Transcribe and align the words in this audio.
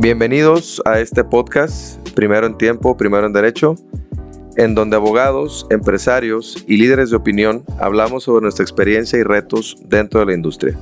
Bienvenidos 0.00 0.80
a 0.86 0.98
este 0.98 1.22
podcast, 1.22 1.98
Primero 2.14 2.46
en 2.46 2.56
Tiempo, 2.56 2.96
Primero 2.96 3.26
en 3.26 3.34
Derecho, 3.34 3.74
en 4.56 4.74
donde 4.74 4.96
abogados, 4.96 5.66
empresarios 5.68 6.64
y 6.66 6.78
líderes 6.78 7.10
de 7.10 7.16
opinión 7.16 7.64
hablamos 7.78 8.24
sobre 8.24 8.40
nuestra 8.40 8.62
experiencia 8.62 9.18
y 9.18 9.24
retos 9.24 9.76
dentro 9.84 10.20
de 10.20 10.26
la 10.26 10.32
industria. 10.32 10.74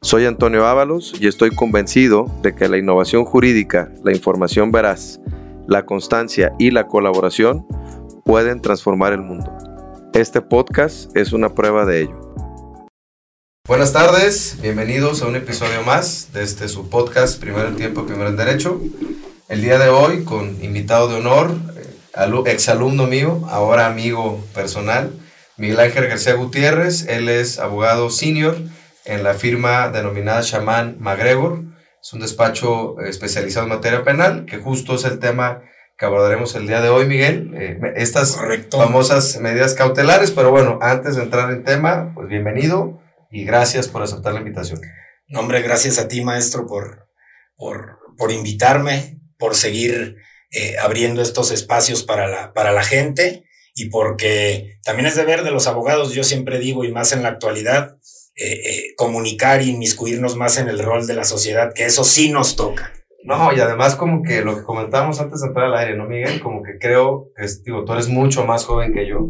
Soy 0.00 0.26
Antonio 0.26 0.66
Ábalos 0.66 1.14
y 1.20 1.28
estoy 1.28 1.54
convencido 1.54 2.26
de 2.42 2.56
que 2.56 2.68
la 2.68 2.78
innovación 2.78 3.24
jurídica, 3.24 3.92
la 4.02 4.10
información 4.10 4.72
veraz, 4.72 5.20
la 5.68 5.86
constancia 5.86 6.52
y 6.58 6.72
la 6.72 6.88
colaboración 6.88 7.64
pueden 8.24 8.60
transformar 8.60 9.12
el 9.12 9.22
mundo. 9.22 9.56
Este 10.14 10.40
podcast 10.40 11.16
es 11.16 11.32
una 11.32 11.54
prueba 11.54 11.86
de 11.86 12.02
ello. 12.02 12.34
Buenas 13.68 13.92
tardes, 13.92 14.56
bienvenidos 14.62 15.20
a 15.20 15.26
un 15.26 15.36
episodio 15.36 15.82
más 15.82 16.32
de 16.32 16.42
este 16.42 16.68
su 16.68 16.88
podcast 16.88 17.38
Primero 17.38 17.68
en 17.68 17.76
Tiempo, 17.76 18.06
Primero 18.06 18.30
en 18.30 18.36
Derecho. 18.38 18.80
El 19.50 19.60
día 19.60 19.78
de 19.78 19.90
hoy 19.90 20.24
con 20.24 20.64
invitado 20.64 21.06
de 21.08 21.16
honor, 21.16 21.54
eh, 21.76 22.42
exalumno 22.46 23.06
mío, 23.06 23.42
ahora 23.50 23.84
amigo 23.84 24.42
personal, 24.54 25.12
Miguel 25.58 25.80
Ángel 25.80 26.08
García 26.08 26.32
Gutiérrez. 26.32 27.08
Él 27.08 27.28
es 27.28 27.58
abogado 27.58 28.08
senior 28.08 28.56
en 29.04 29.22
la 29.22 29.34
firma 29.34 29.90
denominada 29.90 30.40
Shaman 30.40 30.96
MacGregor. 30.98 31.60
Es 32.02 32.14
un 32.14 32.20
despacho 32.20 32.98
especializado 33.00 33.66
en 33.66 33.74
materia 33.74 34.02
penal, 34.02 34.46
que 34.46 34.56
justo 34.56 34.94
es 34.94 35.04
el 35.04 35.18
tema 35.18 35.60
que 35.98 36.06
abordaremos 36.06 36.54
el 36.54 36.66
día 36.66 36.80
de 36.80 36.88
hoy, 36.88 37.06
Miguel. 37.06 37.52
Eh, 37.54 37.78
estas 37.96 38.38
famosas 38.70 39.38
medidas 39.42 39.74
cautelares, 39.74 40.30
pero 40.30 40.50
bueno, 40.50 40.78
antes 40.80 41.16
de 41.16 41.22
entrar 41.22 41.50
en 41.50 41.64
tema, 41.64 42.12
pues 42.14 42.28
bienvenido 42.28 42.98
y 43.30 43.44
gracias 43.44 43.88
por 43.88 44.02
aceptar 44.02 44.32
la 44.32 44.40
invitación. 44.40 44.80
No, 45.28 45.40
hombre, 45.40 45.62
gracias 45.62 45.98
a 45.98 46.08
ti, 46.08 46.22
maestro, 46.22 46.66
por, 46.66 47.08
por, 47.56 47.98
por 48.16 48.32
invitarme, 48.32 49.20
por 49.38 49.54
seguir 49.54 50.16
eh, 50.50 50.76
abriendo 50.80 51.20
estos 51.20 51.50
espacios 51.50 52.02
para 52.02 52.26
la, 52.26 52.52
para 52.54 52.72
la 52.72 52.82
gente 52.82 53.44
y 53.74 53.90
porque 53.90 54.78
también 54.82 55.06
es 55.06 55.14
deber 55.14 55.44
de 55.44 55.50
los 55.50 55.66
abogados, 55.66 56.12
yo 56.12 56.24
siempre 56.24 56.58
digo, 56.58 56.84
y 56.84 56.90
más 56.90 57.12
en 57.12 57.22
la 57.22 57.28
actualidad, 57.28 57.96
eh, 58.34 58.52
eh, 58.52 58.94
comunicar 58.96 59.62
y 59.62 59.70
inmiscuirnos 59.70 60.36
más 60.36 60.58
en 60.58 60.68
el 60.68 60.78
rol 60.78 61.06
de 61.06 61.14
la 61.14 61.24
sociedad, 61.24 61.72
que 61.74 61.84
eso 61.84 62.02
sí 62.02 62.30
nos 62.30 62.56
toca. 62.56 62.92
No, 63.24 63.52
y 63.52 63.60
además 63.60 63.94
como 63.94 64.22
que 64.22 64.42
lo 64.42 64.56
que 64.56 64.62
comentábamos 64.62 65.20
antes 65.20 65.40
de 65.40 65.48
entrar 65.48 65.66
al 65.66 65.76
aire, 65.76 65.96
¿no, 65.96 66.06
Miguel? 66.06 66.40
Como 66.40 66.62
que 66.62 66.78
creo, 66.78 67.30
que, 67.36 67.46
digo, 67.64 67.84
tú 67.84 67.92
eres 67.92 68.08
mucho 68.08 68.44
más 68.44 68.64
joven 68.64 68.92
que 68.92 69.06
yo, 69.06 69.28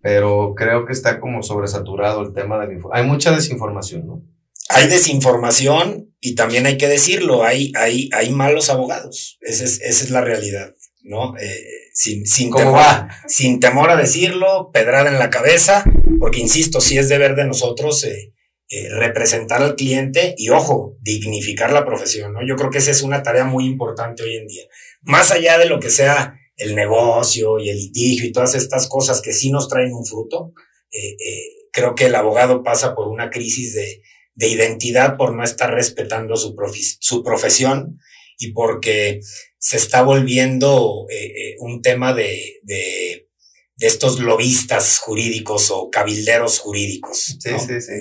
pero 0.00 0.54
creo 0.56 0.86
que 0.86 0.92
está 0.92 1.20
como 1.20 1.42
sobresaturado 1.42 2.22
el 2.22 2.32
tema 2.32 2.58
de 2.58 2.68
la 2.68 2.72
información. 2.74 3.04
Hay 3.04 3.10
mucha 3.10 3.32
desinformación, 3.32 4.06
¿no? 4.06 4.22
Hay 4.70 4.86
desinformación 4.86 6.14
y 6.20 6.34
también 6.34 6.66
hay 6.66 6.76
que 6.76 6.88
decirlo, 6.88 7.44
hay, 7.44 7.72
hay, 7.76 8.10
hay 8.12 8.30
malos 8.30 8.70
abogados, 8.70 9.38
esa 9.40 9.64
es, 9.64 9.80
esa 9.80 10.04
es 10.04 10.10
la 10.10 10.20
realidad, 10.20 10.74
¿no? 11.02 11.36
Eh, 11.38 11.64
sin, 11.94 12.26
sin, 12.26 12.52
temor, 12.52 12.80
sin 13.26 13.60
temor 13.60 13.90
a 13.90 13.96
decirlo, 13.96 14.70
pedrada 14.72 15.10
en 15.10 15.18
la 15.18 15.30
cabeza, 15.30 15.84
porque 16.20 16.40
insisto, 16.40 16.80
sí 16.80 16.98
es 16.98 17.08
deber 17.08 17.34
de 17.34 17.46
nosotros 17.46 18.04
eh, 18.04 18.34
eh, 18.70 18.88
representar 18.90 19.62
al 19.62 19.76
cliente 19.76 20.34
y, 20.36 20.50
ojo, 20.50 20.98
dignificar 21.00 21.72
la 21.72 21.86
profesión, 21.86 22.34
¿no? 22.34 22.46
Yo 22.46 22.56
creo 22.56 22.68
que 22.68 22.78
esa 22.78 22.90
es 22.90 23.02
una 23.02 23.22
tarea 23.22 23.44
muy 23.44 23.64
importante 23.64 24.22
hoy 24.22 24.36
en 24.36 24.46
día. 24.46 24.64
Más 25.00 25.30
allá 25.30 25.56
de 25.56 25.64
lo 25.64 25.80
que 25.80 25.88
sea 25.88 26.34
el 26.58 26.74
negocio 26.74 27.58
y 27.58 27.70
el 27.70 27.76
litigio 27.76 28.26
y 28.26 28.32
todas 28.32 28.54
estas 28.54 28.88
cosas 28.88 29.22
que 29.22 29.32
sí 29.32 29.50
nos 29.50 29.68
traen 29.68 29.92
un 29.92 30.04
fruto, 30.04 30.52
eh, 30.90 31.10
eh, 31.12 31.42
creo 31.72 31.94
que 31.94 32.06
el 32.06 32.14
abogado 32.14 32.62
pasa 32.62 32.94
por 32.94 33.08
una 33.08 33.30
crisis 33.30 33.74
de, 33.74 34.02
de 34.34 34.48
identidad 34.48 35.16
por 35.16 35.34
no 35.34 35.44
estar 35.44 35.72
respetando 35.72 36.36
su, 36.36 36.54
su 37.00 37.22
profesión 37.22 37.98
y 38.38 38.52
porque 38.52 39.20
se 39.58 39.76
está 39.76 40.02
volviendo 40.02 41.06
eh, 41.10 41.56
un 41.60 41.80
tema 41.80 42.12
de, 42.12 42.60
de, 42.62 43.28
de, 43.76 43.86
estos 43.86 44.20
lobistas 44.20 44.98
jurídicos 44.98 45.70
o 45.70 45.90
cabilderos 45.90 46.58
jurídicos. 46.58 47.38
Sí, 47.40 47.50
sí, 47.58 47.80
sí 47.80 47.92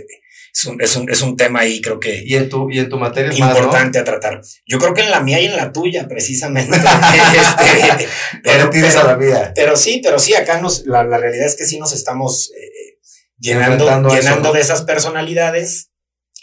es 0.54 0.66
un, 0.66 0.82
es 0.82 0.96
un, 0.96 1.10
es 1.10 1.22
un 1.22 1.38
tema 1.38 1.60
ahí, 1.62 1.82
creo 1.82 2.00
que. 2.00 2.24
Y 2.26 2.36
en 2.36 2.50
tu, 2.50 2.70
y 2.70 2.80
en 2.80 2.90
tu 2.90 2.98
materia 2.98 3.32
es 3.32 3.40
importante 3.40 4.00
a 4.00 4.04
tratar. 4.04 4.42
Yo 4.66 4.80
creo 4.80 4.94
que 4.94 5.02
en 5.02 5.12
la 5.12 5.22
mía 5.22 5.40
y 5.40 5.46
en 5.46 5.56
la 5.56 5.72
tuya, 5.72 6.08
precisamente. 6.08 6.76
este, 6.78 8.08
pero, 8.44 8.70
tienes 8.70 8.96
a 8.96 9.04
la 9.04 9.18
mía. 9.18 9.52
Pero 9.56 9.76
sí, 9.76 10.02
pero 10.04 10.20
sí, 10.20 10.34
acá 10.34 10.60
nos, 10.60 10.86
la, 10.86 11.04
la 11.04 11.18
realidad 11.18 11.46
es 11.46 11.56
que 11.56 11.66
sí 11.66 11.80
nos 11.80 11.94
estamos 11.94 12.52
eh, 12.52 12.98
llenando, 13.38 14.10
llenando 14.10 14.52
de 14.52 14.62
esas 14.62 14.84
personalidades 14.84 15.92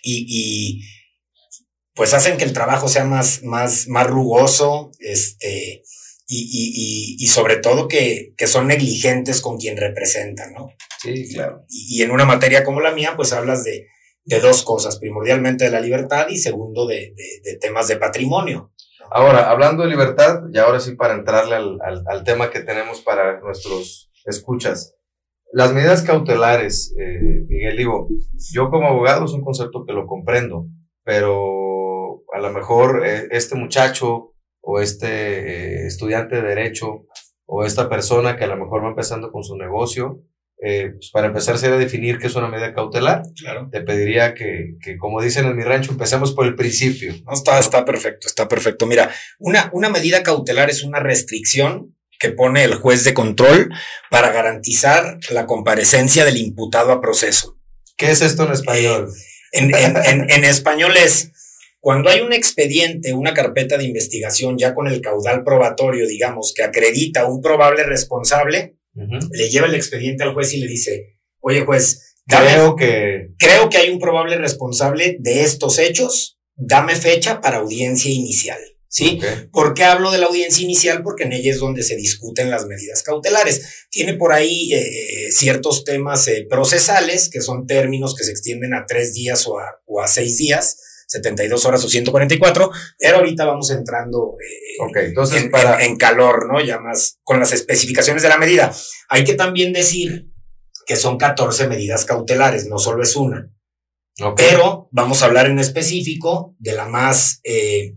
y, 0.02 0.26
y, 0.28 0.82
pues 1.94 2.12
hacen 2.12 2.36
que 2.36 2.44
el 2.44 2.52
trabajo 2.52 2.88
sea 2.88 3.04
más, 3.04 3.42
más, 3.42 3.88
más 3.88 4.06
rugoso, 4.06 4.90
este, 4.98 5.82
y, 6.26 6.42
y, 6.50 7.16
y, 7.18 7.26
sobre 7.28 7.56
todo 7.56 7.88
que, 7.88 8.34
que, 8.36 8.46
son 8.46 8.66
negligentes 8.66 9.40
con 9.40 9.58
quien 9.58 9.76
representan, 9.76 10.52
¿no? 10.52 10.72
Sí, 11.00 11.32
claro. 11.32 11.64
Y, 11.68 12.02
en 12.02 12.10
una 12.10 12.24
materia 12.24 12.64
como 12.64 12.80
la 12.80 12.92
mía, 12.92 13.14
pues 13.16 13.32
hablas 13.32 13.64
de, 13.64 13.86
de 14.24 14.40
dos 14.40 14.62
cosas, 14.62 14.98
primordialmente 14.98 15.64
de 15.64 15.70
la 15.70 15.80
libertad 15.80 16.26
y 16.28 16.38
segundo 16.38 16.86
de, 16.86 17.14
de, 17.42 17.58
temas 17.58 17.88
de 17.88 17.96
patrimonio. 17.96 18.72
Ahora, 19.10 19.50
hablando 19.50 19.82
de 19.82 19.90
libertad, 19.90 20.42
y 20.52 20.58
ahora 20.58 20.80
sí 20.80 20.96
para 20.96 21.14
entrarle 21.14 21.54
al, 21.54 21.78
al, 22.06 22.24
tema 22.24 22.50
que 22.50 22.60
tenemos 22.60 23.02
para 23.02 23.40
nuestros 23.40 24.10
escuchas, 24.24 24.96
las 25.52 25.72
medidas 25.72 26.02
cautelares, 26.02 26.94
eh, 26.98 27.44
Miguel, 27.46 27.76
digo, 27.76 28.08
yo 28.50 28.70
como 28.70 28.88
abogado 28.88 29.26
es 29.26 29.32
un 29.32 29.44
concepto 29.44 29.84
que 29.86 29.92
lo 29.92 30.06
comprendo, 30.06 30.66
pero 31.04 32.24
a 32.32 32.40
lo 32.40 32.50
mejor 32.50 33.06
eh, 33.06 33.28
este 33.30 33.54
muchacho 33.54 34.32
o 34.60 34.80
este 34.80 35.06
eh, 35.06 35.86
estudiante 35.86 36.36
de 36.36 36.42
derecho 36.42 37.06
o 37.46 37.64
esta 37.64 37.88
persona 37.88 38.36
que 38.36 38.44
a 38.44 38.48
lo 38.48 38.56
mejor 38.56 38.82
va 38.82 38.88
empezando 38.88 39.30
con 39.30 39.44
su 39.44 39.56
negocio, 39.56 40.22
eh, 40.64 40.92
pues 40.94 41.10
para 41.12 41.26
empezar 41.26 41.58
sería 41.58 41.76
definir 41.76 42.18
qué 42.18 42.26
es 42.26 42.34
una 42.34 42.48
medida 42.48 42.72
cautelar. 42.72 43.22
Claro. 43.36 43.68
Te 43.70 43.82
pediría 43.82 44.34
que, 44.34 44.76
que, 44.80 44.96
como 44.96 45.20
dicen 45.20 45.46
en 45.46 45.56
mi 45.56 45.62
rancho, 45.62 45.92
empecemos 45.92 46.32
por 46.32 46.46
el 46.46 46.54
principio. 46.54 47.14
No, 47.26 47.32
está, 47.32 47.58
está 47.58 47.84
perfecto, 47.84 48.26
está 48.26 48.48
perfecto. 48.48 48.86
Mira, 48.86 49.10
una, 49.38 49.70
una 49.72 49.90
medida 49.90 50.22
cautelar 50.22 50.70
es 50.70 50.82
una 50.82 51.00
restricción 51.00 51.94
que 52.18 52.30
pone 52.30 52.64
el 52.64 52.76
juez 52.76 53.04
de 53.04 53.12
control 53.12 53.70
para 54.10 54.30
garantizar 54.30 55.18
la 55.30 55.46
comparecencia 55.46 56.24
del 56.24 56.38
imputado 56.38 56.92
a 56.92 57.00
proceso. 57.00 57.58
¿Qué 57.96 58.10
es 58.10 58.22
esto 58.22 58.44
en 58.46 58.52
español? 58.52 59.10
Eh, 59.52 59.58
en, 59.60 59.74
en, 59.74 59.96
en, 59.96 60.30
en 60.30 60.44
español 60.44 60.96
es 60.96 61.30
cuando 61.80 62.08
hay 62.08 62.22
un 62.22 62.32
expediente, 62.32 63.12
una 63.12 63.34
carpeta 63.34 63.76
de 63.76 63.84
investigación 63.84 64.56
ya 64.56 64.74
con 64.74 64.88
el 64.88 65.02
caudal 65.02 65.44
probatorio, 65.44 66.06
digamos, 66.06 66.54
que 66.56 66.62
acredita 66.62 67.26
un 67.26 67.42
probable 67.42 67.82
responsable, 67.82 68.78
le 68.94 69.48
lleva 69.48 69.66
el 69.66 69.74
expediente 69.74 70.24
al 70.24 70.34
juez 70.34 70.52
y 70.54 70.58
le 70.58 70.66
dice, 70.66 71.18
oye 71.40 71.64
juez, 71.64 72.16
creo 72.26 72.76
que... 72.76 73.28
Creo 73.38 73.68
que 73.68 73.78
hay 73.78 73.90
un 73.90 73.98
probable 73.98 74.36
responsable 74.36 75.16
de 75.20 75.42
estos 75.42 75.78
hechos, 75.78 76.38
dame 76.56 76.96
fecha 76.96 77.40
para 77.40 77.58
audiencia 77.58 78.10
inicial. 78.10 78.58
¿Sí? 78.86 79.18
¿Por 79.50 79.74
qué 79.74 79.82
hablo 79.82 80.12
de 80.12 80.18
la 80.18 80.26
audiencia 80.26 80.62
inicial? 80.62 81.02
Porque 81.02 81.24
en 81.24 81.32
ella 81.32 81.50
es 81.50 81.58
donde 81.58 81.82
se 81.82 81.96
discuten 81.96 82.48
las 82.48 82.66
medidas 82.66 83.02
cautelares. 83.02 83.86
Tiene 83.90 84.14
por 84.14 84.32
ahí 84.32 84.72
eh, 84.72 85.32
ciertos 85.32 85.82
temas 85.82 86.28
eh, 86.28 86.46
procesales, 86.48 87.28
que 87.28 87.40
son 87.40 87.66
términos 87.66 88.14
que 88.14 88.22
se 88.22 88.30
extienden 88.30 88.72
a 88.72 88.86
tres 88.86 89.12
días 89.12 89.48
o 89.48 89.58
a, 89.58 89.64
o 89.86 90.00
a 90.00 90.06
seis 90.06 90.38
días, 90.38 90.78
72 91.06 91.64
horas 91.66 91.84
o 91.84 91.88
144, 91.88 92.70
pero 92.98 93.16
ahorita 93.16 93.44
vamos 93.44 93.70
entrando 93.70 94.36
eh, 94.40 95.06
entonces 95.06 95.44
en, 95.44 95.50
para... 95.50 95.84
en, 95.84 95.96
calor, 95.96 96.46
¿no? 96.50 96.60
Ya 96.60 96.78
más 96.78 97.18
con 97.22 97.38
las 97.38 97.52
especificaciones 97.52 98.22
de 98.22 98.28
la 98.28 98.38
medida. 98.38 98.72
Hay 99.08 99.24
que 99.24 99.34
también 99.34 99.72
decir 99.72 100.30
que 100.86 100.96
son 100.96 101.18
14 101.18 101.68
medidas 101.68 102.04
cautelares, 102.04 102.66
no 102.66 102.78
solo 102.78 103.02
es 103.02 103.16
una. 103.16 103.50
Pero 104.36 104.88
vamos 104.92 105.22
a 105.22 105.26
hablar 105.26 105.46
en 105.46 105.58
específico 105.58 106.54
de 106.58 106.72
la 106.72 106.86
más, 106.86 107.40
eh, 107.42 107.96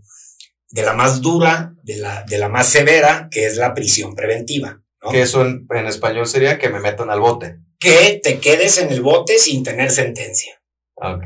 de 0.69 0.81
la 0.81 0.93
más 0.93 1.21
dura, 1.21 1.75
de 1.83 1.97
la, 1.97 2.23
de 2.23 2.39
la 2.39 2.49
más 2.49 2.67
severa, 2.67 3.27
que 3.29 3.45
es 3.45 3.57
la 3.57 3.73
prisión 3.73 4.15
preventiva. 4.15 4.81
Que 5.11 5.21
eso 5.21 5.45
en, 5.45 5.67
en 5.69 5.85
español 5.85 6.25
sería 6.25 6.57
que 6.57 6.69
me 6.69 6.79
metan 6.79 7.09
al 7.09 7.19
bote. 7.19 7.59
Que 7.79 8.19
te 8.21 8.39
quedes 8.39 8.79
en 8.79 8.91
el 8.91 9.01
bote 9.01 9.37
sin 9.37 9.63
tener 9.63 9.91
sentencia. 9.91 10.59
Ok. 10.95 11.23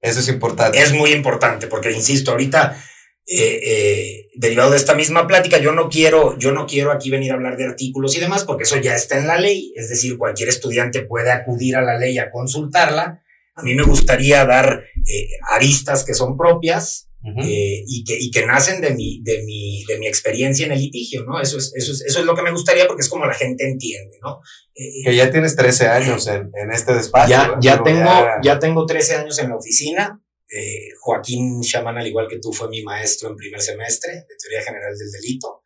Eso 0.00 0.20
es 0.20 0.28
importante. 0.28 0.80
Es 0.80 0.92
muy 0.92 1.12
importante, 1.12 1.66
porque 1.66 1.92
insisto, 1.92 2.30
ahorita, 2.30 2.82
eh, 3.26 3.60
eh, 3.62 4.28
derivado 4.34 4.70
de 4.70 4.78
esta 4.78 4.94
misma 4.94 5.26
plática, 5.26 5.58
yo 5.58 5.72
no 5.72 5.88
quiero, 5.88 6.38
yo 6.38 6.52
no 6.52 6.66
quiero 6.66 6.90
aquí 6.90 7.10
venir 7.10 7.32
a 7.32 7.34
hablar 7.34 7.56
de 7.56 7.66
artículos 7.66 8.16
y 8.16 8.20
demás, 8.20 8.44
porque 8.44 8.64
eso 8.64 8.76
ya 8.78 8.94
está 8.94 9.18
en 9.18 9.26
la 9.26 9.38
ley, 9.38 9.72
es 9.76 9.88
decir, 9.90 10.16
cualquier 10.16 10.48
estudiante 10.48 11.02
puede 11.02 11.30
acudir 11.30 11.76
a 11.76 11.82
la 11.82 11.98
ley 11.98 12.18
a 12.18 12.30
consultarla. 12.30 13.22
A 13.54 13.62
mí 13.62 13.74
me 13.74 13.82
gustaría 13.82 14.44
dar 14.46 14.84
eh, 15.06 15.28
aristas 15.50 16.04
que 16.04 16.14
son 16.14 16.36
propias, 16.38 17.09
eh, 17.22 17.84
y, 17.86 18.02
que, 18.04 18.16
y 18.18 18.30
que 18.30 18.46
nacen 18.46 18.80
de 18.80 18.92
mi, 18.92 19.20
de, 19.22 19.42
mi, 19.42 19.84
de 19.84 19.98
mi 19.98 20.06
experiencia 20.06 20.64
en 20.64 20.72
el 20.72 20.78
litigio, 20.78 21.24
¿no? 21.24 21.40
Eso 21.40 21.58
es, 21.58 21.72
eso, 21.74 21.92
es, 21.92 22.00
eso 22.02 22.20
es 22.20 22.24
lo 22.24 22.34
que 22.34 22.42
me 22.42 22.50
gustaría 22.50 22.86
porque 22.86 23.02
es 23.02 23.10
como 23.10 23.26
la 23.26 23.34
gente 23.34 23.64
entiende, 23.64 24.18
¿no? 24.22 24.40
Eh, 24.74 25.04
que 25.04 25.16
ya 25.16 25.30
tienes 25.30 25.54
13 25.54 25.88
años 25.88 26.26
en, 26.28 26.50
en 26.54 26.72
este 26.72 26.94
despacho. 26.94 27.28
Ya, 27.28 27.58
ya, 27.60 27.82
tengo, 27.82 28.10
ya... 28.42 28.58
tengo 28.58 28.86
13 28.86 29.16
años 29.16 29.38
en 29.38 29.50
la 29.50 29.56
oficina. 29.56 30.22
Eh, 30.50 30.88
Joaquín 31.00 31.60
Chamán, 31.62 31.98
al 31.98 32.06
igual 32.06 32.26
que 32.26 32.38
tú, 32.38 32.52
fue 32.52 32.68
mi 32.68 32.82
maestro 32.82 33.28
en 33.28 33.36
primer 33.36 33.60
semestre 33.60 34.12
de 34.12 34.36
Teoría 34.40 34.62
General 34.62 34.96
del 34.96 35.10
Delito. 35.12 35.62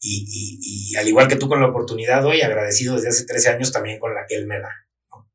Y, 0.00 0.94
al 0.96 1.08
igual 1.08 1.26
que 1.26 1.36
tú 1.36 1.48
con 1.48 1.60
la 1.60 1.68
oportunidad 1.68 2.24
hoy, 2.24 2.42
agradecido 2.42 2.94
desde 2.94 3.08
hace 3.08 3.24
13 3.24 3.48
años 3.48 3.72
también 3.72 3.98
con 3.98 4.14
la 4.14 4.26
que 4.28 4.36
él 4.36 4.46
me 4.46 4.60
da. 4.60 4.70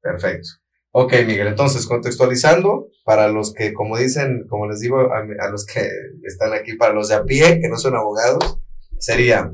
Perfecto. 0.02 0.50
Ok, 0.96 1.12
Miguel, 1.26 1.48
entonces 1.48 1.88
contextualizando, 1.88 2.90
para 3.04 3.28
los 3.28 3.52
que, 3.52 3.74
como 3.74 3.98
dicen, 3.98 4.46
como 4.48 4.68
les 4.68 4.80
digo 4.80 5.00
a, 5.12 5.50
los 5.50 5.66
que 5.66 5.90
están 6.22 6.54
aquí, 6.54 6.76
para 6.76 6.94
los 6.94 7.08
de 7.08 7.16
a 7.16 7.24
pie, 7.24 7.60
que 7.60 7.68
no 7.68 7.78
son 7.78 7.96
abogados, 7.96 8.60
sería 9.00 9.52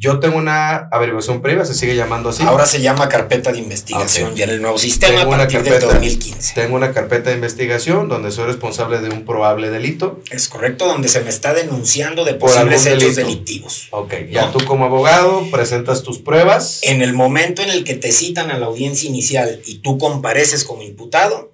yo 0.00 0.18
tengo 0.18 0.38
una 0.38 0.88
averiguación 0.90 1.42
previa, 1.42 1.66
se 1.66 1.74
sigue 1.74 1.94
llamando 1.94 2.30
así. 2.30 2.42
Ahora 2.42 2.64
se 2.64 2.80
llama 2.80 3.06
carpeta 3.10 3.52
de 3.52 3.58
investigación 3.58 4.34
ya 4.34 4.44
en 4.44 4.50
el 4.50 4.62
nuevo 4.62 4.78
sistema 4.78 5.20
a 5.20 5.28
partir 5.28 5.62
de 5.62 5.78
2015. 5.78 6.54
Tengo 6.54 6.76
una 6.76 6.94
carpeta 6.94 7.28
de 7.28 7.36
investigación 7.36 8.08
donde 8.08 8.30
soy 8.30 8.46
responsable 8.46 9.00
de 9.02 9.10
un 9.10 9.26
probable 9.26 9.68
delito. 9.68 10.22
Es 10.30 10.48
correcto, 10.48 10.86
donde 10.86 11.08
se 11.08 11.20
me 11.20 11.28
está 11.28 11.52
denunciando 11.52 12.24
de 12.24 12.32
posibles 12.32 12.86
hechos 12.86 13.14
delictivos. 13.14 13.88
Ok, 13.90 14.14
ya 14.30 14.50
tú 14.50 14.64
como 14.64 14.86
abogado 14.86 15.46
presentas 15.50 16.02
tus 16.02 16.18
pruebas. 16.18 16.80
En 16.82 17.02
el 17.02 17.12
momento 17.12 17.60
en 17.60 17.68
el 17.68 17.84
que 17.84 17.94
te 17.94 18.10
citan 18.10 18.50
a 18.50 18.58
la 18.58 18.66
audiencia 18.66 19.06
inicial 19.06 19.60
y 19.66 19.80
tú 19.80 19.98
compareces 19.98 20.64
como 20.64 20.82
imputado, 20.82 21.52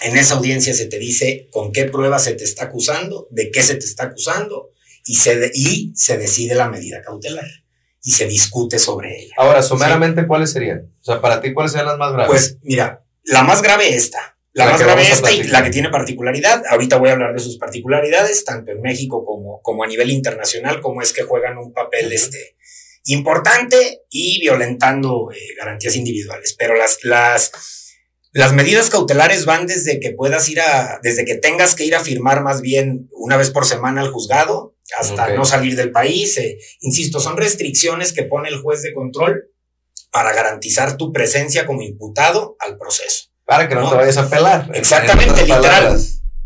en 0.00 0.16
esa 0.16 0.36
audiencia 0.36 0.72
se 0.72 0.86
te 0.86 0.98
dice 0.98 1.48
con 1.52 1.72
qué 1.72 1.84
pruebas 1.84 2.24
se 2.24 2.32
te 2.32 2.44
está 2.44 2.64
acusando, 2.64 3.28
de 3.30 3.50
qué 3.50 3.62
se 3.62 3.74
te 3.74 3.84
está 3.84 4.04
acusando 4.04 4.70
y 5.04 5.16
se, 5.16 5.50
y 5.52 5.92
se 5.94 6.16
decide 6.16 6.54
la 6.54 6.70
medida 6.70 7.02
cautelar 7.02 7.65
y 8.06 8.12
se 8.12 8.28
discute 8.28 8.78
sobre 8.78 9.20
ella. 9.20 9.34
Ahora, 9.36 9.62
someramente, 9.64 10.28
¿cuáles 10.28 10.52
serían? 10.52 10.92
O 11.00 11.04
sea, 11.04 11.20
para 11.20 11.40
ti, 11.40 11.52
¿cuáles 11.52 11.72
serían 11.72 11.88
las 11.88 11.98
más 11.98 12.12
graves? 12.12 12.28
Pues 12.28 12.58
mira, 12.62 13.04
la 13.24 13.42
más 13.42 13.62
grave 13.62 13.96
esta. 13.96 14.38
La, 14.52 14.66
más 14.66 14.80
grave 14.80 15.02
esta 15.02 15.32
y 15.32 15.42
la 15.42 15.64
que 15.64 15.70
tiene 15.70 15.90
particularidad. 15.90 16.62
Ahorita 16.70 16.98
voy 16.98 17.08
a 17.08 17.14
hablar 17.14 17.34
de 17.34 17.40
sus 17.40 17.58
particularidades, 17.58 18.44
tanto 18.44 18.70
en 18.70 18.80
México 18.80 19.24
como, 19.26 19.60
como 19.60 19.82
a 19.82 19.88
nivel 19.88 20.12
internacional, 20.12 20.80
como 20.80 21.02
es 21.02 21.12
que 21.12 21.24
juegan 21.24 21.58
un 21.58 21.72
papel 21.72 22.12
este, 22.12 22.56
importante 23.06 24.02
y 24.08 24.38
violentando 24.38 25.32
eh, 25.32 25.38
garantías 25.58 25.96
individuales. 25.96 26.54
Pero 26.56 26.76
las, 26.76 26.98
las, 27.02 27.50
las 28.30 28.52
medidas 28.52 28.88
cautelares 28.88 29.46
van 29.46 29.66
desde 29.66 29.98
que 29.98 30.12
puedas 30.12 30.48
ir 30.48 30.60
a, 30.60 31.00
desde 31.02 31.24
que 31.24 31.34
tengas 31.34 31.74
que 31.74 31.84
ir 31.84 31.96
a 31.96 32.04
firmar 32.04 32.44
más 32.44 32.60
bien 32.60 33.08
una 33.10 33.36
vez 33.36 33.50
por 33.50 33.66
semana 33.66 34.00
al 34.00 34.12
juzgado, 34.12 34.75
hasta 34.98 35.34
no 35.34 35.44
salir 35.44 35.76
del 35.76 35.90
país. 35.90 36.36
Eh, 36.38 36.58
insisto, 36.80 37.20
son 37.20 37.36
restricciones 37.36 38.12
que 38.12 38.24
pone 38.24 38.48
el 38.48 38.60
juez 38.60 38.82
de 38.82 38.94
control 38.94 39.50
para 40.10 40.32
garantizar 40.32 40.96
tu 40.96 41.12
presencia 41.12 41.66
como 41.66 41.82
imputado 41.82 42.56
al 42.60 42.78
proceso. 42.78 43.30
Para 43.44 43.68
que 43.68 43.74
no, 43.74 43.88
te 43.88 43.96
vayas 43.96 44.16
a 44.16 44.28
pelar. 44.28 44.70
Exactamente, 44.74 45.42
literal. 45.42 45.98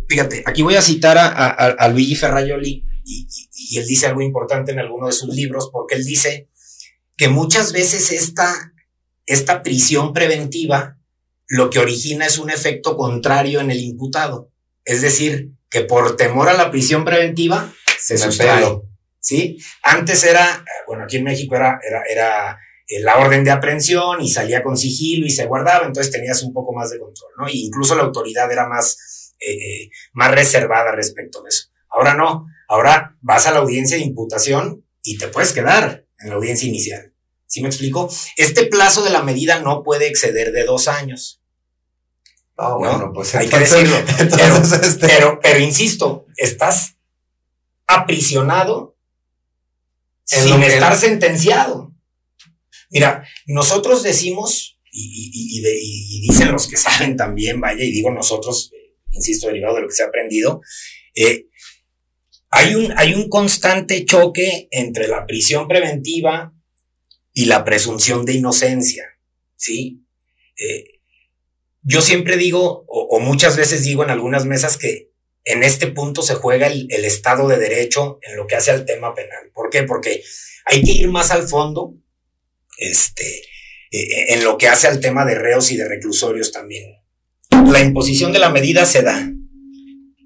Fíjate, 0.08 0.42
aquí 0.44 0.62
voy 0.62 0.75
a 0.75 0.82
citar 0.82 1.16
a, 1.19 1.88
Luigi 1.88 2.16
Ferraioli 2.16 2.84
y, 3.04 3.28
y, 3.54 3.78
él 3.78 3.87
dice 3.87 4.06
algo 4.06 4.20
importante 4.22 4.72
en 4.72 4.81
alguno 4.81 5.06
de 5.06 5.12
sus 5.12 5.32
libros 5.34 5.70
porque 5.72 5.94
él 5.94 6.04
dice 6.04 6.48
que 7.16 7.28
muchas 7.28 7.72
veces 7.72 8.10
esta, 8.10 8.72
esta 9.26 9.62
prisión 9.62 10.12
preventiva 10.12 10.98
lo 11.46 11.69
que 11.69 11.81
origina 11.81 12.26
es 12.26 12.38
un 12.38 12.48
efecto 12.48 12.96
contrario 12.96 13.60
en 13.60 13.70
el 13.70 13.81
imputado. 13.81 14.50
Es 14.84 15.02
decir, 15.02 15.50
que 15.69 15.82
por 15.82 16.16
temor 16.16 16.48
a 16.48 16.54
la 16.54 16.70
prisión 16.70 17.04
preventiva 17.04 17.72
se 18.00 18.19
sustrae. 18.19 18.81
¿Sí? 19.19 19.58
Antes 19.82 20.25
era, 20.25 20.64
bueno, 20.87 21.05
aquí 21.05 21.19
en 21.19 21.25
México 21.25 21.55
era, 21.55 21.79
era, 21.87 22.02
era 22.11 22.58
eh, 22.87 23.00
la 23.00 23.19
orden 23.19 23.44
de 23.44 23.50
aprehensión 23.50 24.20
y 24.20 24.31
salía 24.31 24.62
con 24.62 24.76
sigilo 24.76 25.26
y 25.26 25.31
se 25.31 25.47
guardaba, 25.47 25.87
entonces 25.87 26.12
tenías 26.12 26.43
un 26.43 26.55
poco 26.55 26.75
más 26.75 26.91
de 26.91 26.99
control, 26.99 27.31
¿no? 27.38 27.49
Y 27.49 27.67
incluso 27.67 27.94
la 27.94 28.02
autoridad 28.02 28.50
era 28.50 28.67
más, 28.67 29.35
eh, 29.38 29.52
eh, 29.52 29.91
más 30.14 30.31
reservada 30.31 30.93
respecto 30.93 31.43
de 31.43 31.50
eso. 31.50 31.69
Ahora 31.91 32.14
no, 32.14 32.47
ahora 32.67 33.17
vas 33.20 33.47
a 33.47 33.52
la 33.52 33.58
audiencia 33.58 33.97
de 33.97 34.05
imputación 34.05 34.87
y 35.02 35.19
te 35.19 35.29
puedes 35.29 35.52
quedar 35.52 36.06
en 36.19 36.31
la 36.31 36.37
audiencia 36.37 36.69
inicial. 36.69 37.12
¿Sí 37.47 37.62
me 37.62 37.69
explico? 37.69 38.11
Este 38.37 38.67
plazo 38.67 39.05
de 39.05 39.11
la 39.11 39.23
medida 39.23 39.61
no 39.61 39.82
puede 39.82 40.06
exceder 40.06 40.52
de 40.52 40.64
dos 40.64 40.88
años. 40.88 41.43
Ah, 42.56 42.75
bueno, 42.75 43.11
pues 43.14 43.35
hay 43.35 43.49
que 43.49 43.58
decirlo. 43.58 43.97
Este 44.19 45.06
pero, 45.06 45.41
pero, 45.41 45.58
insisto, 45.58 46.26
estás 46.37 46.97
aprisionado 47.90 48.96
sin 50.25 50.62
estar 50.62 50.96
sentenciado. 50.96 51.92
Mira, 52.90 53.26
nosotros 53.46 54.02
decimos, 54.02 54.78
y, 54.92 55.60
dicen 56.28 56.52
los 56.52 56.69
que 56.69 56.76
saben 56.76 57.16
también, 57.16 57.60
vaya, 57.60 57.84
y 57.84 57.90
digo 57.90 58.10
nosotros, 58.10 58.70
eh, 58.72 58.96
insisto, 59.10 59.48
derivado 59.48 59.76
de 59.76 59.82
lo 59.82 59.88
que 59.88 59.94
se 59.94 60.04
ha 60.04 60.06
aprendido, 60.06 60.60
eh, 61.14 61.46
hay, 62.50 62.75
un, 62.75 62.92
hay 62.96 63.14
un 63.14 63.28
constante 63.28 64.04
choque 64.04 64.69
entre 64.70 65.08
la 65.08 65.26
prisión 65.26 65.66
preventiva 65.69 66.54
y 67.32 67.46
la 67.46 67.64
presunción 67.64 68.25
de 68.25 68.34
inocencia, 68.34 69.04
¿sí? 69.56 70.04
Eh, 70.56 71.00
yo 71.82 72.02
siempre 72.02 72.37
digo, 72.37 72.84
o 72.87 73.19
muchas 73.20 73.56
veces 73.56 73.82
digo 73.84 74.04
en 74.04 74.10
algunas 74.10 74.44
mesas 74.44 74.76
que 74.76 75.09
en 75.44 75.62
este 75.62 75.88
punto 75.88 76.22
se 76.22 76.34
juega 76.34 76.66
el, 76.66 76.88
Estado 76.90 77.48
de 77.48 77.58
Derecho 77.58 78.19
en 78.22 78.37
lo 78.37 78.46
que 78.46 78.56
hace 78.56 78.70
al 78.70 78.84
tema 78.84 79.14
penal. 79.14 79.50
¿Por 79.52 79.70
qué? 79.70 79.82
Porque 79.84 80.22
hay 80.66 80.82
que 80.82 80.92
ir 80.92 81.08
más 81.08 81.31
al 81.31 81.48
fondo 81.48 81.94
este, 82.76 83.42
eh, 83.90 84.34
en 84.34 84.44
lo 84.44 84.58
que 84.58 84.69
hace 84.69 84.87
al 84.87 85.00
tema 85.00 85.25
de 85.25 85.34
reos 85.34 85.70
y 85.72 85.76
de 85.76 85.88
reclusorios 85.88 86.52
también. 86.52 86.96
La 87.50 87.81
imposición 87.81 88.32
de 88.32 88.38
la 88.38 88.50
medida 88.50 88.84
se 88.87 89.02
da, 89.02 89.31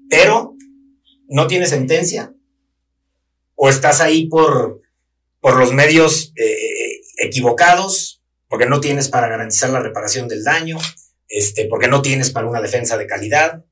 pero 0.09 0.55
no 1.27 1.47
tiene 1.47 1.67
sentencia 1.67 2.33
o 3.55 3.69
estás 3.69 4.01
ahí 4.01 4.27
por, 4.27 4.81
por 5.39 5.57
los 5.57 5.73
medios 5.73 6.33
eh, 6.35 7.01
equivocados, 7.17 8.21
porque 8.47 8.67
no 8.67 8.81
tienes 8.81 9.09
para 9.09 9.27
garantizar 9.27 9.69
la 9.69 9.79
reparación 9.79 10.27
del 10.27 10.43
daño, 10.43 10.77
este, 11.27 11.65
porque 11.65 11.87
no 11.87 12.01
tienes 12.01 12.31
para 12.31 12.47
una 12.47 12.61
defensa 12.61 12.97
de 12.97 13.07
calidad, 13.07 13.63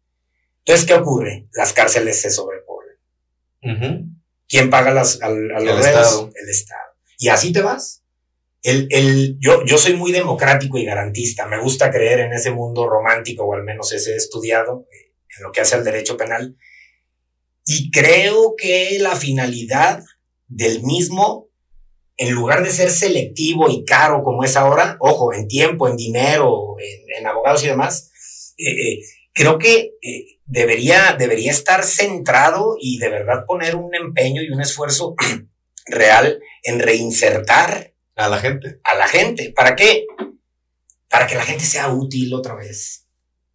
entonces, 0.65 0.87
¿qué 0.87 0.93
ocurre? 0.93 1.47
Las 1.53 1.73
cárceles 1.73 2.21
se 2.21 2.29
sobrepoblan. 2.29 2.95
¿Quién 4.47 4.69
paga 4.69 4.93
las, 4.93 5.21
a, 5.21 5.29
los 5.29 5.61
el 5.61 5.79
Estado. 5.79 6.31
El 6.35 6.49
Estado. 6.49 6.81
Y 7.17 7.27
así 7.27 7.51
te 7.51 7.61
vas. 7.61 8.03
El, 8.61 8.87
el, 8.91 9.37
yo, 9.39 9.65
yo 9.65 9.77
soy 9.77 9.95
muy 9.95 10.13
democrático 10.13 10.77
y 10.77 10.85
garantista. 10.85 11.47
Me 11.47 11.59
gusta 11.59 11.91
creer 11.91 12.21
en 12.21 12.33
ese 12.33 12.51
mundo 12.51 12.87
romántico, 12.87 13.43
o 13.43 13.53
al 13.53 13.63
menos 13.63 13.91
ese 13.91 14.13
he 14.13 14.15
estudiado, 14.15 14.87
eh, 14.89 15.13
en 15.37 15.43
lo 15.43 15.51
que 15.51 15.59
hace 15.59 15.75
al 15.75 15.83
derecho 15.83 16.15
penal. 16.15 16.55
Y 17.65 17.91
creo 17.91 18.55
que 18.57 18.99
la 19.01 19.17
finalidad 19.17 20.01
del 20.47 20.81
mismo, 20.83 21.49
en 22.15 22.31
lugar 22.31 22.63
de 22.63 22.71
ser 22.71 22.89
selectivo 22.89 23.69
y 23.69 23.83
caro 23.83 24.23
como 24.23 24.45
es 24.45 24.55
ahora, 24.55 24.95
ojo, 25.01 25.33
en 25.33 25.49
tiempo, 25.49 25.89
en 25.89 25.97
dinero, 25.97 26.75
en, 27.17 27.27
abogados 27.27 27.63
y 27.65 27.67
demás, 27.67 28.53
eh, 28.57 28.71
eh, 28.71 28.99
creo 29.33 29.57
que 29.57 29.91
debería, 30.53 31.15
debería 31.17 31.51
estar 31.51 31.83
centrado 31.83 32.77
y 32.79 32.99
de 32.99 33.09
verdad 33.09 33.45
poner 33.47 33.75
un 33.75 33.93
empeño 33.95 34.41
y 34.43 34.51
un 34.51 34.61
esfuerzo 34.61 35.15
real 35.87 36.39
en 36.63 36.79
reinsertar 36.79 37.93
a 38.15 38.29
la 38.29 38.37
gente. 38.37 38.79
A 38.83 38.95
la 38.95 39.07
gente. 39.07 39.51
¿Para 39.55 39.75
qué? 39.75 40.05
Para 41.09 41.25
que 41.25 41.35
la 41.35 41.43
gente 41.43 41.65
sea 41.65 41.89
útil 41.89 42.33
otra 42.35 42.53
vez. 42.53 43.07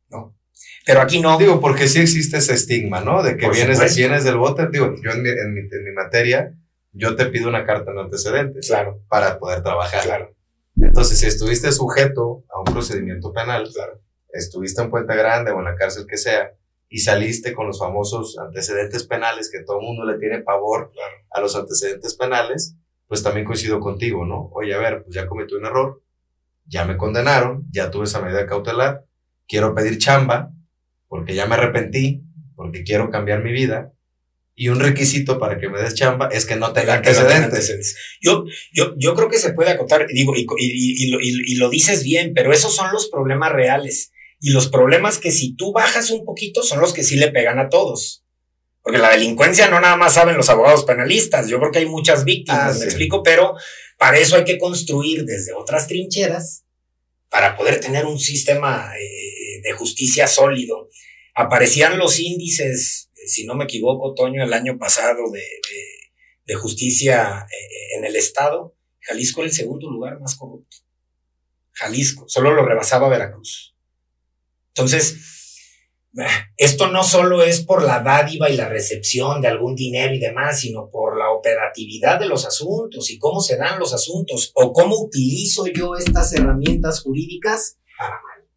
¿No? 0.08 0.36
Pero 0.84 1.00
aquí 1.00 1.20
no. 1.20 1.38
Digo, 1.38 1.60
porque 1.60 1.86
sí 1.86 2.00
existe 2.00 2.38
ese 2.38 2.54
estigma, 2.54 3.00
¿no? 3.00 3.22
De 3.22 3.36
que 3.36 3.48
vienes, 3.48 3.94
vienes 3.94 4.24
del 4.24 4.36
bote. 4.36 4.66
Digo, 4.68 4.96
yo 5.00 5.12
en 5.12 5.22
mi, 5.22 5.28
en, 5.28 5.54
mi, 5.54 5.60
en 5.60 5.84
mi, 5.84 5.92
materia, 5.92 6.52
yo 6.90 7.14
te 7.14 7.26
pido 7.26 7.48
una 7.48 7.64
carta 7.64 7.92
en 7.92 7.98
antecedentes. 7.98 8.66
Claro. 8.66 9.04
Para 9.08 9.38
poder 9.38 9.62
trabajar. 9.62 10.02
Claro. 10.02 10.34
Entonces, 10.76 11.20
si 11.20 11.26
estuviste 11.26 11.70
sujeto 11.70 12.44
a 12.52 12.58
un 12.58 12.64
procedimiento 12.64 13.32
penal, 13.32 13.68
claro. 13.72 14.00
estuviste 14.32 14.82
en 14.82 14.90
Puente 14.90 15.14
Grande 15.14 15.52
o 15.52 15.58
en 15.60 15.64
la 15.64 15.76
cárcel 15.76 16.06
que 16.08 16.16
sea, 16.16 16.52
y 16.88 16.98
saliste 16.98 17.52
con 17.52 17.66
los 17.66 17.78
famosos 17.78 18.38
antecedentes 18.38 19.04
penales, 19.04 19.50
que 19.50 19.62
todo 19.62 19.80
el 19.80 19.86
mundo 19.86 20.04
le 20.04 20.18
tiene 20.18 20.40
pavor 20.40 20.92
a 21.30 21.40
los 21.40 21.54
antecedentes 21.54 22.14
penales, 22.14 22.76
pues 23.06 23.22
también 23.22 23.46
coincido 23.46 23.80
contigo, 23.80 24.24
¿no? 24.24 24.50
Oye, 24.52 24.74
a 24.74 24.78
ver, 24.78 25.02
pues 25.02 25.14
ya 25.14 25.26
cometí 25.26 25.54
un 25.54 25.66
error, 25.66 26.02
ya 26.66 26.84
me 26.84 26.96
condenaron, 26.96 27.66
ya 27.70 27.90
tuve 27.90 28.04
esa 28.04 28.20
medida 28.20 28.46
cautelar, 28.46 29.04
quiero 29.46 29.74
pedir 29.74 29.98
chamba, 29.98 30.52
porque 31.08 31.34
ya 31.34 31.46
me 31.46 31.54
arrepentí, 31.54 32.22
porque 32.54 32.84
quiero 32.84 33.10
cambiar 33.10 33.42
mi 33.42 33.52
vida, 33.52 33.92
y 34.58 34.70
un 34.70 34.80
requisito 34.80 35.38
para 35.38 35.58
que 35.60 35.68
me 35.68 35.80
des 35.80 35.94
chamba 35.94 36.28
es 36.32 36.44
que 36.44 36.56
no 36.56 36.72
tenga 36.72 36.94
antecedentes. 36.94 37.96
Yo, 38.20 38.44
yo, 38.72 38.94
yo 38.96 39.14
creo 39.14 39.28
que 39.28 39.38
se 39.38 39.52
puede 39.52 39.70
acotar, 39.70 40.08
digo, 40.08 40.34
y, 40.34 40.46
y, 40.58 41.06
y, 41.06 41.52
y, 41.52 41.54
lo 41.54 41.70
dices 41.70 42.02
bien, 42.02 42.32
pero 42.34 42.52
esos 42.52 42.74
son 42.74 42.90
los 42.92 43.08
problemas 43.08 43.52
reales. 43.52 44.10
Y 44.40 44.50
los 44.50 44.68
problemas 44.68 45.18
que 45.18 45.32
si 45.32 45.54
tú 45.54 45.72
bajas 45.72 46.10
un 46.10 46.24
poquito 46.24 46.62
son 46.62 46.80
los 46.80 46.92
que 46.92 47.02
sí 47.02 47.16
le 47.16 47.30
pegan 47.30 47.58
a 47.58 47.68
todos. 47.68 48.24
Porque 48.82 48.98
la 48.98 49.10
delincuencia 49.10 49.68
no 49.68 49.80
nada 49.80 49.96
más 49.96 50.14
saben 50.14 50.36
los 50.36 50.48
abogados 50.48 50.84
penalistas. 50.84 51.48
Yo 51.48 51.58
creo 51.58 51.72
que 51.72 51.80
hay 51.80 51.86
muchas 51.86 52.24
víctimas, 52.24 52.76
ah, 52.76 52.78
me 52.78 52.84
explico, 52.84 53.22
pero 53.22 53.54
para 53.98 54.18
eso 54.18 54.36
hay 54.36 54.44
que 54.44 54.58
construir 54.58 55.24
desde 55.24 55.52
otras 55.52 55.88
trincheras 55.88 56.64
para 57.28 57.56
poder 57.56 57.80
tener 57.80 58.06
un 58.06 58.18
sistema 58.18 58.92
eh, 58.98 59.60
de 59.62 59.72
justicia 59.72 60.26
sólido. 60.26 60.88
aparecían 61.34 61.98
los 61.98 62.18
índices, 62.18 63.10
eh, 63.14 63.28
si 63.28 63.44
no 63.44 63.54
me 63.54 63.64
equivoco, 63.64 64.14
Toño, 64.14 64.42
el 64.42 64.52
año 64.52 64.78
pasado 64.78 65.30
de, 65.30 65.44
de, 66.46 66.54
justicia 66.54 67.46
eh, 67.50 67.98
en 67.98 68.04
el 68.04 68.16
Estado, 68.16 68.74
Jalisco 69.00 69.42
era 69.42 69.50
el 69.50 69.54
segundo 69.54 69.90
lugar 69.90 70.18
más 70.20 70.36
corrupto. 70.36 70.78
Jalisco, 71.72 72.24
solo 72.28 72.52
lo 72.54 72.64
rebasaba 72.64 73.08
Veracruz. 73.08 73.76
Entonces, 74.78 75.38
esto 76.56 76.90
no 76.90 77.02
solo 77.04 77.42
es 77.42 77.64
por 77.64 77.82
la 77.82 78.00
dádiva 78.00 78.48
y 78.48 78.56
la 78.56 78.68
recepción 78.68 79.40
de 79.40 79.48
algún 79.48 79.74
dinero 79.74 80.14
y 80.14 80.18
demás, 80.18 80.60
sino 80.60 80.88
por 80.90 81.18
la 81.18 81.30
operatividad 81.30 82.18
de 82.18 82.26
los 82.26 82.46
asuntos 82.46 83.10
y 83.10 83.18
cómo 83.18 83.40
se 83.40 83.56
dan 83.56 83.78
los 83.78 83.92
asuntos 83.92 84.52
o 84.54 84.72
cómo 84.72 84.96
utilizo 85.00 85.66
yo 85.66 85.96
estas 85.96 86.32
herramientas 86.32 87.02
jurídicas 87.02 87.78
para 87.98 88.14
mal. 88.22 88.48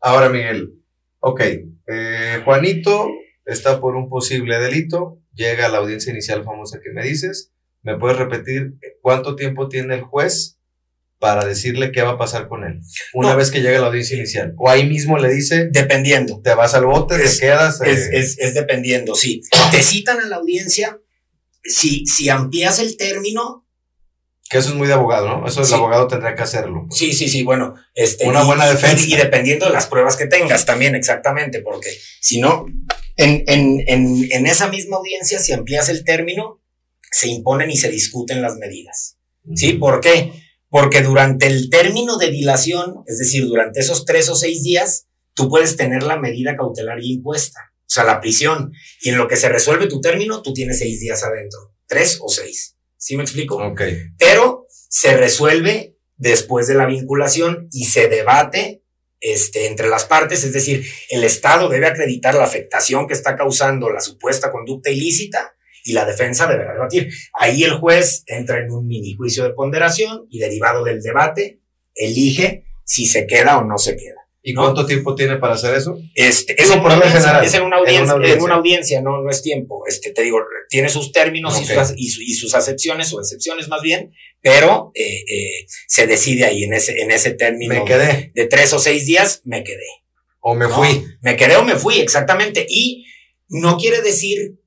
Ahora, 0.00 0.28
Miguel, 0.28 0.74
ok, 1.20 1.40
eh, 1.86 2.42
Juanito 2.44 3.06
está 3.44 3.80
por 3.80 3.94
un 3.94 4.08
posible 4.08 4.58
delito, 4.58 5.20
llega 5.34 5.66
a 5.66 5.68
la 5.68 5.78
audiencia 5.78 6.12
inicial 6.12 6.44
famosa 6.44 6.80
que 6.82 6.92
me 6.92 7.04
dices, 7.04 7.52
¿me 7.82 7.98
puedes 7.98 8.18
repetir 8.18 8.74
cuánto 9.00 9.36
tiempo 9.36 9.68
tiene 9.68 9.94
el 9.94 10.02
juez 10.02 10.57
para 11.18 11.44
decirle 11.44 11.90
qué 11.92 12.02
va 12.02 12.12
a 12.12 12.18
pasar 12.18 12.48
con 12.48 12.64
él. 12.64 12.80
Una 13.12 13.34
vez 13.34 13.50
que 13.50 13.60
llegue 13.60 13.78
la 13.78 13.88
audiencia 13.88 14.16
inicial. 14.16 14.54
O 14.56 14.70
ahí 14.70 14.88
mismo 14.88 15.18
le 15.18 15.32
dice. 15.32 15.68
Dependiendo. 15.70 16.40
Te 16.42 16.54
vas 16.54 16.74
al 16.74 16.86
bote, 16.86 17.16
te 17.18 17.38
quedas. 17.38 17.80
Es, 17.80 18.08
eh, 18.12 18.36
es, 18.38 18.54
dependiendo, 18.54 19.14
sí. 19.14 19.42
Te 19.70 19.82
citan 19.82 20.20
a 20.20 20.26
la 20.26 20.36
audiencia. 20.36 21.00
Si, 21.64 22.06
si 22.06 22.28
amplías 22.28 22.78
el 22.78 22.96
término. 22.96 23.66
Que 24.48 24.58
eso 24.58 24.70
es 24.70 24.76
muy 24.76 24.86
de 24.86 24.94
abogado, 24.94 25.28
¿no? 25.28 25.46
Eso 25.46 25.62
el 25.62 25.74
abogado 25.74 26.06
tendrá 26.06 26.34
que 26.34 26.42
hacerlo. 26.42 26.86
Sí, 26.90 27.12
sí, 27.12 27.28
sí. 27.28 27.42
Bueno, 27.42 27.74
este. 27.94 28.26
Una 28.26 28.44
buena 28.44 28.66
defensa. 28.66 29.04
Y, 29.06 29.16
dependiendo 29.16 29.66
de 29.66 29.72
las 29.72 29.86
pruebas 29.86 30.16
que 30.16 30.26
tengas 30.26 30.64
también, 30.64 30.94
exactamente. 30.94 31.60
Porque 31.60 31.90
si 32.20 32.40
no, 32.40 32.64
en, 33.16 33.44
en, 33.46 33.82
en, 33.86 34.28
en 34.30 34.46
esa 34.46 34.68
misma 34.68 34.98
audiencia, 34.98 35.40
si 35.40 35.52
amplías 35.52 35.88
el 35.88 36.04
término, 36.04 36.62
se 37.10 37.28
imponen 37.28 37.70
y 37.70 37.76
se 37.76 37.90
discuten 37.90 38.40
las 38.40 38.54
medidas. 38.56 39.18
¿Sí? 39.54 39.74
¿Por 39.74 40.00
qué? 40.00 40.32
Porque 40.68 41.02
durante 41.02 41.46
el 41.46 41.70
término 41.70 42.18
de 42.18 42.30
dilación, 42.30 43.02
es 43.06 43.18
decir, 43.18 43.46
durante 43.46 43.80
esos 43.80 44.04
tres 44.04 44.28
o 44.28 44.34
seis 44.34 44.62
días, 44.62 45.06
tú 45.34 45.48
puedes 45.48 45.76
tener 45.76 46.02
la 46.02 46.18
medida 46.18 46.56
cautelar 46.56 46.98
impuesta, 47.02 47.72
o 47.80 47.90
sea, 47.90 48.04
la 48.04 48.20
prisión. 48.20 48.72
Y 49.00 49.10
en 49.10 49.18
lo 49.18 49.28
que 49.28 49.36
se 49.36 49.48
resuelve 49.48 49.86
tu 49.86 50.00
término, 50.00 50.42
tú 50.42 50.52
tienes 50.52 50.78
seis 50.78 51.00
días 51.00 51.22
adentro, 51.22 51.74
tres 51.86 52.18
o 52.20 52.28
seis. 52.28 52.76
¿Sí 52.96 53.16
me 53.16 53.22
explico? 53.22 53.56
Ok. 53.56 53.82
Pero 54.18 54.66
se 54.68 55.16
resuelve 55.16 55.96
después 56.16 56.66
de 56.66 56.74
la 56.74 56.86
vinculación 56.86 57.68
y 57.70 57.86
se 57.86 58.08
debate 58.08 58.82
este, 59.20 59.66
entre 59.66 59.88
las 59.88 60.04
partes, 60.04 60.44
es 60.44 60.52
decir, 60.52 60.84
el 61.10 61.24
Estado 61.24 61.68
debe 61.68 61.86
acreditar 61.86 62.34
la 62.34 62.44
afectación 62.44 63.06
que 63.08 63.14
está 63.14 63.36
causando 63.36 63.90
la 63.90 64.00
supuesta 64.00 64.52
conducta 64.52 64.90
ilícita 64.90 65.54
y 65.88 65.94
la 65.94 66.04
defensa 66.04 66.46
deberá 66.46 66.74
debatir. 66.74 67.10
Ahí 67.32 67.64
el 67.64 67.78
juez 67.78 68.22
entra 68.26 68.60
en 68.60 68.70
un 68.70 68.86
mini 68.86 69.14
juicio 69.14 69.42
de 69.44 69.54
ponderación 69.54 70.26
y 70.28 70.38
derivado 70.38 70.84
del 70.84 71.00
debate 71.00 71.60
elige 71.94 72.64
si 72.84 73.06
se 73.06 73.26
queda 73.26 73.56
o 73.58 73.64
no 73.64 73.78
se 73.78 73.96
queda. 73.96 74.16
¿Y 74.42 74.54
cuánto 74.54 74.84
tiempo 74.86 75.14
tiene 75.14 75.36
para 75.36 75.54
hacer 75.54 75.74
eso? 75.74 75.98
Este, 76.14 76.60
es, 76.60 76.70
en 76.70 76.80
una 76.80 76.94
audiencia, 76.94 77.42
es 77.42 77.54
en 77.54 77.62
una 77.62 77.76
audiencia, 77.78 78.32
en 78.32 78.42
una 78.42 78.54
audiencia, 78.54 79.02
no, 79.02 79.22
no 79.22 79.30
es 79.30 79.42
tiempo. 79.42 79.84
Este, 79.86 80.10
te 80.10 80.22
digo, 80.22 80.38
tiene 80.68 80.90
sus 80.90 81.10
términos 81.10 81.60
y, 81.60 81.64
sus, 81.64 82.20
y, 82.20 82.34
sus, 82.34 82.54
acepciones 82.54 83.12
o 83.12 83.20
excepciones 83.20 83.68
más 83.68 83.82
bien, 83.82 84.12
pero 84.40 84.92
eh, 84.94 85.24
eh, 85.26 85.66
se 85.86 86.06
decide 86.06 86.44
ahí 86.44 86.64
en 86.64 86.74
ese, 86.74 87.00
en 87.00 87.10
ese 87.10 87.32
término. 87.32 87.74
Me 87.74 87.84
quedé. 87.84 88.32
De, 88.34 88.46
tres 88.46 88.72
o 88.74 88.78
seis 88.78 89.06
días, 89.06 89.42
me 89.44 89.64
quedé. 89.64 89.86
O 90.40 90.54
me 90.54 90.68
fui. 90.68 91.04
Me 91.20 91.36
quedé 91.36 91.56
o 91.56 91.64
me 91.64 91.76
fui, 91.76 91.98
exactamente. 91.98 92.66
Y 92.68 93.06
no 93.48 93.76
quiere 93.76 94.02
decir 94.02 94.58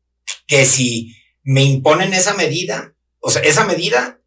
que 0.48 0.66
si 0.66 1.16
me 1.44 1.63
imponen 1.63 2.13
esa 2.13 2.34
medida, 2.34 2.94
o 3.20 3.30
sea, 3.30 3.42
esa 3.42 3.66
medida 3.66 4.20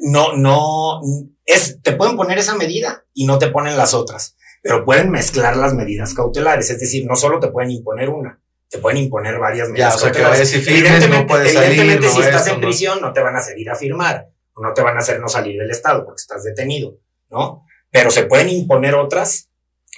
no, 0.00 0.36
no, 0.36 1.00
es, 1.44 1.80
te 1.82 1.92
pueden 1.92 2.16
poner 2.16 2.38
esa 2.38 2.54
medida 2.54 3.04
y 3.12 3.26
no 3.26 3.38
te 3.38 3.48
ponen 3.48 3.76
las 3.76 3.94
otras, 3.94 4.36
pero 4.62 4.84
pueden 4.84 5.10
mezclar 5.10 5.56
las 5.56 5.74
medidas 5.74 6.14
cautelares, 6.14 6.70
es 6.70 6.80
decir, 6.80 7.06
no 7.06 7.16
solo 7.16 7.40
te 7.40 7.48
pueden 7.48 7.70
imponer 7.70 8.08
una, 8.08 8.40
te 8.68 8.78
pueden 8.78 8.98
imponer 8.98 9.38
varias 9.38 9.68
medidas 9.68 9.94
ya, 9.94 9.96
o 9.96 10.00
sea, 10.00 10.12
Que 10.12 10.20
evidentemente, 10.70 11.08
no 11.08 11.26
puedes 11.26 11.54
evidentemente 11.54 12.08
si 12.08 12.20
estás 12.20 12.46
en 12.48 12.60
prisión 12.60 13.00
no. 13.00 13.12
te 13.12 13.20
van 13.20 13.36
a 13.36 13.40
seguir 13.40 13.70
a 13.70 13.76
firmar, 13.76 14.28
no 14.56 14.72
te 14.72 14.82
van 14.82 14.96
a 14.96 15.00
hacer 15.00 15.20
no 15.20 15.28
salir 15.28 15.58
del 15.58 15.70
estado 15.70 16.04
porque 16.04 16.20
estás 16.20 16.44
detenido, 16.44 16.98
¿no? 17.30 17.66
Pero 17.90 18.10
se 18.10 18.24
pueden 18.24 18.48
imponer 18.48 18.94
otras 18.94 19.50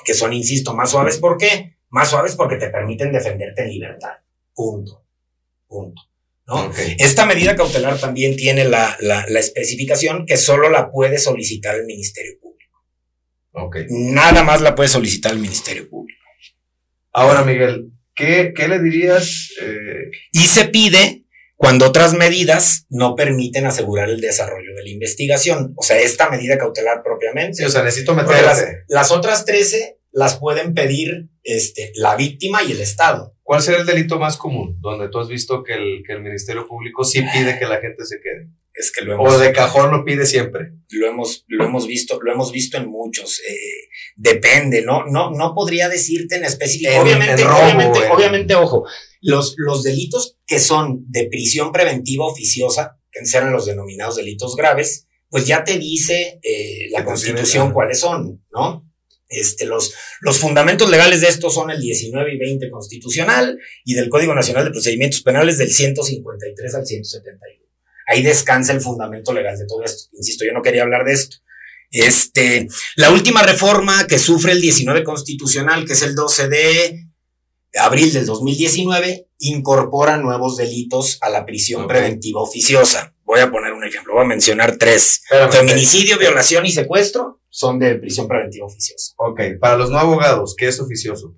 que 0.05 0.15
son, 0.15 0.33
insisto, 0.33 0.75
más 0.75 0.91
suaves. 0.91 1.19
¿Por 1.19 1.39
qué? 1.39 1.79
Más 1.89 2.09
suaves 2.09 2.37
porque 2.37 2.57
te 2.57 2.69
permiten 2.69 3.13
defenderte 3.13 3.63
en 3.63 3.71
libertad. 3.71 4.19
Punto. 4.57 5.05
Punto. 5.69 6.03
¿no? 6.47 6.73
Esta 6.99 7.27
medida 7.27 7.55
cautelar 7.55 8.01
también 8.01 8.37
tiene 8.37 8.65
la, 8.65 8.97
la, 9.01 9.27
la, 9.29 9.41
especificación 9.41 10.25
que 10.27 10.37
solo 10.37 10.71
la 10.71 10.91
puede 10.91 11.19
solicitar 11.19 11.75
el 11.75 11.85
Ministerio 11.85 12.39
Público. 12.41 12.85
Okay. 13.53 13.87
Nada 13.91 14.43
más 14.43 14.63
la 14.63 14.75
puede 14.75 14.89
solicitar 14.89 15.33
el 15.33 15.39
Ministerio 15.39 15.89
Público. 15.89 16.23
Ahora, 17.13 17.43
Miguel, 17.45 17.91
¿qué, 18.15 18.53
qué 18.55 18.69
le 18.69 18.79
dirías? 18.79 19.51
Eh? 19.61 20.11
Y 20.33 20.41
se 20.41 20.67
pide 20.67 21.25
cuando 21.57 21.87
otras 21.87 22.13
medidas 22.13 22.87
no 22.91 23.15
permiten 23.15 23.67
asegurar 23.67 24.09
el 24.11 24.21
desarrollo 24.21 24.75
de 24.75 24.83
la 24.83 24.91
investigación. 24.91 25.73
O 25.77 25.83
sea, 25.83 25.99
esta 25.99 26.31
medida 26.31 26.59
cautelar 26.59 27.03
propiamente. 27.03 27.55
Sí, 27.55 27.65
o 27.65 27.71
sea, 27.71 27.83
necesito 27.83 28.15
meter 28.15 28.43
las, 28.43 28.65
las, 28.89 29.11
otras 29.11 29.45
13 29.47 29.99
las 30.13 30.39
pueden 30.39 30.75
pedir 30.75 31.29
este, 31.43 31.93
la 31.95 32.17
víctima 32.17 32.63
y 32.63 32.73
el 32.73 32.81
Estado. 32.81 33.36
¿Cuál 33.47 33.63
será 33.63 33.79
el 33.79 33.87
delito 33.87 34.19
más 34.19 34.37
común 34.37 34.77
donde 34.81 35.09
tú 35.09 35.21
has 35.21 35.29
visto 35.29 35.63
que 35.63 35.75
el, 35.75 36.03
que 36.05 36.15
el 36.15 36.21
Ministerio 36.21 36.67
Público 36.67 37.05
sí 37.05 37.23
pide 37.33 37.57
que 37.61 37.65
la 37.67 37.81
gente 37.81 38.05
se 38.05 38.17
quede? 38.21 38.51
Es 38.75 38.91
que 38.91 39.05
lo 39.05 39.15
hemos, 39.15 39.35
o 39.35 39.39
de 39.39 39.53
cajón 39.53 39.93
lo 39.93 40.05
pide 40.05 40.27
siempre. 40.27 40.73
Lo 40.91 41.07
hemos, 41.07 41.45
lo 41.47 41.65
hemos 41.65 41.87
visto, 41.87 42.19
lo 42.21 42.33
hemos 42.33 42.51
visto 42.51 42.77
en 42.77 42.91
muchos. 42.91 43.39
Eh, 43.49 43.89
depende, 44.17 44.83
no, 44.83 45.07
no, 45.07 45.31
no 45.31 45.55
podría 45.55 45.89
decirte 45.89 46.39
en 46.39 46.45
específico. 46.45 46.91
obviamente, 47.01 47.45
obviamente, 47.45 47.99
obviamente, 48.11 48.55
ojo, 48.57 48.85
los, 49.21 49.55
los 49.59 49.85
delitos 49.85 50.39
que 50.45 50.59
son 50.59 51.05
de 51.09 51.29
prisión 51.29 51.71
preventiva 51.71 52.27
oficiosa, 52.27 52.99
que 53.13 53.25
serán 53.27 53.53
los 53.53 53.67
denominados 53.67 54.17
delitos 54.17 54.57
graves, 54.57 55.07
pues 55.31 55.47
ya 55.47 55.63
te 55.63 55.79
dice 55.79 56.41
eh, 56.43 56.89
la 56.91 57.05
Constitución 57.05 57.73
cuáles 57.73 58.01
son, 58.01 58.45
¿no? 58.53 58.86
Este, 59.29 59.67
los, 59.67 59.93
los 60.21 60.39
fundamentos 60.39 60.89
legales 60.89 61.21
de 61.21 61.29
esto 61.29 61.51
son 61.51 61.71
el 61.71 61.81
19 61.81 62.35
y 62.35 62.39
20 62.39 62.71
constitucional 62.71 63.59
y 63.85 63.95
del 63.95 64.09
Código 64.09 64.35
Nacional 64.35 64.65
de 64.65 64.71
Procedimientos 64.71 65.23
Penales 65.23 65.59
del 65.59 65.73
153 65.73 66.75
al 66.75 66.87
171. 66.87 67.67
Ahí 68.09 68.23
descansa 68.23 68.73
el 68.73 68.81
fundamento 68.81 69.33
legal 69.33 69.59
de 69.59 69.67
todo 69.67 69.83
esto. 69.85 70.09
Insisto, 70.17 70.45
yo 70.45 70.53
no 70.53 70.63
quería 70.63 70.83
hablar 70.83 71.05
de 71.05 71.13
esto. 71.13 71.39
Este, 71.91 72.69
la 72.97 73.11
última 73.11 73.43
reforma 73.43 74.07
que 74.07 74.19
sufre 74.19 74.53
el 74.53 74.61
19 74.61 75.03
constitucional, 75.03 75.85
que 75.87 75.95
es 75.95 76.03
el 76.03 76.15
12 76.15 76.49
de 76.49 77.07
abril 77.79 78.13
del 78.13 78.27
2019, 78.27 79.29
incorpora 79.39 80.17
nuevos 80.17 80.57
delitos 80.57 81.19
a 81.21 81.31
la 81.31 81.45
prisión 81.45 81.89
preventiva 81.89 82.41
oficiosa. 82.41 83.16
Voy 83.27 83.41
a 83.41 83.51
poner 83.51 83.73
un 83.73 83.85
ejemplo, 83.85 84.15
voy 84.15 84.25
a 84.25 84.29
mencionar 84.29 84.77
tres. 84.77 85.23
Feminicidio, 85.51 86.17
violación 86.17 86.65
y 86.65 86.71
secuestro 86.71 87.41
son 87.51 87.81
de 87.81 87.97
prisión 87.97 88.29
preventiva 88.29 88.67
oficiosa. 88.67 89.15
Ok, 89.17 89.41
para 89.61 89.77
los 89.77 89.91
no 89.91 89.99
abogados, 89.99 90.55
¿qué 90.57 90.69
es 90.69 90.79
oficioso? 90.79 91.35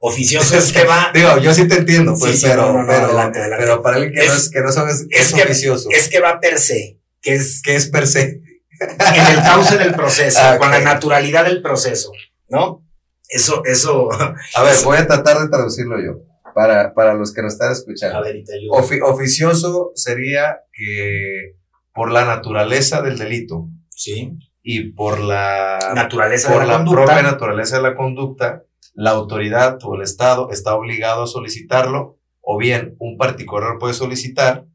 Oficioso 0.00 0.58
es 0.58 0.70
que 0.74 0.84
va. 0.84 1.10
Digo, 1.14 1.38
yo 1.38 1.54
sí 1.54 1.66
te 1.66 1.76
entiendo, 1.76 2.14
pues, 2.18 2.42
pero, 2.42 2.84
pero, 2.86 3.82
para 3.82 3.96
alguien 3.96 4.12
que, 4.12 4.26
no, 4.26 4.34
es, 4.34 4.50
que 4.50 4.60
no 4.60 4.70
sabes, 4.70 5.06
es, 5.08 5.32
es 5.32 5.34
oficioso. 5.34 5.88
Es 5.90 6.08
que 6.10 6.20
va 6.20 6.40
per 6.40 6.58
se. 6.58 7.00
¿Qué 7.22 7.34
es, 7.34 7.62
qué 7.62 7.74
es 7.74 7.88
per 7.88 8.06
se? 8.06 8.42
En 8.80 9.26
el 9.36 9.42
cauce 9.42 9.78
del 9.78 9.94
proceso, 9.94 10.38
ah, 10.42 10.58
con 10.58 10.70
la 10.70 10.80
naturalidad 10.80 11.44
del 11.44 11.62
proceso, 11.62 12.12
¿no? 12.48 12.86
Eso, 13.28 13.62
eso. 13.64 14.10
A 14.12 14.62
ver, 14.62 14.74
voy 14.84 14.98
a 14.98 15.06
tratar 15.06 15.38
de 15.40 15.48
traducirlo 15.48 15.96
yo. 16.04 16.22
Para, 16.54 16.94
para 16.94 17.14
los 17.14 17.32
que 17.32 17.42
nos 17.42 17.54
están 17.54 17.72
escuchando. 17.72 18.18
A 18.18 18.22
ver, 18.22 18.36
y 18.36 18.44
te 18.44 18.54
ayudo. 18.54 19.06
oficioso 19.06 19.92
sería 19.94 20.60
que 20.72 21.56
por 21.94 22.10
la 22.10 22.24
naturaleza 22.24 23.02
del 23.02 23.18
delito. 23.18 23.68
Sí 23.90 24.36
y 24.62 24.92
por 24.92 25.20
la 25.20 25.78
naturaleza 25.94 26.52
por 26.52 26.66
la, 26.66 26.84
propia 26.84 27.22
naturaleza 27.22 27.76
de 27.76 27.82
la 27.82 27.96
conducta, 27.96 28.64
la 28.94 29.10
autoridad 29.10 29.78
o 29.84 29.94
el 29.94 30.02
Estado 30.02 30.50
está 30.50 30.74
obligado 30.74 31.22
a 31.22 31.26
solicitarlo, 31.26 32.18
o 32.40 32.58
bien 32.58 32.96
un 32.98 33.16
particular 33.16 33.78
puede 33.78 33.94
solicitar, 33.94 34.66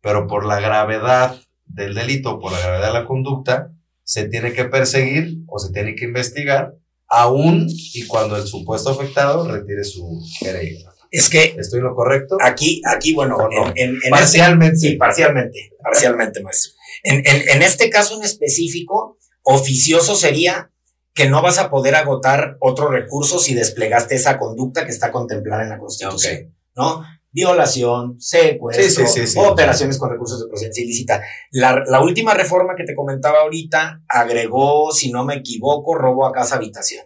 pero 0.00 0.26
por 0.26 0.46
la 0.46 0.60
gravedad 0.60 1.40
del 1.66 1.94
delito, 1.94 2.38
por 2.38 2.52
la 2.52 2.60
gravedad 2.60 2.88
de 2.88 3.00
la 3.00 3.06
conducta, 3.06 3.70
se 4.02 4.28
tiene 4.28 4.52
que 4.52 4.64
perseguir 4.64 5.38
o 5.46 5.58
se 5.58 5.72
tiene 5.72 5.94
que 5.94 6.04
investigar, 6.04 6.74
aún 7.08 7.66
y 7.68 8.06
cuando 8.06 8.36
el 8.36 8.46
supuesto 8.46 8.90
afectado 8.90 9.50
retire 9.50 9.84
su 9.84 10.22
querella. 10.40 10.93
Es 11.14 11.30
que. 11.30 11.54
¿Estoy 11.56 11.78
en 11.78 11.84
lo 11.84 11.94
correcto? 11.94 12.36
Aquí, 12.40 12.82
aquí, 12.84 13.14
bueno, 13.14 13.36
en, 13.76 13.98
en, 14.02 14.10
parcialmente. 14.10 14.76
sí, 14.76 14.96
parcialmente, 14.96 15.72
parcialmente, 15.80 16.42
maestro. 16.42 16.72
En, 17.04 17.22
en, 17.24 17.62
este 17.62 17.88
caso 17.88 18.16
en 18.16 18.24
específico, 18.24 19.18
Oficioso 19.46 20.16
sería 20.16 20.72
que 21.12 21.28
no 21.28 21.42
vas 21.42 21.58
a 21.58 21.70
poder 21.70 21.94
agotar 21.94 22.56
otro 22.60 22.88
recurso 22.88 23.38
si 23.38 23.54
desplegaste 23.54 24.14
esa 24.14 24.38
conducta 24.38 24.86
que 24.86 24.90
está 24.90 25.12
contemplada 25.12 25.62
en 25.62 25.68
la 25.68 25.78
Constitución, 25.78 26.54
¿no? 26.74 27.04
Violación, 27.30 28.18
secuestro, 28.18 29.04
operaciones 29.50 29.98
con 29.98 30.10
recursos 30.10 30.40
de 30.40 30.48
procedencia 30.48 30.82
ilícita. 30.82 31.22
La, 31.50 32.00
última 32.00 32.32
reforma 32.32 32.74
que 32.74 32.84
te 32.84 32.94
comentaba 32.94 33.40
ahorita 33.40 34.02
agregó, 34.08 34.90
si 34.92 35.12
no 35.12 35.24
me 35.24 35.36
equivoco, 35.36 35.94
robo 35.94 36.26
a 36.26 36.32
casa 36.32 36.56
habitación, 36.56 37.04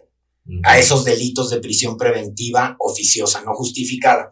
a 0.63 0.77
esos 0.77 1.05
delitos 1.05 1.49
de 1.49 1.59
prisión 1.59 1.97
preventiva 1.97 2.75
oficiosa, 2.79 3.41
no 3.45 3.53
justificada. 3.53 4.31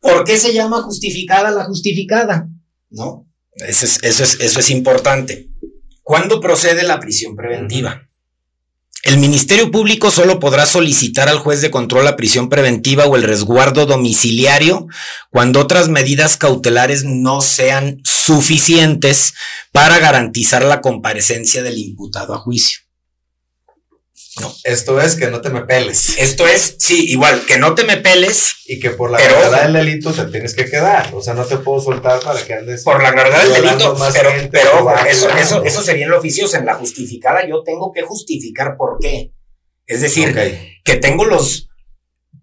¿Por 0.00 0.24
qué 0.24 0.38
se 0.38 0.52
llama 0.52 0.82
justificada 0.82 1.50
la 1.50 1.64
justificada? 1.64 2.48
¿No? 2.90 3.26
Eso 3.52 3.84
es, 3.84 3.98
eso 4.02 4.24
es, 4.24 4.40
eso 4.40 4.60
es 4.60 4.70
importante. 4.70 5.50
¿Cuándo 6.02 6.40
procede 6.40 6.82
la 6.82 6.98
prisión 6.98 7.36
preventiva? 7.36 8.08
El 9.02 9.18
Ministerio 9.18 9.70
Público 9.70 10.10
solo 10.10 10.38
podrá 10.40 10.66
solicitar 10.66 11.28
al 11.28 11.38
juez 11.38 11.62
de 11.62 11.70
control 11.70 12.04
la 12.04 12.16
prisión 12.16 12.50
preventiva 12.50 13.06
o 13.06 13.16
el 13.16 13.22
resguardo 13.22 13.86
domiciliario 13.86 14.88
cuando 15.30 15.60
otras 15.60 15.88
medidas 15.88 16.36
cautelares 16.36 17.04
no 17.04 17.40
sean 17.40 18.00
suficientes 18.04 19.32
para 19.72 19.98
garantizar 19.98 20.64
la 20.64 20.82
comparecencia 20.82 21.62
del 21.62 21.78
imputado 21.78 22.34
a 22.34 22.38
juicio. 22.38 22.80
Esto 24.62 25.00
es 25.00 25.16
que 25.16 25.26
no 25.26 25.40
te 25.40 25.50
me 25.50 25.62
peles. 25.62 26.16
Esto 26.18 26.46
es, 26.46 26.76
sí, 26.78 27.10
igual, 27.10 27.44
que 27.46 27.58
no 27.58 27.74
te 27.74 27.84
me 27.84 27.96
peles. 27.96 28.54
Y 28.64 28.78
que 28.78 28.90
por 28.90 29.10
la 29.10 29.20
gravedad 29.20 29.64
del 29.64 29.72
delito 29.72 30.12
te 30.12 30.26
tienes 30.26 30.54
que 30.54 30.66
quedar. 30.66 31.12
O 31.14 31.22
sea, 31.22 31.34
no 31.34 31.44
te 31.44 31.56
puedo 31.56 31.80
soltar 31.80 32.20
para 32.20 32.40
que 32.44 32.54
andes. 32.54 32.84
Por 32.84 33.02
la 33.02 33.10
gravedad 33.10 33.42
del 33.42 33.54
delito, 33.54 33.96
pero, 34.12 34.30
pero 34.50 34.94
eso, 35.08 35.28
eso, 35.30 35.64
eso 35.64 35.82
sería 35.82 36.04
en 36.04 36.10
lo 36.10 36.18
oficioso. 36.18 36.56
En 36.56 36.66
la 36.66 36.74
justificada, 36.74 37.46
yo 37.46 37.62
tengo 37.64 37.92
que 37.92 38.02
justificar 38.02 38.76
por 38.76 38.98
qué. 39.00 39.32
Es 39.86 40.00
decir, 40.00 40.34
que 40.84 40.96
tengo 40.96 41.24
los. 41.24 41.68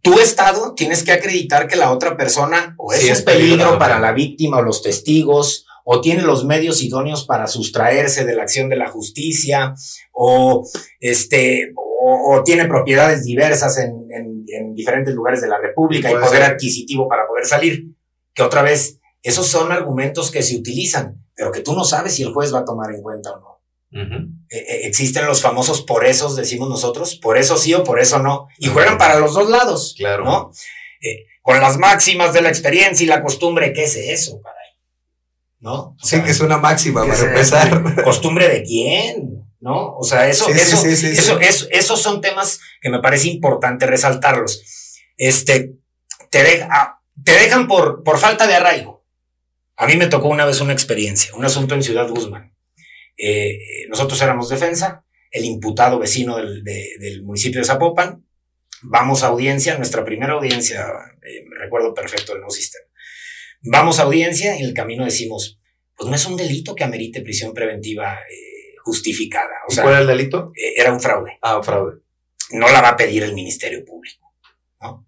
Tu 0.02 0.20
estado 0.20 0.74
tienes 0.76 1.04
que 1.04 1.12
acreditar 1.12 1.68
que 1.68 1.76
la 1.76 1.92
otra 1.92 2.16
persona 2.18 2.76
o 2.78 2.94
es 2.94 3.20
un 3.20 3.26
peligro 3.26 3.80
para 3.80 4.00
la 4.00 4.12
víctima 4.12 4.58
o 4.58 4.62
los 4.62 4.82
testigos 4.82 5.67
o 5.90 6.02
tiene 6.02 6.22
los 6.22 6.44
medios 6.44 6.84
idóneos 6.84 7.26
para 7.26 7.48
sustraerse 7.48 8.26
de 8.26 8.36
la 8.36 8.44
acción 8.44 8.68
de 8.68 8.76
la 8.76 8.90
justicia, 8.90 9.74
o, 10.12 10.68
este, 11.00 11.72
o, 11.78 12.44
tiene 12.44 12.66
propiedades 12.66 13.24
diversas 13.24 13.78
en, 13.78 13.96
diferentes 14.74 15.16
lugares 15.16 15.42
de 15.42 15.48
la 15.48 15.58
República 15.58 16.12
y 16.12 16.16
poder 16.16 16.44
adquisitivo 16.44 17.08
para 17.08 17.26
poder 17.26 17.46
salir. 17.46 17.86
Que 18.34 18.44
otra 18.44 18.64
vez, 18.64 19.00
esos 19.24 19.48
son 19.48 19.72
argumentos 19.72 20.30
que 20.30 20.44
se 20.44 20.58
utilizan, 20.58 21.26
pero 21.34 21.54
que 21.54 21.62
tú 21.62 21.74
no 21.74 21.86
sabes 21.86 22.16
si 22.16 22.24
el 22.24 22.34
juez 22.34 22.54
va 22.54 22.60
a 22.60 22.66
tomar 22.66 22.94
en 22.94 23.02
cuenta 23.02 23.32
o 23.32 23.40
no. 23.40 23.62
E, 24.50 24.58
e, 24.58 24.88
existen 24.88 25.26
los 25.26 25.42
famosos 25.42 25.84
por 25.84 26.06
esos, 26.06 26.36
decimos 26.36 26.68
nosotros, 26.68 27.16
por 27.16 27.38
eso 27.38 27.56
sí 27.58 27.74
o 27.74 27.86
por 27.86 28.02
eso 28.02 28.20
no, 28.20 28.50
y 28.60 28.68
juegan 28.68 28.98
para 28.98 29.20
los 29.20 29.34
dos 29.34 29.50
lados, 29.50 29.96
claro. 29.98 30.26
¿no? 30.26 30.52
Eh, 31.02 31.28
con 31.42 31.62
las 31.62 31.78
máximas 31.78 32.34
de 32.34 32.42
la 32.42 32.50
experiencia 32.50 33.06
y 33.06 33.08
la 33.08 33.24
costumbre, 33.24 33.72
¿qué 33.72 33.86
es 33.86 33.96
eso? 33.96 34.42
¿No? 35.60 35.96
sí, 36.02 36.22
que 36.22 36.32
es 36.32 36.40
una 36.40 36.58
máxima 36.58 37.06
para 37.06 37.20
empezar. 37.20 38.04
¿Costumbre 38.04 38.48
de 38.48 38.64
quién? 38.64 39.46
¿No? 39.60 39.96
O 39.96 40.04
sea, 40.04 40.28
eso, 40.30 40.50
eso, 40.50 40.86
eso, 40.86 41.40
eso, 41.40 41.68
esos 41.72 42.02
son 42.02 42.22
temas 42.22 42.60
que 42.82 42.90
me 42.90 43.00
parece 43.00 43.28
importante 43.28 43.88
resaltarlos. 43.88 44.64
Este, 45.18 45.74
te, 46.30 46.62
ah, 46.70 47.02
te 47.24 47.32
dejan 47.32 47.68
por, 47.68 48.04
por 48.04 48.20
falta 48.20 48.48
de 48.48 48.56
arraigo. 48.56 49.06
A 49.76 49.88
mí 49.88 49.96
me 49.96 50.08
tocó 50.08 50.28
una 50.28 50.46
vez 50.46 50.62
una 50.62 50.74
experiencia, 50.74 51.36
un 51.36 51.46
asunto 51.46 51.76
en 51.76 51.84
Ciudad 51.84 52.10
Guzmán. 52.10 52.56
Eh, 53.18 53.88
nosotros 53.90 54.22
éramos 54.22 54.50
defensa, 54.50 55.06
el 55.32 55.46
imputado 55.46 56.00
vecino 56.00 56.38
del, 56.38 56.64
del, 56.64 57.24
municipio 57.24 57.60
de 57.60 57.66
Zapopan. 57.66 58.26
Vamos 58.84 59.24
a 59.24 59.28
audiencia, 59.28 59.78
nuestra 59.78 60.06
primera 60.06 60.34
audiencia, 60.34 60.88
eh, 61.24 61.46
me 61.48 61.58
recuerdo 61.58 61.94
perfecto 61.94 62.34
el 62.34 62.40
nuevo 62.40 62.52
sistema. 62.52 62.87
Vamos 63.62 64.00
a 64.00 64.04
audiencia 64.04 64.56
y 64.56 64.60
en 64.60 64.66
el 64.66 64.74
camino 64.74 65.06
decimos, 65.06 65.60
pues 65.96 66.10
no 66.10 66.16
es 66.16 66.26
un 66.26 66.38
delito 66.38 66.76
que 66.76 66.84
amerite 66.84 67.22
prisión 67.22 67.54
preventiva 67.54 68.20
eh, 68.20 68.76
justificada. 68.84 69.54
O 69.68 69.72
sea, 69.72 69.84
¿Cuál 69.84 69.96
era 69.96 70.02
el 70.02 70.08
delito? 70.08 70.52
Eh, 70.56 70.74
era 70.78 70.94
un 70.94 71.02
fraude. 71.02 71.38
Ah, 71.42 71.58
un 71.58 71.64
fraude. 71.64 72.02
No 72.52 72.70
la 72.70 72.82
va 72.82 72.90
a 72.90 72.98
pedir 72.98 73.24
el 73.24 73.34
Ministerio 73.34 73.84
Público. 73.84 74.34
¿no? 74.82 75.08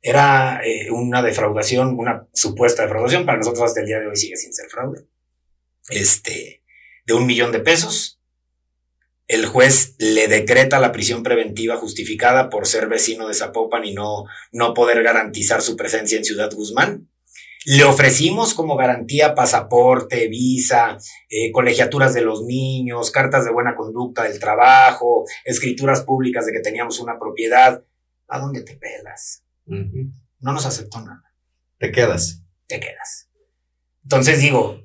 Era 0.00 0.60
eh, 0.64 0.90
una 0.90 1.22
defraudación, 1.22 1.98
una 1.98 2.28
supuesta 2.32 2.82
defraudación, 2.82 3.24
para 3.24 3.38
nosotros 3.38 3.64
hasta 3.64 3.80
el 3.80 3.86
día 3.86 3.98
de 3.98 4.08
hoy 4.08 4.16
sigue 4.16 4.36
sin 4.36 4.52
ser 4.52 4.68
fraude. 4.68 5.06
Este, 5.88 6.62
de 7.06 7.14
un 7.14 7.26
millón 7.26 7.52
de 7.52 7.60
pesos 7.60 8.13
el 9.26 9.46
juez 9.46 9.94
le 9.98 10.28
decreta 10.28 10.80
la 10.80 10.92
prisión 10.92 11.22
preventiva 11.22 11.76
justificada 11.76 12.50
por 12.50 12.66
ser 12.66 12.88
vecino 12.88 13.26
de 13.26 13.34
Zapopan 13.34 13.84
y 13.84 13.94
no, 13.94 14.24
no 14.52 14.74
poder 14.74 15.02
garantizar 15.02 15.62
su 15.62 15.76
presencia 15.76 16.18
en 16.18 16.24
Ciudad 16.24 16.52
Guzmán. 16.52 17.08
Le 17.66 17.84
ofrecimos 17.84 18.52
como 18.52 18.76
garantía 18.76 19.34
pasaporte, 19.34 20.28
visa, 20.28 20.98
eh, 21.30 21.50
colegiaturas 21.50 22.12
de 22.12 22.20
los 22.20 22.42
niños, 22.42 23.10
cartas 23.10 23.46
de 23.46 23.52
buena 23.52 23.74
conducta 23.74 24.24
del 24.24 24.38
trabajo, 24.38 25.24
escrituras 25.46 26.02
públicas 26.02 26.44
de 26.44 26.52
que 26.52 26.60
teníamos 26.60 27.00
una 27.00 27.18
propiedad. 27.18 27.82
¿A 28.28 28.38
dónde 28.38 28.62
te 28.62 28.76
pelas? 28.76 29.44
No 29.64 30.52
nos 30.52 30.66
aceptó 30.66 31.00
nada. 31.00 31.32
Te 31.78 31.90
quedas. 31.90 32.42
Te 32.66 32.80
quedas. 32.80 33.30
Entonces 34.02 34.40
digo, 34.40 34.82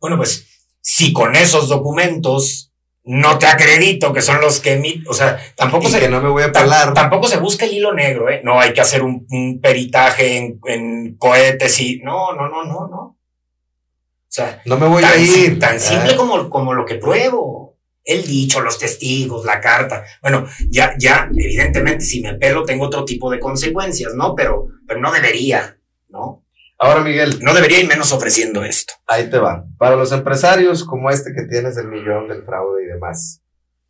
bueno, 0.00 0.16
pues 0.16 0.46
si 0.80 1.12
con 1.12 1.36
esos 1.36 1.68
documentos 1.68 2.71
no 3.04 3.38
te 3.38 3.46
acredito 3.46 4.12
que 4.12 4.22
son 4.22 4.40
los 4.40 4.60
que 4.60 5.02
o 5.08 5.14
sea, 5.14 5.38
tampoco 5.56 5.88
se 5.88 6.08
no 6.08 6.20
me 6.20 6.28
voy 6.28 6.44
a 6.44 6.52
pelar. 6.52 6.94
Tampoco 6.94 7.26
se 7.26 7.38
busca 7.38 7.64
el 7.64 7.74
hilo 7.74 7.92
negro, 7.92 8.30
¿eh? 8.30 8.40
No 8.44 8.60
hay 8.60 8.72
que 8.72 8.80
hacer 8.80 9.02
un, 9.02 9.60
peritaje 9.60 10.36
en, 10.64 11.16
cohetes 11.16 11.80
y 11.80 11.98
no, 11.98 12.32
no, 12.34 12.48
no, 12.48 12.64
no, 12.64 12.88
no. 12.88 12.98
O 12.98 14.34
sea, 14.34 14.62
no 14.64 14.78
me 14.78 14.86
voy 14.86 15.04
a 15.04 15.16
ir. 15.16 15.58
Tan 15.58 15.80
simple 15.80 16.12
ah. 16.14 16.16
como, 16.16 16.48
como 16.48 16.74
lo 16.74 16.86
que 16.86 16.94
pruebo. 16.94 17.76
El 18.04 18.26
dicho, 18.26 18.60
los 18.60 18.78
testigos, 18.78 19.44
la 19.44 19.60
carta. 19.60 20.04
Bueno, 20.20 20.46
ya, 20.68 20.94
ya, 20.98 21.28
evidentemente, 21.30 22.04
si 22.04 22.20
me 22.20 22.34
pelo, 22.34 22.64
tengo 22.64 22.86
otro 22.86 23.04
tipo 23.04 23.30
de 23.30 23.38
consecuencias, 23.38 24.14
¿no? 24.14 24.34
Pero, 24.34 24.66
pero 24.88 25.00
no 25.00 25.12
debería, 25.12 25.78
¿no? 26.08 26.41
Ahora, 26.82 27.00
Miguel. 27.00 27.38
No 27.42 27.54
debería 27.54 27.78
ir 27.78 27.86
menos 27.86 28.12
ofreciendo 28.12 28.64
esto. 28.64 28.94
Ahí 29.06 29.30
te 29.30 29.38
va. 29.38 29.64
Para 29.78 29.94
los 29.94 30.10
empresarios 30.10 30.82
como 30.82 31.10
este 31.10 31.32
que 31.32 31.44
tienes 31.44 31.76
del 31.76 31.86
millón, 31.86 32.26
del 32.26 32.42
fraude 32.42 32.82
y 32.82 32.86
demás, 32.88 33.40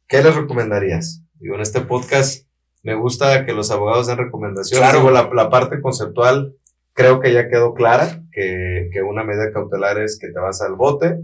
¿qué 0.07 0.23
les 0.23 0.35
recomendarías? 0.35 1.23
Digo, 1.37 1.55
en 1.55 1.63
este 1.63 1.81
podcast 1.81 2.47
me 2.83 2.95
gusta 2.95 3.47
que 3.47 3.55
los 3.55 3.71
abogados 3.71 4.09
den 4.09 4.19
recomendaciones. 4.19 4.91
Claro. 4.91 5.11
la, 5.11 5.49
parte 5.49 5.81
conceptual 5.81 6.55
creo 6.93 7.21
que 7.21 7.33
ya 7.33 7.49
quedó 7.49 7.73
clara, 7.73 8.25
que, 8.31 8.91
que, 8.93 9.01
una 9.01 9.25
medida 9.25 9.51
cautelar 9.55 9.99
es 9.99 10.19
que 10.19 10.29
te 10.29 10.39
vas 10.39 10.61
al 10.61 10.75
bote, 10.75 11.19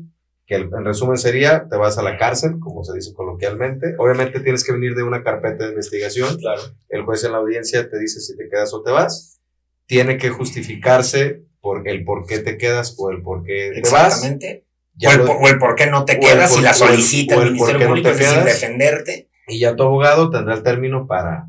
que 0.46 0.54
en 0.54 0.84
resumen 0.86 1.18
sería, 1.18 1.68
te 1.68 1.76
vas 1.76 1.98
a 1.98 2.02
la 2.02 2.16
cárcel, 2.16 2.60
como 2.60 2.82
se 2.82 2.94
dice 2.94 3.12
coloquialmente. 3.12 3.94
Obviamente 3.98 4.40
tienes 4.40 4.64
que 4.64 4.72
venir 4.72 4.94
de 4.94 5.02
una 5.02 5.22
carpeta 5.22 5.64
de 5.64 5.72
investigación. 5.72 6.34
Claro. 6.38 6.62
El 6.88 7.02
juez 7.02 7.24
en 7.24 7.32
la 7.32 7.38
audiencia 7.38 7.90
te 7.90 7.98
dice 7.98 8.20
si 8.20 8.38
te 8.38 8.48
quedas 8.48 8.72
o 8.72 8.82
te 8.82 8.90
vas. 8.90 9.38
Tiene 9.84 10.16
que 10.16 10.30
justificarse 10.30 11.46
por 11.68 11.86
el 11.86 12.02
por 12.02 12.26
qué 12.26 12.38
te 12.38 12.56
quedas 12.56 12.94
o 12.96 13.10
el 13.10 13.20
por 13.20 13.44
qué 13.44 13.72
te 13.82 13.90
vas. 13.90 14.22
o, 14.22 14.26
el, 14.26 15.20
o, 15.20 15.48
el, 15.48 15.58
por 15.58 15.74
qué 15.74 15.86
no 15.86 16.06
te 16.06 16.18
quedas 16.18 16.54
si 16.54 16.62
la 16.62 16.72
solicita 16.72 17.34
el, 17.34 17.52
Ministerio 17.52 17.88
Público, 17.88 18.08
es 18.08 18.18
decir, 18.18 18.42
defenderte. 18.42 19.28
Y 19.46 19.60
ya 19.60 19.76
tu 19.76 19.82
abogado 19.82 20.30
tendrá 20.30 20.54
el 20.54 20.62
término 20.62 21.06
para, 21.06 21.48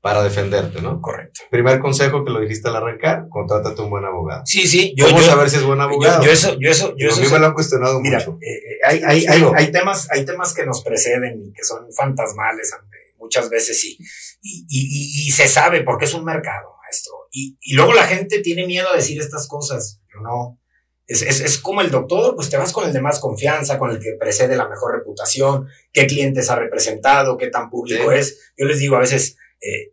para 0.00 0.24
defenderte, 0.24 0.82
¿no? 0.82 1.00
Correcto. 1.00 1.42
Primer 1.52 1.78
consejo 1.78 2.24
que 2.24 2.32
lo 2.32 2.40
dijiste 2.40 2.68
al 2.68 2.76
arrancar, 2.76 3.28
contrátate 3.28 3.80
un 3.80 3.90
buen 3.90 4.04
abogado. 4.04 4.42
Sí, 4.44 4.66
sí. 4.66 4.92
Yo, 4.96 5.06
¿Cómo 5.06 5.20
saber 5.20 5.48
si 5.48 5.58
es 5.58 5.62
buen 5.62 5.80
abogado? 5.80 6.24
Yo, 6.24 6.32
eso, 6.32 6.58
yo 6.58 6.68
eso, 6.68 6.94
yo 6.96 7.14
a 7.14 7.16
mí 7.16 7.28
me 7.30 7.38
lo 7.38 7.46
han 7.46 7.54
cuestionado 7.54 8.00
mira, 8.00 8.18
mucho. 8.18 8.38
Eh, 8.40 8.50
eh, 8.50 8.78
hay, 8.84 9.02
hay, 9.04 9.26
hay, 9.28 9.44
hay, 9.54 9.70
temas, 9.70 10.08
hay 10.10 10.24
temas 10.24 10.52
que 10.52 10.66
nos 10.66 10.82
preceden 10.82 11.44
y 11.44 11.52
que 11.52 11.62
son 11.62 11.86
fantasmales 11.92 12.74
muchas 13.20 13.48
veces 13.48 13.84
y, 13.84 13.98
y, 14.42 14.66
y, 14.68 15.28
y 15.28 15.30
se 15.30 15.46
sabe 15.46 15.82
porque 15.82 16.06
es 16.06 16.14
un 16.14 16.24
mercado. 16.24 16.79
Y, 17.30 17.56
luego 17.74 17.94
la 17.94 18.06
gente 18.06 18.40
tiene 18.40 18.66
miedo 18.66 18.88
a 18.88 18.96
decir 18.96 19.20
estas 19.20 19.46
cosas, 19.46 20.00
pero 20.08 20.22
no. 20.22 20.58
Es, 21.06 21.22
es, 21.22 21.58
como 21.58 21.80
el 21.80 21.90
doctor, 21.90 22.36
pues 22.36 22.50
te 22.50 22.56
vas 22.56 22.72
con 22.72 22.86
el 22.86 22.92
de 22.92 23.00
más 23.00 23.18
confianza, 23.18 23.78
con 23.78 23.90
el 23.90 23.98
que 23.98 24.12
precede 24.18 24.56
la 24.56 24.68
mejor 24.68 24.94
reputación, 24.96 25.66
qué 25.92 26.06
clientes 26.06 26.50
ha 26.50 26.56
representado, 26.56 27.36
qué 27.36 27.48
tan 27.48 27.68
público 27.68 28.12
es. 28.12 28.52
Yo 28.56 28.66
les 28.66 28.78
digo 28.78 28.94
a 28.94 29.00
veces, 29.00 29.36
eh, 29.60 29.92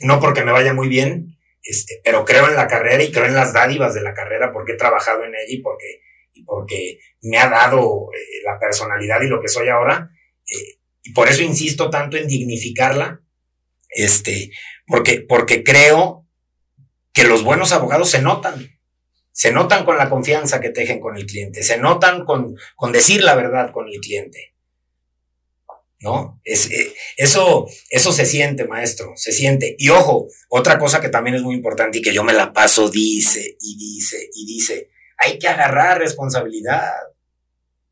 no 0.00 0.20
porque 0.20 0.44
me 0.44 0.52
vaya 0.52 0.72
muy 0.72 0.86
bien, 0.86 1.36
este, 1.64 2.00
pero 2.04 2.24
creo 2.24 2.48
en 2.48 2.54
la 2.54 2.68
carrera 2.68 3.02
y 3.02 3.10
creo 3.10 3.26
en 3.26 3.34
las 3.34 3.52
dádivas 3.52 3.94
de 3.94 4.02
la 4.02 4.14
carrera 4.14 4.52
porque 4.52 4.72
he 4.72 4.76
trabajado 4.76 5.24
en 5.24 5.34
ella 5.34 5.48
y 5.48 5.62
porque, 5.62 6.00
y 6.32 6.44
porque 6.44 6.98
me 7.22 7.38
ha 7.38 7.48
dado 7.48 8.08
eh, 8.14 8.42
la 8.44 8.58
personalidad 8.60 9.20
y 9.22 9.28
lo 9.28 9.40
que 9.40 9.48
soy 9.48 9.68
ahora. 9.68 10.10
Eh, 10.46 10.78
y 11.02 11.12
por 11.12 11.28
eso 11.28 11.42
insisto 11.42 11.90
tanto 11.90 12.16
en 12.16 12.28
dignificarla, 12.28 13.20
este, 13.88 14.50
porque, 14.86 15.24
porque 15.26 15.64
creo 15.64 16.23
que 17.14 17.24
los 17.24 17.44
buenos 17.44 17.72
abogados 17.72 18.10
se 18.10 18.20
notan. 18.20 18.78
Se 19.32 19.50
notan 19.50 19.84
con 19.84 19.96
la 19.96 20.10
confianza 20.10 20.60
que 20.60 20.70
tejen 20.70 21.00
con 21.00 21.16
el 21.16 21.26
cliente, 21.26 21.62
se 21.62 21.78
notan 21.78 22.24
con, 22.24 22.56
con 22.76 22.92
decir 22.92 23.24
la 23.24 23.34
verdad 23.34 23.72
con 23.72 23.88
el 23.88 23.98
cliente. 24.00 24.54
¿no? 26.00 26.40
Es, 26.44 26.70
eh, 26.70 26.94
eso, 27.16 27.66
eso 27.88 28.12
se 28.12 28.26
siente, 28.26 28.66
maestro, 28.66 29.12
se 29.16 29.32
siente. 29.32 29.74
Y 29.78 29.88
ojo, 29.88 30.28
otra 30.48 30.78
cosa 30.78 31.00
que 31.00 31.08
también 31.08 31.36
es 31.36 31.42
muy 31.42 31.54
importante 31.54 31.98
y 31.98 32.02
que 32.02 32.12
yo 32.12 32.22
me 32.22 32.34
la 32.34 32.52
paso, 32.52 32.90
dice 32.90 33.56
y 33.60 33.78
dice 33.78 34.28
y 34.34 34.46
dice, 34.46 34.90
hay 35.16 35.38
que 35.38 35.48
agarrar 35.48 35.98
responsabilidad. 35.98 36.92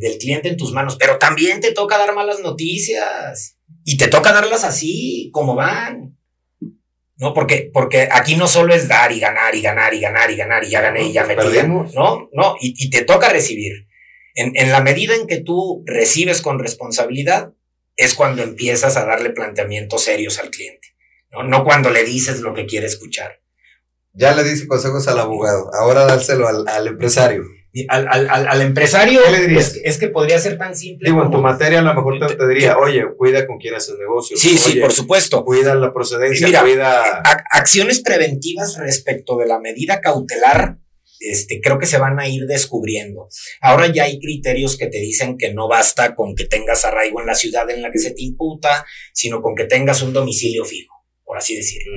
del 0.00 0.18
cliente 0.18 0.48
en 0.48 0.56
tus 0.56 0.72
manos, 0.72 0.96
pero 0.96 1.18
también 1.18 1.60
te 1.60 1.72
toca 1.72 1.98
dar 1.98 2.14
malas 2.14 2.40
noticias 2.40 3.57
y 3.90 3.96
te 3.96 4.08
toca 4.08 4.34
darlas 4.34 4.64
así, 4.64 5.30
como 5.32 5.54
van. 5.54 6.14
¿no? 7.16 7.32
Porque, 7.32 7.70
porque 7.72 8.06
aquí 8.12 8.36
no 8.36 8.46
solo 8.46 8.74
es 8.74 8.86
dar 8.86 9.12
y 9.12 9.18
ganar 9.18 9.54
y 9.54 9.62
ganar 9.62 9.94
y 9.94 10.00
ganar 10.00 10.30
y 10.30 10.36
ganar 10.36 10.62
y 10.62 10.68
ya 10.68 10.82
gané 10.82 11.04
y 11.04 11.12
ya 11.14 11.24
metí. 11.24 11.42
No, 11.94 12.28
no, 12.30 12.56
y, 12.60 12.74
y, 12.76 12.90
te 12.90 13.04
toca 13.04 13.30
recibir. 13.30 13.88
En, 14.34 14.52
en, 14.56 14.72
la 14.72 14.82
medida 14.82 15.14
en 15.14 15.26
que 15.26 15.40
tú 15.40 15.84
recibes 15.86 16.42
con 16.42 16.58
responsabilidad, 16.58 17.54
es 17.96 18.12
cuando 18.12 18.42
empiezas 18.42 18.98
a 18.98 19.06
darle 19.06 19.30
planteamientos 19.30 20.04
serios 20.04 20.38
al 20.38 20.50
cliente, 20.50 20.88
¿no? 21.30 21.44
No 21.44 21.64
cuando 21.64 21.88
le 21.88 22.04
dices 22.04 22.40
lo 22.40 22.52
que 22.52 22.66
quiere 22.66 22.86
escuchar. 22.86 23.40
Ya 24.12 24.34
le 24.34 24.44
dice 24.44 24.68
consejos 24.68 25.08
al 25.08 25.18
abogado, 25.18 25.70
ahora 25.72 26.04
dárselo 26.04 26.46
al, 26.46 26.68
al 26.68 26.88
empresario. 26.88 27.42
Al, 27.88 28.08
al, 28.08 28.48
al, 28.48 28.62
empresario, 28.62 29.20
¿Qué 29.24 29.30
le 29.30 29.40
dirías? 29.42 29.78
Es, 29.84 29.98
que 29.98 30.08
podría 30.08 30.38
ser 30.38 30.56
tan 30.56 30.74
simple. 30.74 31.10
Digo, 31.10 31.22
en 31.22 31.30
tu 31.30 31.38
materia 31.38 31.80
a 31.80 31.82
lo 31.82 31.94
mejor 31.94 32.18
te, 32.26 32.48
diría, 32.48 32.78
oye, 32.78 33.04
cuida 33.16 33.46
con 33.46 33.58
quién 33.58 33.74
haces 33.74 33.96
negocio. 33.98 34.36
Sí, 34.36 34.56
sí, 34.56 34.80
por 34.80 34.92
supuesto. 34.92 35.44
Cuida 35.44 35.74
la 35.74 35.92
procedencia, 35.92 36.62
cuida. 36.62 37.22
acciones 37.52 38.00
preventivas 38.00 38.78
respecto 38.78 39.36
de 39.36 39.46
la 39.46 39.60
medida 39.60 40.00
cautelar, 40.00 40.78
este, 41.20 41.60
creo 41.60 41.78
que 41.78 41.86
se 41.86 41.98
van 41.98 42.18
a 42.18 42.28
ir 42.28 42.46
descubriendo. 42.46 43.28
Ahora 43.60 43.86
ya 43.92 44.04
hay 44.04 44.18
criterios 44.18 44.78
que 44.78 44.86
te 44.86 44.98
dicen 44.98 45.36
que 45.36 45.52
no 45.52 45.68
basta 45.68 46.14
con 46.14 46.34
que 46.34 46.46
tengas 46.46 46.84
arraigo 46.84 47.20
en 47.20 47.26
la 47.26 47.34
ciudad 47.34 47.68
en 47.70 47.82
la 47.82 47.90
que 47.90 47.98
se 47.98 48.12
te 48.12 48.22
imputa, 48.22 48.86
sino 49.12 49.42
con 49.42 49.54
que 49.54 49.64
tengas 49.64 50.02
un 50.02 50.12
domicilio 50.12 50.64
fijo 50.64 50.97
por 51.28 51.36
así 51.36 51.54
decirlo. 51.54 51.92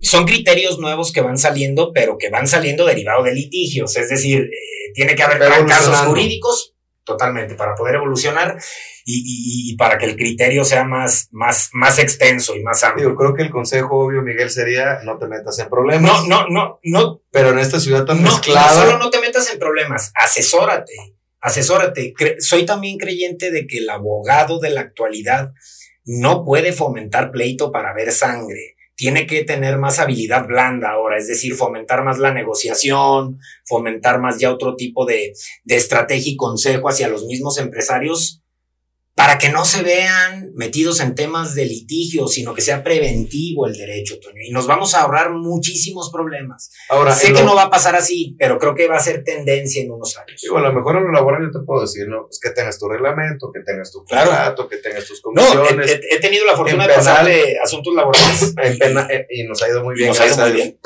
Son 0.00 0.24
criterios 0.24 0.78
nuevos 0.78 1.12
que 1.12 1.20
van 1.20 1.36
saliendo, 1.36 1.92
pero 1.92 2.16
que 2.16 2.30
van 2.30 2.48
saliendo 2.48 2.86
derivados 2.86 3.26
de 3.26 3.34
litigios, 3.34 3.94
es 3.98 4.08
decir, 4.08 4.40
eh, 4.40 4.92
tiene 4.94 5.14
que 5.14 5.22
haber 5.22 5.38
casos 5.66 5.94
jurídicos 5.98 6.74
totalmente 7.04 7.54
para 7.54 7.74
poder 7.74 7.96
evolucionar 7.96 8.56
y, 9.04 9.76
para 9.76 9.98
que 9.98 10.06
el 10.06 10.16
criterio 10.16 10.64
sea 10.64 10.84
más, 10.84 11.28
más, 11.32 11.68
más 11.74 11.98
extenso 11.98 12.56
y 12.56 12.62
más 12.62 12.82
amplio. 12.82 13.10
Yo 13.10 13.16
creo 13.16 13.34
que 13.34 13.42
el 13.42 13.50
consejo 13.50 14.06
obvio, 14.06 14.22
Miguel, 14.22 14.48
sería 14.48 15.00
no 15.04 15.18
te 15.18 15.26
metas 15.26 15.58
en 15.58 15.68
problemas. 15.68 16.26
No, 16.26 16.26
no, 16.26 16.48
no, 16.48 16.80
no. 16.82 17.20
Pero 17.30 17.50
en 17.50 17.58
esta 17.58 17.78
ciudad 17.78 18.06
tan 18.06 18.22
no, 18.22 18.30
mezclada. 18.30 18.74
No 18.74 18.90
solo 18.90 18.98
no 18.98 19.10
te 19.10 19.20
metas 19.20 19.52
en 19.52 19.58
problemas, 19.58 20.12
asesórate, 20.14 20.94
asesórate. 21.40 22.14
soy 22.38 22.64
también 22.64 22.96
creyente 22.96 23.50
de 23.50 23.66
que 23.66 23.78
el 23.78 23.90
abogado 23.90 24.60
de 24.60 24.70
la 24.70 24.80
actualidad 24.80 25.52
no 26.04 26.44
puede 26.44 26.72
fomentar 26.72 27.30
pleito 27.30 27.72
para 27.72 27.94
ver 27.94 28.12
sangre. 28.12 28.76
Tiene 28.94 29.26
que 29.26 29.44
tener 29.44 29.78
más 29.78 29.98
habilidad 29.98 30.46
blanda 30.46 30.90
ahora, 30.90 31.16
es 31.16 31.26
decir, 31.26 31.54
fomentar 31.54 32.04
más 32.04 32.18
la 32.18 32.32
negociación, 32.32 33.38
fomentar 33.64 34.20
más 34.20 34.38
ya 34.38 34.52
otro 34.52 34.76
tipo 34.76 35.06
de, 35.06 35.32
de 35.64 35.76
estrategia 35.76 36.32
y 36.32 36.36
consejo 36.36 36.88
hacia 36.88 37.08
los 37.08 37.24
mismos 37.24 37.58
empresarios 37.58 38.41
para 39.14 39.36
que 39.36 39.50
no 39.50 39.64
se 39.64 39.82
vean 39.82 40.52
metidos 40.54 41.00
en 41.00 41.14
temas 41.14 41.54
de 41.54 41.66
litigio, 41.66 42.28
sino 42.28 42.54
que 42.54 42.62
sea 42.62 42.82
preventivo 42.82 43.66
el 43.66 43.74
derecho, 43.74 44.18
Toño. 44.18 44.40
Y 44.42 44.50
nos 44.50 44.66
vamos 44.66 44.94
a 44.94 45.02
ahorrar 45.02 45.32
muchísimos 45.32 46.10
problemas. 46.10 46.70
Ahora, 46.88 47.12
sé 47.12 47.32
que 47.32 47.42
no 47.42 47.54
va 47.54 47.64
a 47.64 47.70
pasar 47.70 47.94
así, 47.94 48.34
pero 48.38 48.58
creo 48.58 48.74
que 48.74 48.88
va 48.88 48.96
a 48.96 49.00
ser 49.00 49.22
tendencia 49.22 49.82
en 49.82 49.90
unos 49.90 50.16
años. 50.16 50.40
Digo, 50.40 50.56
a 50.56 50.62
lo 50.62 50.72
mejor 50.72 50.96
en 50.96 51.04
lo 51.04 51.12
laboral 51.12 51.42
yo 51.42 51.60
te 51.60 51.64
puedo 51.64 51.82
decir, 51.82 52.08
¿no? 52.08 52.26
Pues 52.26 52.40
que 52.40 52.50
tengas 52.50 52.78
tu 52.78 52.88
reglamento, 52.88 53.50
que 53.52 53.60
tengas 53.60 53.92
tu 53.92 53.98
contrato, 53.98 54.66
que 54.66 54.78
tengas 54.78 55.04
tus 55.06 55.20
comisiones. 55.20 55.76
No, 55.76 55.82
he, 55.82 56.18
tenido 56.18 56.46
la 56.46 56.56
fortuna 56.56 56.86
de 56.86 56.94
pasarle 56.94 57.58
asuntos 57.62 57.94
laborales. 57.94 58.54
En 58.62 58.78
pena, 58.78 59.08
eh, 59.10 59.26
y 59.28 59.44
nos 59.44 59.60
ha 59.62 59.68
ido 59.68 59.82
muy 59.82 59.94
bien. 59.94 60.08
Nos 60.08 60.20
ha 60.20 60.26
ido 60.26 60.36
muy 60.36 60.52
bien. 60.52 60.78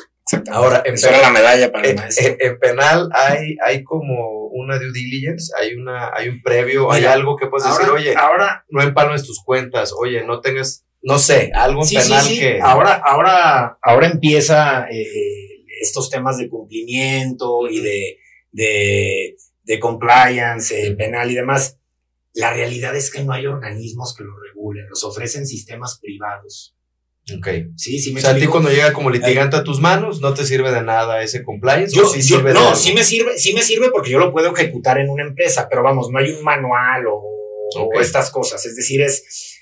Ahora, 0.51 0.83
en 0.85 0.97
penal, 0.97 1.23
la 1.23 1.31
medalla 1.31 1.73
para 1.73 1.89
el 1.89 2.01
En, 2.19 2.59
penal 2.59 3.09
hay, 3.13 3.57
hay 3.65 3.85
como 3.85 4.49
una 4.49 4.77
due 4.77 4.91
diligence, 4.93 5.53
hay, 5.57 5.75
una, 5.75 6.11
hay 6.13 6.29
un 6.29 6.43
previo, 6.43 6.91
hay 6.91 7.05
algo 7.05 7.37
que 7.37 7.47
puedes 7.47 7.69
decir, 7.69 7.89
oye, 7.91 8.15
ahora, 8.17 8.65
no 8.69 8.83
empalmes 8.83 9.25
tus 9.25 9.43
cuentas, 9.45 9.93
oye, 9.97 10.25
no 10.25 10.41
tengas, 10.41 10.85
no 11.03 11.21
sé, 11.21 11.53
algo 11.55 11.85
en 11.85 11.89
penal 11.89 12.27
que... 12.27 12.61
Ahora, 12.61 12.95
ahora, 12.95 13.79
ahora 13.81 14.07
empieza 14.09 14.89
eh, 14.91 15.07
estos 15.81 16.11
temas 16.11 16.39
de 16.39 16.49
cumplimiento 16.49 17.69
y 17.71 17.81
de, 17.81 18.19
de, 18.51 19.37
de 19.63 19.81
compliance 19.81 20.87
eh, 20.87 20.97
penal 20.97 21.31
y 21.31 21.35
demás. 21.35 21.79
La 22.35 22.53
realidad 22.53 22.97
es 22.97 23.13
que 23.13 23.23
no 23.23 23.33
hay 23.33 23.47
organismos 23.47 24.15
que 24.17 24.25
lo 24.25 24.33
regulen, 24.41 24.89
los 24.89 25.05
ofrecen 25.05 25.47
sistemas 25.47 26.01
privados. 26.03 26.76
Ok. 27.35 27.49
Sí, 27.77 27.99
sí 27.99 28.13
me 28.13 28.21
O 28.21 28.23
sea, 28.23 28.31
a 28.31 28.37
ti 28.37 28.47
cuando 28.47 28.71
llega 28.71 28.93
como 28.93 29.11
litigante 29.11 29.57
a 29.57 29.65
tus 29.65 29.81
manos, 29.81 30.21
¿no 30.21 30.33
te 30.33 30.45
sirve 30.45 30.71
de 30.71 30.83
nada 30.83 31.23
ese 31.23 31.43
compliance? 31.43 31.95
Yo, 31.95 32.07
sí 32.07 32.23
sirve 32.23 32.53
no, 32.53 32.77
sí 32.77 32.93
me 32.93 33.03
sirve, 33.03 33.37
sí 33.37 33.53
me 33.53 33.63
sirve 33.63 33.91
porque 33.91 34.11
yo 34.11 34.19
lo 34.19 34.33
puedo 34.33 34.55
ejecutar 34.55 34.99
en 34.99 35.11
una 35.11 35.25
empresa, 35.25 35.67
pero 35.69 35.83
vamos, 35.83 36.11
no 36.11 36.19
hay 36.21 36.31
un 36.31 36.45
manual 36.45 37.05
o, 37.09 37.23
estas 38.01 38.31
cosas. 38.31 38.65
Es 38.65 38.77
decir, 38.77 39.03
es. 39.03 39.59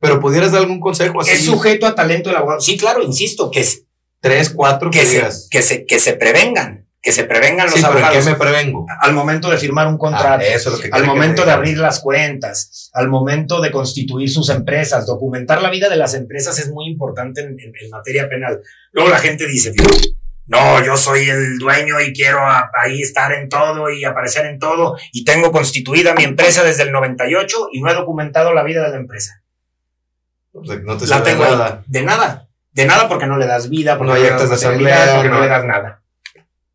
Pero 0.00 0.18
pudieras 0.18 0.50
dar 0.50 0.62
algún 0.62 0.80
consejo 0.80 1.20
así. 1.20 1.30
Es 1.30 1.44
sujeto 1.44 1.86
a 1.86 1.94
talento 1.94 2.30
del 2.30 2.38
abogado. 2.38 2.60
Sí, 2.60 2.76
claro, 2.76 3.02
insisto, 3.02 3.50
que 3.50 3.60
es. 3.60 3.84
Tres, 4.20 4.50
cuatro 4.50 4.88
que, 4.92 5.00
que, 5.50 5.62
se, 5.62 5.84
que 5.84 5.98
se 5.98 6.12
prevengan 6.12 6.86
que 7.02 7.10
se 7.10 7.24
prevengan 7.24 7.66
los 7.66 7.74
sí, 7.74 7.84
abogados. 7.84 8.16
¿Qué 8.16 8.30
me 8.30 8.36
prevengo? 8.36 8.86
Al 9.00 9.12
momento 9.12 9.50
de 9.50 9.58
firmar 9.58 9.88
un 9.88 9.98
contrato, 9.98 10.44
ah, 10.44 10.88
al 10.92 11.04
momento 11.04 11.44
de 11.44 11.50
abrir 11.50 11.78
las 11.78 11.98
cuentas, 11.98 12.90
al 12.94 13.08
momento 13.08 13.60
de 13.60 13.72
constituir 13.72 14.30
sus 14.30 14.48
empresas, 14.50 15.04
documentar 15.04 15.60
la 15.60 15.68
vida 15.68 15.88
de 15.88 15.96
las 15.96 16.14
empresas 16.14 16.60
es 16.60 16.70
muy 16.70 16.86
importante 16.86 17.40
en, 17.40 17.56
materia 17.90 18.28
penal. 18.28 18.62
Luego 18.92 19.10
la 19.10 19.18
gente 19.18 19.48
dice, 19.48 19.72
no, 20.46 20.84
yo 20.84 20.96
soy 20.96 21.28
el 21.28 21.58
dueño 21.58 22.00
y 22.00 22.12
quiero 22.12 22.38
ahí 22.80 23.02
estar 23.02 23.32
en 23.32 23.48
todo 23.48 23.90
y 23.90 24.04
aparecer 24.04 24.46
en 24.46 24.60
todo 24.60 24.96
y 25.12 25.24
tengo 25.24 25.50
constituida 25.50 26.14
mi 26.14 26.22
empresa 26.22 26.62
desde 26.62 26.84
el 26.84 26.92
98 26.92 27.68
y 27.72 27.80
no 27.80 27.90
he 27.90 27.94
documentado 27.94 28.54
la 28.54 28.62
vida 28.62 28.84
de 28.84 28.90
la 28.90 28.96
empresa. 28.96 29.42
no 30.52 30.96
te 30.96 31.06
la 31.08 31.22
tengo 31.24 31.44
nada. 31.44 31.82
De 31.88 32.02
nada. 32.02 32.48
De 32.70 32.86
nada 32.86 33.08
porque 33.08 33.26
no 33.26 33.38
le 33.38 33.46
das 33.46 33.68
vida, 33.68 33.98
porque 33.98 34.12
no, 34.12 34.16
hay 34.16 34.26
actas 34.26 34.48
de 34.48 34.54
asamblea, 34.54 35.14
porque 35.16 35.28
no 35.28 35.40
le 35.40 35.48
das 35.48 35.64
nada. 35.64 36.01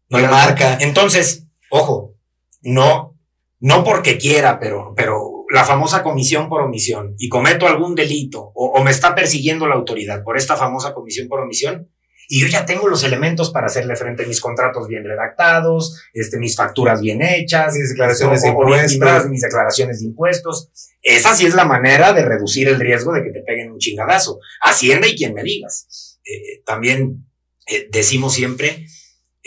No 0.09 0.19
le 0.19 0.27
marca. 0.27 0.77
Entonces, 0.81 1.47
ojo, 1.69 2.15
no, 2.61 3.17
no 3.59 3.83
porque 3.83 4.17
quiera, 4.17 4.59
pero, 4.59 4.93
pero 4.95 5.37
la 5.49 5.63
famosa 5.63 6.03
comisión 6.03 6.49
por 6.49 6.61
omisión 6.61 7.15
y 7.17 7.29
cometo 7.29 7.67
algún 7.67 7.95
delito 7.95 8.51
o, 8.53 8.83
me 8.83 8.91
está 8.91 9.15
persiguiendo 9.15 9.67
la 9.67 9.75
autoridad 9.75 10.23
por 10.23 10.37
esta 10.37 10.55
famosa 10.55 10.93
comisión 10.93 11.27
por 11.27 11.39
omisión 11.39 11.89
y 12.29 12.41
yo 12.41 12.47
ya 12.47 12.65
tengo 12.65 12.89
los 12.89 13.05
elementos 13.05 13.51
para 13.51 13.67
hacerle 13.67 13.95
frente 13.95 14.23
a 14.23 14.27
mis 14.27 14.41
contratos 14.41 14.89
bien 14.89 15.05
redactados, 15.05 16.03
este, 16.13 16.37
mis 16.37 16.57
facturas 16.57 16.99
bien 16.99 17.21
hechas, 17.21 17.73
mis 17.73 17.89
declaraciones 17.89 18.41
de 18.41 18.49
impuestos, 18.49 19.29
mis 19.29 19.41
declaraciones 19.41 19.99
de 20.01 20.07
impuestos. 20.07 20.69
Esa 21.01 21.33
sí 21.33 21.45
es 21.45 21.55
la 21.55 21.63
manera 21.63 22.11
de 22.11 22.25
reducir 22.25 22.67
el 22.67 22.81
riesgo 22.81 23.13
de 23.13 23.23
que 23.23 23.29
te 23.29 23.43
peguen 23.43 23.71
un 23.71 23.77
chingadazo. 23.77 24.39
Hacienda 24.61 25.07
y 25.07 25.15
quien 25.15 25.33
me 25.33 25.41
digas. 25.41 26.19
Eh, 26.25 26.63
también 26.65 27.29
eh, 27.65 27.87
decimos 27.89 28.33
siempre 28.33 28.85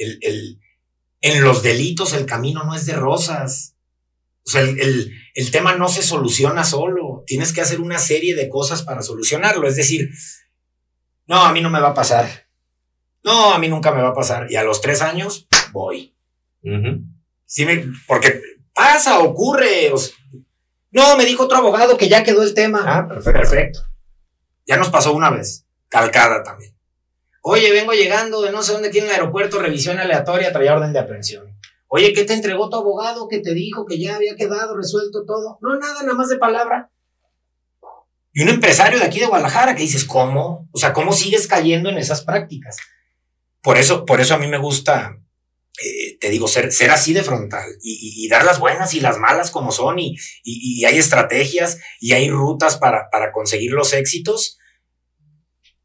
el, 0.01 0.61
en 1.21 1.45
los 1.45 1.63
delitos 1.63 2.13
el 2.13 2.27
camino 2.27 2.65
no 2.65 2.75
es 2.75 2.87
de 2.87 2.95
rosas. 2.95 3.77
O 4.47 4.51
sea, 4.51 4.63
el, 4.63 5.13
el, 5.35 5.51
tema 5.51 5.77
no 5.77 5.89
se 5.89 6.03
soluciona 6.03 6.65
solo. 6.65 7.25
Tienes 7.27 7.53
que 7.53 7.61
hacer 7.61 7.81
una 7.81 7.99
serie 7.99 8.35
de 8.35 8.49
cosas 8.49 8.83
para 8.83 9.03
solucionarlo. 9.03 9.69
Es 9.69 9.77
decir, 9.77 10.11
no, 11.27 11.45
a 11.45 11.53
mí 11.53 11.61
no 11.61 11.71
me 11.71 11.81
va 11.81 11.91
a 11.91 11.95
pasar. 11.95 12.49
No, 13.23 13.53
a 13.53 13.59
mí 13.59 13.69
nunca 13.69 13.93
me 13.93 14.03
va 14.03 14.09
a 14.09 14.15
pasar. 14.15 14.51
Y 14.51 14.57
a 14.57 14.65
los 14.65 14.81
tres 14.81 15.03
años, 15.03 15.47
voy. 15.73 16.17
sí 17.45 17.67
me, 17.67 17.87
porque 18.07 18.41
pasa, 18.75 19.21
ocurre. 19.21 19.93
no, 20.91 21.17
me 21.17 21.27
dijo 21.27 21.45
otro 21.45 21.59
abogado 21.59 21.97
que 21.97 22.09
ya 22.09 22.25
quedó 22.25 22.43
el 22.43 22.55
tema. 22.55 22.83
Ah, 22.87 23.07
perfecto. 23.07 23.41
perfecto. 23.41 23.81
Ya 24.67 24.77
nos 24.77 24.89
pasó 24.89 25.13
una 25.13 25.31
vez. 25.31 25.67
Calcada 25.89 26.43
también. 26.43 26.75
Oye, 27.42 27.72
vengo 27.72 27.92
llegando 27.92 28.42
de 28.42 28.53
no 28.53 28.62
sé 28.62 28.72
dónde 28.72 28.90
tiene 28.90 29.07
el 29.07 29.14
aeropuerto, 29.14 29.59
revisión 29.59 29.98
aleatoria, 29.98 30.53
traía 30.53 30.74
orden 30.74 30.92
de 30.92 30.98
aprehensión. 30.98 31.59
Oye, 31.88 32.12
¿qué 32.12 32.24
te 32.24 32.35
entregó 32.35 32.68
tu 32.68 32.76
abogado 32.76 33.29
que 33.29 33.40
te 33.40 33.55
dijo 33.55 33.87
que 33.87 33.98
ya 33.98 34.16
había 34.16 34.37
quedado 34.37 34.76
resuelto 34.76 35.24
todo? 35.24 35.59
No, 35.62 35.79
nada, 35.79 36.03
nada 36.03 36.14
más 36.14 36.29
de 36.29 36.37
palabra. 36.37 36.90
Y 38.33 38.42
un 38.42 38.48
empresario 38.48 38.98
de 38.98 39.07
aquí 39.07 39.18
de 39.18 39.26
Guadalajara 39.26 39.74
que 39.74 39.83
dices, 39.83 40.05
¿cómo? 40.05 40.68
O 40.70 40.79
sea, 40.79 40.92
¿cómo 40.92 41.12
sigues 41.12 41.48
cayendo 41.48 41.88
en 41.88 41.98
esas 41.98 42.22
prácticas? 42.22 42.76
Por 43.62 43.76
eso, 43.76 44.05
por 44.05 44.20
eso 44.20 44.35
a 44.35 44.38
mí 44.38 44.46
me 44.46 44.59
gusta, 44.59 45.18
eh, 45.85 46.18
te 46.20 46.29
digo, 46.29 46.46
ser, 46.46 46.70
ser 46.70 46.90
así 46.90 47.12
de 47.12 47.24
frontal 47.24 47.66
y, 47.83 48.29
dar 48.29 48.44
las 48.44 48.61
buenas 48.61 48.94
y 48.94 49.00
las 49.00 49.18
malas 49.18 49.50
como 49.50 49.72
son 49.72 49.98
y, 49.98 50.16
y 50.44 50.85
hay 50.85 50.98
estrategias 50.98 51.81
y 51.98 52.12
hay 52.12 52.31
rutas 52.31 52.76
para, 52.76 53.11
para 53.11 53.33
conseguir 53.33 53.72
los 53.72 53.92
éxitos 53.92 54.60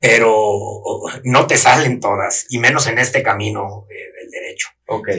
pero 0.06 1.02
no 1.24 1.48
te 1.48 1.58
salen 1.58 2.00
todas, 2.00 2.46
y 2.50 2.60
menos 2.60 2.88
en 2.88 3.00
este 3.00 3.24
camino 3.24 3.86
eh, 3.90 4.22
del 4.22 4.32
derecho. 4.32 4.68
Ok. 4.88 5.10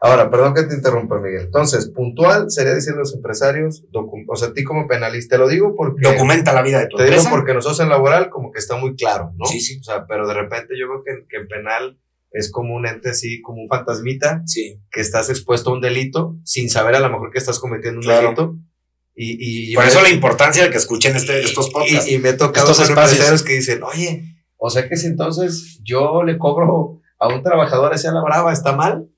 Ahora, 0.00 0.30
perdón 0.30 0.54
que 0.54 0.64
te 0.64 0.74
interrumpa, 0.74 1.18
Miguel. 1.18 1.46
Entonces, 1.46 1.88
puntual 1.88 2.50
sería 2.50 2.74
decir 2.74 2.92
a 2.92 2.96
los 2.96 3.14
empresarios, 3.14 3.84
o 3.92 4.36
sea, 4.36 4.48
a 4.48 4.52
ti 4.52 4.62
como 4.62 4.86
penalista, 4.86 5.36
te 5.36 5.38
lo 5.38 5.48
digo 5.48 5.74
porque... 5.74 6.08
Documenta 6.08 6.52
la 6.52 6.62
vida 6.62 6.80
de 6.80 6.88
tu 6.88 6.98
Te 6.98 7.10
digo 7.10 7.24
porque 7.30 7.54
nosotros 7.54 7.80
en 7.80 7.88
laboral 7.88 8.28
como 8.28 8.52
que 8.52 8.58
está 8.58 8.76
muy 8.76 8.94
claro, 8.94 9.32
¿no? 9.36 9.46
Sí, 9.46 9.60
sí. 9.60 9.78
O 9.80 9.82
sea, 9.82 10.06
pero 10.06 10.28
de 10.28 10.34
repente 10.34 10.74
yo 10.78 10.86
creo 10.86 11.02
que, 11.02 11.26
que 11.28 11.36
en 11.38 11.48
penal 11.48 11.98
es 12.30 12.52
como 12.52 12.74
un 12.74 12.86
ente 12.86 13.10
así, 13.10 13.40
como 13.40 13.62
un 13.62 13.68
fantasmita, 13.68 14.42
sí. 14.44 14.78
que 14.90 15.00
estás 15.00 15.30
expuesto 15.30 15.70
a 15.70 15.72
un 15.72 15.80
delito 15.80 16.36
sin 16.44 16.68
saber 16.68 16.94
a 16.94 17.00
lo 17.00 17.08
mejor 17.08 17.30
que 17.30 17.38
estás 17.38 17.58
cometiendo 17.58 18.00
un 18.00 18.06
delito. 18.06 18.56
Y, 19.18 19.72
y 19.72 19.74
Por 19.74 19.86
eso 19.86 20.02
la 20.02 20.10
importancia 20.10 20.64
de 20.64 20.70
que 20.70 20.76
escuchen 20.76 21.16
este, 21.16 21.40
estos 21.40 21.70
podcasts. 21.70 22.10
Y, 22.10 22.18
me 22.18 22.30
he 22.30 22.32
tocado 22.34 22.70
estos 22.70 22.90
empresarios 22.90 23.42
que 23.42 23.54
dicen, 23.54 23.82
oye, 23.82 24.36
o 24.58 24.68
sea 24.68 24.88
que 24.88 24.96
si 24.96 25.06
entonces 25.06 25.80
yo 25.82 26.22
le 26.22 26.36
cobro 26.36 27.00
a 27.18 27.28
un 27.28 27.42
trabajador 27.42 27.94
hacia 27.94 28.12
la 28.12 28.22
brava, 28.22 28.52
¿está 28.52 28.76
mal? 28.76 29.08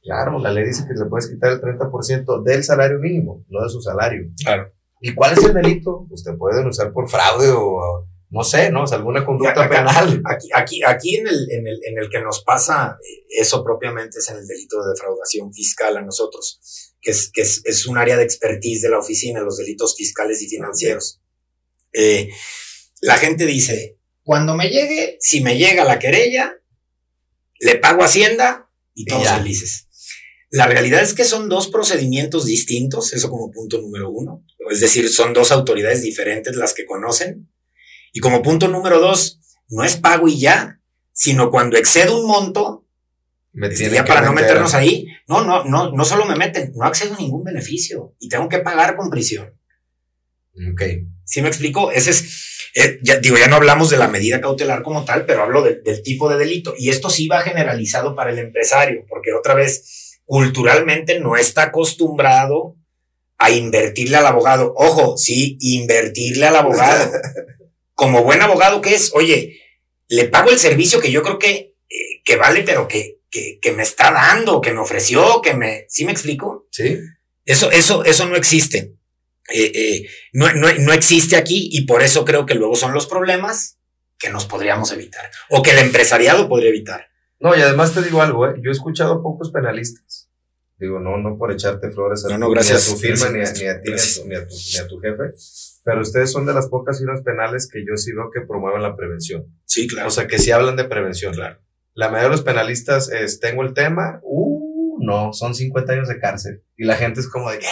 Claro, 0.00 0.38
la 0.38 0.52
ley 0.52 0.64
dice 0.64 0.84
que 0.86 0.94
le 0.94 1.08
puedes 1.08 1.28
quitar 1.28 1.52
el 1.52 1.60
30% 1.60 2.42
del 2.44 2.62
salario 2.62 2.98
mínimo, 2.98 3.44
no 3.48 3.62
de 3.62 3.68
su 3.68 3.80
salario. 3.80 4.28
Claro. 4.44 4.72
¿Y 5.00 5.12
cuál 5.14 5.32
es 5.32 5.44
el 5.44 5.54
delito? 5.54 6.06
Pues 6.08 6.22
te 6.22 6.32
pueden 6.34 6.66
usar 6.68 6.92
por 6.92 7.08
fraude 7.08 7.50
o 7.50 8.06
no 8.30 8.42
sé, 8.44 8.70
¿no? 8.72 8.84
O 8.84 8.92
alguna 8.92 9.24
conducta 9.24 9.68
penal. 9.68 10.22
Aquí, 10.24 10.48
aquí, 10.54 10.80
aquí 10.84 11.16
en, 11.16 11.26
el, 11.28 11.50
en, 11.50 11.66
el, 11.66 11.80
en 11.84 11.98
el 11.98 12.08
que 12.08 12.20
nos 12.22 12.42
pasa 12.42 12.96
eh, 13.00 13.26
eso 13.40 13.62
propiamente 13.62 14.18
es 14.18 14.30
en 14.30 14.38
el 14.38 14.46
delito 14.46 14.82
de 14.82 14.90
defraudación 14.90 15.52
fiscal 15.52 15.96
a 15.96 16.02
nosotros, 16.02 16.91
que 17.02 17.10
es, 17.10 17.30
que 17.30 17.42
es, 17.42 17.60
es 17.64 17.86
un 17.86 17.98
área 17.98 18.16
de 18.16 18.22
expertise 18.22 18.80
de 18.82 18.88
la 18.88 18.98
oficina, 18.98 19.40
los 19.40 19.58
delitos 19.58 19.96
fiscales 19.96 20.40
y 20.40 20.48
financieros. 20.48 21.20
Eh, 21.92 22.30
la 23.00 23.18
gente 23.18 23.44
dice, 23.44 23.98
cuando 24.22 24.54
me 24.54 24.70
llegue, 24.70 25.18
si 25.20 25.40
me 25.40 25.58
llega 25.58 25.84
la 25.84 25.98
querella, 25.98 26.56
le 27.58 27.76
pago 27.76 28.04
Hacienda 28.04 28.70
y 28.94 29.04
todos 29.04 29.28
felices. 29.28 29.88
La 30.50 30.66
realidad 30.66 31.02
es 31.02 31.14
que 31.14 31.24
son 31.24 31.48
dos 31.48 31.68
procedimientos 31.68 32.46
distintos, 32.46 33.12
eso 33.12 33.30
como 33.30 33.50
punto 33.50 33.80
número 33.80 34.10
uno. 34.10 34.44
Es 34.70 34.80
decir, 34.80 35.08
son 35.08 35.32
dos 35.32 35.50
autoridades 35.50 36.02
diferentes 36.02 36.54
las 36.56 36.74
que 36.74 36.84
conocen. 36.84 37.50
Y 38.12 38.20
como 38.20 38.42
punto 38.42 38.68
número 38.68 39.00
dos, 39.00 39.40
no 39.68 39.82
es 39.82 39.96
pago 39.96 40.28
y 40.28 40.38
ya, 40.38 40.80
sino 41.12 41.50
cuando 41.50 41.78
excede 41.78 42.10
un 42.10 42.26
monto, 42.26 42.86
me 43.52 43.68
este, 43.68 43.90
ya 43.90 44.04
para 44.04 44.20
no 44.20 44.32
meternos 44.32 44.74
ahí, 44.74 45.06
no, 45.28 45.44
no, 45.44 45.64
no, 45.64 45.92
no 45.92 46.04
solo 46.04 46.24
me 46.24 46.36
meten, 46.36 46.72
no 46.74 46.84
accedo 46.84 47.14
a 47.14 47.18
ningún 47.18 47.44
beneficio 47.44 48.14
y 48.18 48.28
tengo 48.28 48.48
que 48.48 48.58
pagar 48.58 48.96
con 48.96 49.10
prisión. 49.10 49.54
Ok. 50.72 50.82
¿Sí 51.24 51.40
me 51.40 51.48
explico? 51.48 51.90
Ese 51.90 52.10
es, 52.10 52.70
eh, 52.74 52.98
ya, 53.02 53.18
digo, 53.18 53.36
ya 53.38 53.48
no 53.48 53.56
hablamos 53.56 53.90
de 53.90 53.96
la 53.96 54.08
medida 54.08 54.40
cautelar 54.40 54.82
como 54.82 55.04
tal, 55.04 55.24
pero 55.24 55.42
hablo 55.42 55.62
del 55.62 56.02
tipo 56.02 56.28
de 56.28 56.38
delito. 56.38 56.74
Y 56.76 56.90
esto 56.90 57.10
sí 57.10 57.28
va 57.28 57.42
generalizado 57.42 58.14
para 58.14 58.30
el 58.30 58.38
empresario, 58.38 59.04
porque 59.08 59.32
otra 59.32 59.54
vez, 59.54 60.20
culturalmente 60.24 61.20
no 61.20 61.36
está 61.36 61.64
acostumbrado 61.64 62.76
a 63.38 63.50
invertirle 63.50 64.16
al 64.16 64.26
abogado. 64.26 64.72
Ojo, 64.76 65.16
sí, 65.16 65.56
invertirle 65.60 66.46
al 66.46 66.56
abogado. 66.56 67.10
Como 67.94 68.24
buen 68.24 68.40
abogado 68.40 68.80
que 68.80 68.94
es, 68.94 69.12
oye, 69.14 69.60
le 70.08 70.26
pago 70.26 70.50
el 70.50 70.58
servicio 70.58 71.00
que 71.00 71.10
yo 71.10 71.22
creo 71.22 71.38
que, 71.38 71.74
eh, 71.88 72.22
que 72.24 72.36
vale, 72.36 72.62
pero 72.62 72.88
que, 72.88 73.20
que, 73.32 73.72
me 73.72 73.82
está 73.82 74.12
dando, 74.12 74.60
que 74.60 74.72
me 74.72 74.80
ofreció, 74.80 75.40
que 75.42 75.54
me... 75.54 75.86
¿Sí 75.88 76.04
me 76.04 76.12
explico? 76.12 76.68
Sí. 76.70 77.00
Eso, 77.44 77.70
eso, 77.70 78.04
eso 78.04 78.28
no 78.28 78.36
existe. 78.36 78.94
Eh, 79.52 79.72
eh, 79.74 80.06
no, 80.34 80.52
no, 80.52 80.68
no 80.72 80.92
existe 80.92 81.36
aquí 81.36 81.68
y 81.72 81.86
por 81.86 82.02
eso 82.02 82.24
creo 82.24 82.46
que 82.46 82.54
luego 82.54 82.76
son 82.76 82.94
los 82.94 83.06
problemas 83.06 83.78
que 84.18 84.30
nos 84.30 84.44
podríamos 84.46 84.92
evitar 84.92 85.28
o 85.50 85.62
que 85.62 85.72
el 85.72 85.78
empresariado 85.78 86.48
podría 86.48 86.68
evitar. 86.68 87.08
No, 87.40 87.56
y 87.56 87.60
además 87.60 87.92
te 87.92 88.02
digo 88.02 88.22
algo, 88.22 88.46
¿eh? 88.46 88.54
yo 88.62 88.70
he 88.70 88.72
escuchado 88.72 89.14
a 89.14 89.22
pocos 89.22 89.50
penalistas. 89.50 90.28
Digo, 90.78 91.00
no, 91.00 91.16
no 91.16 91.38
por 91.38 91.50
echarte 91.52 91.90
flores 91.90 92.24
a, 92.24 92.38
no, 92.38 92.50
gracias, 92.50 92.86
tu 92.86 92.96
firma, 92.96 93.30
ni, 93.30 93.40
a, 93.40 93.52
ti, 93.52 93.62
ni 94.26 94.34
a, 94.34 94.86
tu, 94.88 94.98
jefe, 94.98 95.32
pero 95.84 96.02
ustedes 96.02 96.30
son 96.30 96.44
de 96.44 96.52
las 96.52 96.68
pocas 96.68 96.98
firmas 96.98 97.22
penales 97.22 97.68
que 97.72 97.84
yo 97.84 97.96
sí 97.96 98.12
veo 98.12 98.30
que 98.32 98.40
promueven 98.40 98.82
la 98.82 98.96
prevención. 98.96 99.46
Sí, 99.64 99.86
claro. 99.86 100.08
O 100.08 100.10
sea, 100.10 100.26
que 100.26 100.38
sí 100.38 100.50
hablan 100.50 100.76
de 100.76 100.84
prevención. 100.84 101.34
Claro. 101.34 101.61
La 101.94 102.08
mayoría 102.08 102.30
de 102.30 102.36
los 102.36 102.42
penalistas 102.42 103.10
es, 103.10 103.40
tengo 103.40 103.62
el 103.62 103.74
tema, 103.74 104.20
uh, 104.22 104.98
no, 105.04 105.32
son 105.32 105.54
50 105.54 105.92
años 105.92 106.08
de 106.08 106.18
cárcel. 106.18 106.62
Y 106.76 106.84
la 106.84 106.96
gente 106.96 107.20
es 107.20 107.28
como 107.28 107.50
de, 107.50 107.58
¿qué? 107.58 107.66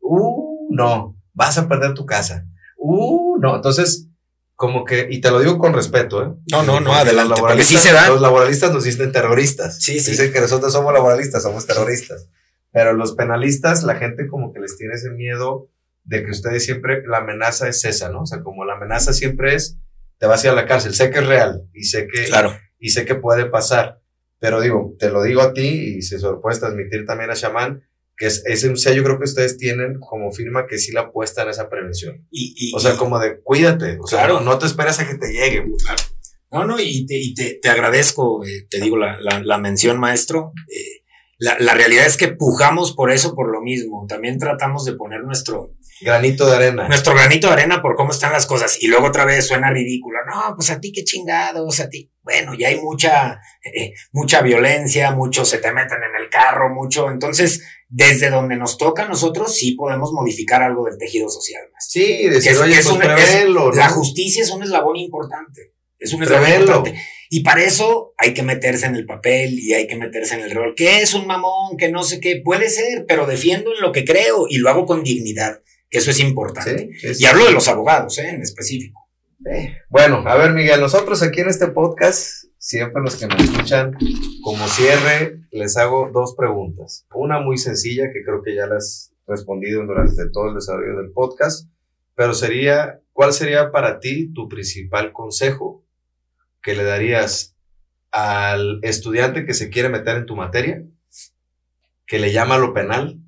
Uh, 0.00 0.68
no, 0.74 1.16
vas 1.32 1.58
a 1.58 1.68
perder 1.68 1.94
tu 1.94 2.06
casa. 2.06 2.46
Uh, 2.76 3.38
no. 3.38 3.56
Entonces, 3.56 4.08
como 4.54 4.84
que, 4.84 5.06
y 5.10 5.20
te 5.20 5.30
lo 5.30 5.40
digo 5.40 5.58
con 5.58 5.74
respeto, 5.74 6.22
¿eh? 6.22 6.34
No, 6.50 6.62
no, 6.62 6.80
no, 6.80 6.94
adelante, 6.94 7.34
porque 7.38 7.62
sí 7.62 7.76
se 7.76 7.92
Los 7.92 8.20
laboralistas 8.20 8.72
nos 8.72 8.84
dicen 8.84 9.12
terroristas. 9.12 9.82
Sí, 9.82 10.00
sí. 10.00 10.12
Dicen 10.12 10.32
que 10.32 10.40
nosotros 10.40 10.72
somos 10.72 10.92
laboralistas, 10.92 11.42
somos 11.42 11.66
terroristas. 11.66 12.28
Pero 12.72 12.94
los 12.94 13.14
penalistas, 13.14 13.84
la 13.84 13.96
gente 13.96 14.28
como 14.28 14.52
que 14.52 14.60
les 14.60 14.76
tiene 14.76 14.94
ese 14.94 15.10
miedo 15.10 15.70
de 16.04 16.24
que 16.24 16.30
ustedes 16.30 16.64
siempre, 16.64 17.02
la 17.06 17.18
amenaza 17.18 17.68
es 17.68 17.84
esa, 17.84 18.10
¿no? 18.10 18.22
O 18.22 18.26
sea, 18.26 18.42
como 18.42 18.64
la 18.64 18.74
amenaza 18.74 19.12
siempre 19.12 19.54
es, 19.54 19.78
te 20.18 20.26
vas 20.26 20.42
a 20.42 20.46
ir 20.46 20.52
a 20.52 20.56
la 20.56 20.66
cárcel. 20.66 20.94
Sé 20.94 21.10
que 21.10 21.18
es 21.18 21.26
real 21.26 21.68
y 21.74 21.84
sé 21.84 22.06
que, 22.06 22.24
claro. 22.24 22.56
Y 22.86 22.90
sé 22.90 23.04
que 23.04 23.16
puede 23.16 23.46
pasar. 23.46 24.00
Pero 24.38 24.60
digo, 24.60 24.94
te 24.96 25.10
lo 25.10 25.24
digo 25.24 25.40
a 25.42 25.52
ti 25.52 25.96
y 25.96 26.02
se 26.02 26.20
lo 26.20 26.40
puedes 26.40 26.60
transmitir 26.60 27.04
también 27.04 27.30
a 27.30 27.34
Shaman, 27.34 27.82
que 28.16 28.26
es, 28.26 28.44
es 28.46 28.62
un 28.62 28.76
sello 28.76 29.02
creo 29.02 29.18
que 29.18 29.24
ustedes 29.24 29.58
tienen 29.58 29.98
como 29.98 30.30
firma 30.30 30.68
que 30.68 30.78
sí 30.78 30.92
la 30.92 31.00
apuesta 31.00 31.42
en 31.42 31.48
esa 31.48 31.68
prevención. 31.68 32.24
Y, 32.30 32.72
o 32.76 32.78
sea, 32.78 32.96
como 32.96 33.18
de 33.18 33.40
cuídate, 33.42 33.98
o 34.00 34.06
sea, 34.06 34.28
no, 34.28 34.58
te 34.58 34.66
esperas 34.66 35.00
a 35.00 35.08
que 35.08 35.16
te 35.16 35.32
llegue. 35.32 35.64
Claro. 35.84 36.02
No, 36.52 36.64
no, 36.64 36.78
y 36.78 37.06
te, 37.06 37.18
y 37.18 37.34
te, 37.34 37.58
te 37.60 37.68
agradezco, 37.68 38.44
eh, 38.44 38.68
te 38.70 38.80
digo 38.80 38.96
la, 38.96 39.20
la, 39.20 39.42
la 39.42 39.58
mención, 39.58 39.98
maestro. 39.98 40.52
Eh, 40.72 41.02
la, 41.38 41.56
la, 41.58 41.74
realidad 41.74 42.06
es 42.06 42.16
que 42.16 42.28
pujamos 42.28 42.92
por 42.94 43.10
eso, 43.10 43.34
por 43.34 43.50
lo 43.50 43.62
mismo. 43.62 44.06
También 44.08 44.38
tratamos 44.38 44.84
de 44.84 44.94
poner 44.94 45.24
nuestro, 45.24 45.74
Granito 46.00 46.46
de 46.46 46.56
arena. 46.56 46.88
Nuestro 46.88 47.14
granito 47.14 47.46
de 47.46 47.54
arena 47.54 47.80
por 47.80 47.96
cómo 47.96 48.10
están 48.12 48.32
las 48.32 48.46
cosas. 48.46 48.82
Y 48.82 48.88
luego 48.88 49.06
otra 49.06 49.24
vez 49.24 49.46
suena 49.46 49.70
ridículo. 49.70 50.18
No, 50.26 50.54
pues 50.54 50.70
a 50.70 50.78
ti 50.78 50.92
qué 50.92 51.04
chingados, 51.04 51.80
a 51.80 51.88
ti. 51.88 52.12
Bueno, 52.26 52.52
ya 52.58 52.68
hay 52.68 52.80
mucha, 52.80 53.40
eh, 53.64 53.94
mucha 54.12 54.42
violencia, 54.42 55.12
muchos 55.12 55.48
se 55.48 55.58
te 55.58 55.72
meten 55.72 55.98
en 56.02 56.22
el 56.22 56.28
carro, 56.28 56.74
mucho. 56.74 57.08
Entonces, 57.08 57.62
desde 57.88 58.28
donde 58.30 58.56
nos 58.56 58.76
toca 58.76 59.04
a 59.04 59.08
nosotros, 59.08 59.56
sí 59.56 59.72
podemos 59.72 60.12
modificar 60.12 60.60
algo 60.60 60.84
del 60.84 60.98
tejido 60.98 61.30
social. 61.30 61.62
Sí, 61.78 62.28
decir, 62.28 62.52
es, 62.52 62.60
oye, 62.60 62.80
pues 62.82 63.76
La 63.76 63.88
justicia 63.88 64.42
es 64.42 64.50
un 64.50 64.64
eslabón 64.64 64.96
importante. 64.96 65.74
Es 65.98 66.12
un 66.12 66.24
eslabón 66.24 66.50
importante. 66.50 67.00
Y 67.30 67.40
para 67.40 67.62
eso 67.62 68.12
hay 68.18 68.34
que 68.34 68.42
meterse 68.42 68.86
en 68.86 68.96
el 68.96 69.06
papel 69.06 69.58
y 69.58 69.72
hay 69.72 69.86
que 69.86 69.96
meterse 69.96 70.34
en 70.34 70.42
el 70.42 70.50
rol. 70.50 70.74
¿Qué 70.76 71.02
es 71.02 71.14
un 71.14 71.26
mamón? 71.26 71.76
Que 71.78 71.90
no 71.90 72.02
sé 72.02 72.20
qué. 72.20 72.42
Puede 72.44 72.68
ser, 72.68 73.06
pero 73.08 73.26
defiendo 73.26 73.72
en 73.72 73.80
lo 73.80 73.92
que 73.92 74.04
creo 74.04 74.46
y 74.48 74.58
lo 74.58 74.68
hago 74.68 74.84
con 74.84 75.02
dignidad 75.02 75.62
que 75.90 75.98
eso 75.98 76.10
es 76.10 76.20
importante. 76.20 76.90
y 77.18 77.24
hablo 77.24 77.46
de 77.46 77.52
los 77.52 77.68
abogados, 77.68 78.18
¿eh? 78.18 78.30
en 78.30 78.42
específico. 78.42 79.05
Bueno, 79.88 80.24
a 80.26 80.36
ver, 80.36 80.52
Miguel, 80.52 80.80
nosotros 80.80 81.22
aquí 81.22 81.40
en 81.40 81.48
este 81.48 81.68
podcast, 81.68 82.46
siempre 82.58 83.02
los 83.02 83.16
que 83.16 83.26
nos 83.26 83.40
escuchan, 83.40 83.96
como 84.42 84.66
cierre, 84.66 85.40
les 85.52 85.76
hago 85.76 86.10
dos 86.12 86.34
preguntas. 86.36 87.06
Una 87.14 87.40
muy 87.40 87.56
sencilla, 87.58 88.10
que 88.12 88.24
creo 88.24 88.42
que 88.42 88.54
ya 88.54 88.66
las 88.66 89.12
he 89.26 89.30
respondido 89.30 89.84
durante 89.86 90.28
todo 90.30 90.48
el 90.48 90.54
desarrollo 90.54 90.98
del 90.98 91.12
podcast, 91.12 91.68
pero 92.14 92.34
sería, 92.34 93.00
¿cuál 93.12 93.32
sería 93.32 93.70
para 93.70 94.00
ti 94.00 94.32
tu 94.32 94.48
principal 94.48 95.12
consejo 95.12 95.84
que 96.60 96.74
le 96.74 96.82
darías 96.82 97.54
al 98.10 98.80
estudiante 98.82 99.46
que 99.46 99.54
se 99.54 99.70
quiere 99.70 99.88
meter 99.88 100.16
en 100.16 100.26
tu 100.26 100.34
materia, 100.34 100.82
que 102.06 102.18
le 102.18 102.32
llama 102.32 102.58
lo 102.58 102.72
penal, 102.72 103.20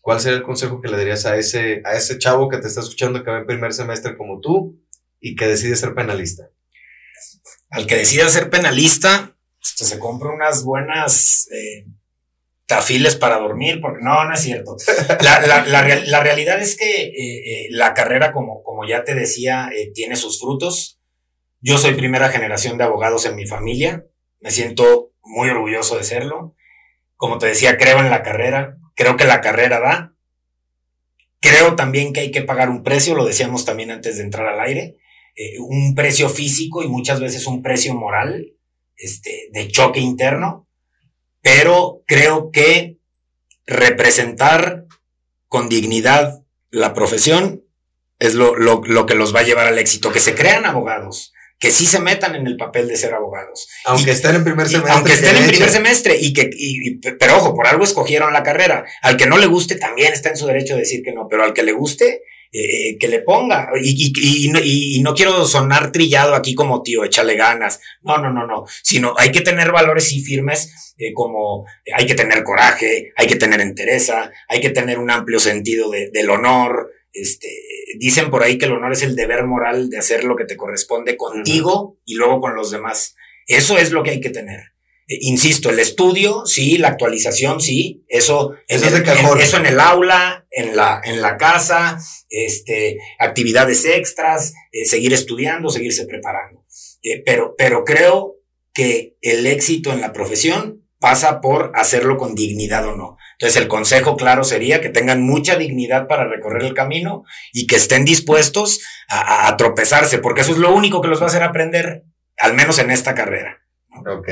¿cuál 0.00 0.20
sería 0.20 0.38
el 0.38 0.44
consejo 0.44 0.80
que 0.80 0.88
le 0.88 0.96
darías 0.96 1.26
a 1.26 1.36
ese, 1.36 1.82
a 1.84 1.94
ese 1.94 2.18
chavo 2.18 2.48
que 2.48 2.58
te 2.58 2.68
está 2.68 2.80
escuchando 2.80 3.22
que 3.22 3.30
va 3.30 3.38
en 3.38 3.46
primer 3.46 3.72
semestre 3.74 4.16
como 4.16 4.40
tú 4.40 4.80
y 5.20 5.36
que 5.36 5.46
decide 5.46 5.76
ser 5.76 5.94
penalista? 5.94 6.50
Al 7.70 7.86
que 7.86 7.96
decide 7.96 8.28
ser 8.30 8.50
penalista, 8.50 9.36
pues, 9.58 9.88
se 9.88 9.98
compra 9.98 10.30
unas 10.30 10.64
buenas 10.64 11.48
eh, 11.52 11.86
tafiles 12.66 13.14
para 13.16 13.38
dormir, 13.38 13.80
porque 13.80 14.02
no, 14.02 14.24
no 14.24 14.34
es 14.34 14.40
cierto. 14.40 14.76
La, 15.20 16.22
realidad 16.22 16.60
es 16.60 16.76
que 16.76 17.04
eh, 17.04 17.12
eh, 17.14 17.66
la 17.70 17.94
carrera, 17.94 18.32
como, 18.32 18.62
como 18.62 18.86
ya 18.86 19.04
te 19.04 19.14
decía, 19.14 19.70
tiene 19.94 20.16
sus 20.16 20.40
frutos. 20.40 20.98
Yo 21.60 21.78
soy 21.78 21.94
primera 21.94 22.30
generación 22.30 22.78
de 22.78 22.84
abogados 22.84 23.26
en 23.26 23.36
mi 23.36 23.46
familia, 23.46 24.06
me 24.40 24.50
siento 24.50 25.12
muy 25.22 25.50
orgulloso 25.50 25.96
de 25.98 26.04
serlo. 26.04 26.56
Como 27.16 27.38
te 27.38 27.46
decía, 27.46 27.76
creo 27.76 28.00
en 28.00 28.08
la 28.08 28.22
carrera, 28.22 28.78
Creo 29.00 29.16
que 29.16 29.24
la 29.24 29.40
carrera 29.40 29.80
da. 29.80 30.12
Creo 31.40 31.74
también 31.74 32.12
que 32.12 32.20
hay 32.20 32.30
que 32.30 32.42
pagar 32.42 32.68
un 32.68 32.82
precio, 32.82 33.14
lo 33.14 33.24
decíamos 33.24 33.64
también 33.64 33.90
antes 33.90 34.18
de 34.18 34.24
entrar 34.24 34.46
al 34.46 34.60
aire, 34.60 34.98
eh, 35.36 35.58
un 35.58 35.94
precio 35.94 36.28
físico 36.28 36.82
y 36.82 36.88
muchas 36.88 37.20
veces 37.20 37.46
un 37.46 37.62
precio 37.62 37.94
moral, 37.94 38.52
este, 38.96 39.48
de 39.52 39.68
choque 39.68 40.00
interno, 40.00 40.68
pero 41.42 42.02
creo 42.06 42.50
que 42.50 42.98
representar 43.66 44.86
con 45.48 45.68
dignidad 45.68 46.42
la 46.70 46.92
profesión 46.92 47.64
es 48.18 48.34
lo, 48.34 48.54
lo, 48.54 48.82
lo 48.84 49.06
que 49.06 49.14
los 49.14 49.34
va 49.34 49.40
a 49.40 49.44
llevar 49.44 49.66
al 49.66 49.78
éxito, 49.78 50.12
que 50.12 50.20
se 50.20 50.34
crean 50.34 50.66
abogados, 50.66 51.32
que 51.58 51.70
sí 51.70 51.86
se 51.86 52.00
metan 52.00 52.34
en 52.34 52.46
el 52.46 52.56
papel 52.56 52.88
de 52.88 52.96
ser 52.96 53.14
abogados. 53.14 53.68
Aunque 53.84 54.12
estén 54.12 54.34
en 54.34 54.44
primer 54.44 54.68
semestre. 54.68 54.92
aunque 54.92 55.12
estén 55.12 55.36
en 55.36 55.48
primer 55.48 55.68
semestre 55.70 56.16
y 56.18 56.32
que, 56.32 56.50
pero 57.18 57.36
ojo, 57.36 57.54
por 57.54 57.66
algo 57.66 57.84
escogieron 57.84 58.32
la 58.32 58.42
carrera. 58.42 58.84
Al 59.02 59.16
que 59.16 59.26
no 59.26 59.38
le 59.38 59.46
guste 59.46 59.76
también 59.76 60.12
está 60.12 60.30
en 60.30 60.36
su 60.36 60.46
derecho 60.46 60.74
de 60.74 60.80
decir 60.80 61.02
que 61.02 61.12
no, 61.12 61.28
pero 61.28 61.44
al 61.44 61.52
que 61.52 61.62
le 61.62 61.72
guste, 61.72 62.22
eh, 62.52 62.98
que 62.98 63.08
le 63.08 63.20
ponga. 63.20 63.68
Y, 63.80 64.12
y, 64.16 64.96
y, 64.96 65.02
no, 65.02 65.14
quiero 65.14 65.46
sonar 65.46 65.92
trillado 65.92 66.34
aquí 66.34 66.54
como 66.54 66.82
tío, 66.82 67.04
échale 67.04 67.36
ganas. 67.36 67.80
No, 68.02 68.18
no, 68.18 68.32
no, 68.32 68.46
no. 68.46 68.64
Sino 68.82 69.14
hay 69.16 69.30
que 69.30 69.40
tener 69.40 69.70
valores 69.70 70.12
y 70.12 70.20
firmes 70.20 70.94
eh, 70.98 71.12
como 71.14 71.64
hay 71.96 72.06
que 72.06 72.14
tener 72.14 72.42
coraje, 72.42 73.12
hay 73.16 73.26
que 73.26 73.36
tener 73.36 73.60
entereza, 73.60 74.32
hay 74.48 74.60
que 74.60 74.70
tener 74.70 74.98
un 74.98 75.10
amplio 75.10 75.38
sentido 75.38 75.90
de, 75.90 76.10
del 76.10 76.30
honor. 76.30 76.92
Este, 77.12 77.48
dicen 77.98 78.30
por 78.30 78.42
ahí 78.42 78.58
que 78.58 78.66
el 78.66 78.72
honor 78.72 78.92
es 78.92 79.02
el 79.02 79.16
deber 79.16 79.44
moral 79.44 79.88
de 79.88 79.98
hacer 79.98 80.24
lo 80.24 80.36
que 80.36 80.44
te 80.44 80.56
corresponde 80.56 81.16
contigo 81.16 81.98
y 82.04 82.14
luego 82.14 82.40
con 82.40 82.54
los 82.54 82.70
demás. 82.70 83.16
Eso 83.46 83.78
es 83.78 83.92
lo 83.92 84.02
que 84.02 84.10
hay 84.10 84.20
que 84.20 84.30
tener. 84.30 84.72
Eh, 85.10 85.18
insisto, 85.22 85.70
el 85.70 85.80
estudio, 85.80 86.46
sí, 86.46 86.78
la 86.78 86.88
actualización, 86.88 87.60
sí, 87.60 88.04
eso, 88.06 88.52
eso, 88.68 88.86
en, 88.86 88.94
el, 88.94 89.40
eso 89.40 89.56
en 89.56 89.66
el 89.66 89.80
aula, 89.80 90.46
en 90.52 90.76
la, 90.76 91.00
en 91.02 91.20
la 91.20 91.36
casa, 91.36 91.98
este, 92.28 92.96
actividades 93.18 93.84
extras, 93.84 94.54
eh, 94.70 94.84
seguir 94.84 95.12
estudiando, 95.12 95.68
seguirse 95.68 96.06
preparando. 96.06 96.64
Eh, 97.02 97.24
pero, 97.26 97.56
pero 97.58 97.82
creo 97.82 98.36
que 98.72 99.16
el 99.20 99.48
éxito 99.48 99.92
en 99.92 100.00
la 100.00 100.12
profesión 100.12 100.86
pasa 101.00 101.40
por 101.40 101.72
hacerlo 101.74 102.16
con 102.16 102.36
dignidad 102.36 102.86
o 102.86 102.94
no. 102.94 103.16
Entonces 103.32 103.60
el 103.60 103.66
consejo 103.66 104.16
claro 104.16 104.44
sería 104.44 104.80
que 104.80 104.90
tengan 104.90 105.22
mucha 105.22 105.56
dignidad 105.56 106.06
para 106.06 106.28
recorrer 106.28 106.62
el 106.62 106.74
camino 106.74 107.24
y 107.52 107.66
que 107.66 107.74
estén 107.74 108.04
dispuestos 108.04 108.80
a, 109.08 109.48
a 109.48 109.56
tropezarse, 109.56 110.18
porque 110.18 110.42
eso 110.42 110.52
es 110.52 110.58
lo 110.58 110.72
único 110.72 111.00
que 111.00 111.08
los 111.08 111.20
va 111.20 111.24
a 111.24 111.30
hacer 111.30 111.42
aprender, 111.42 112.04
al 112.36 112.54
menos 112.54 112.78
en 112.78 112.92
esta 112.92 113.16
carrera. 113.16 113.60
Ok. 114.06 114.28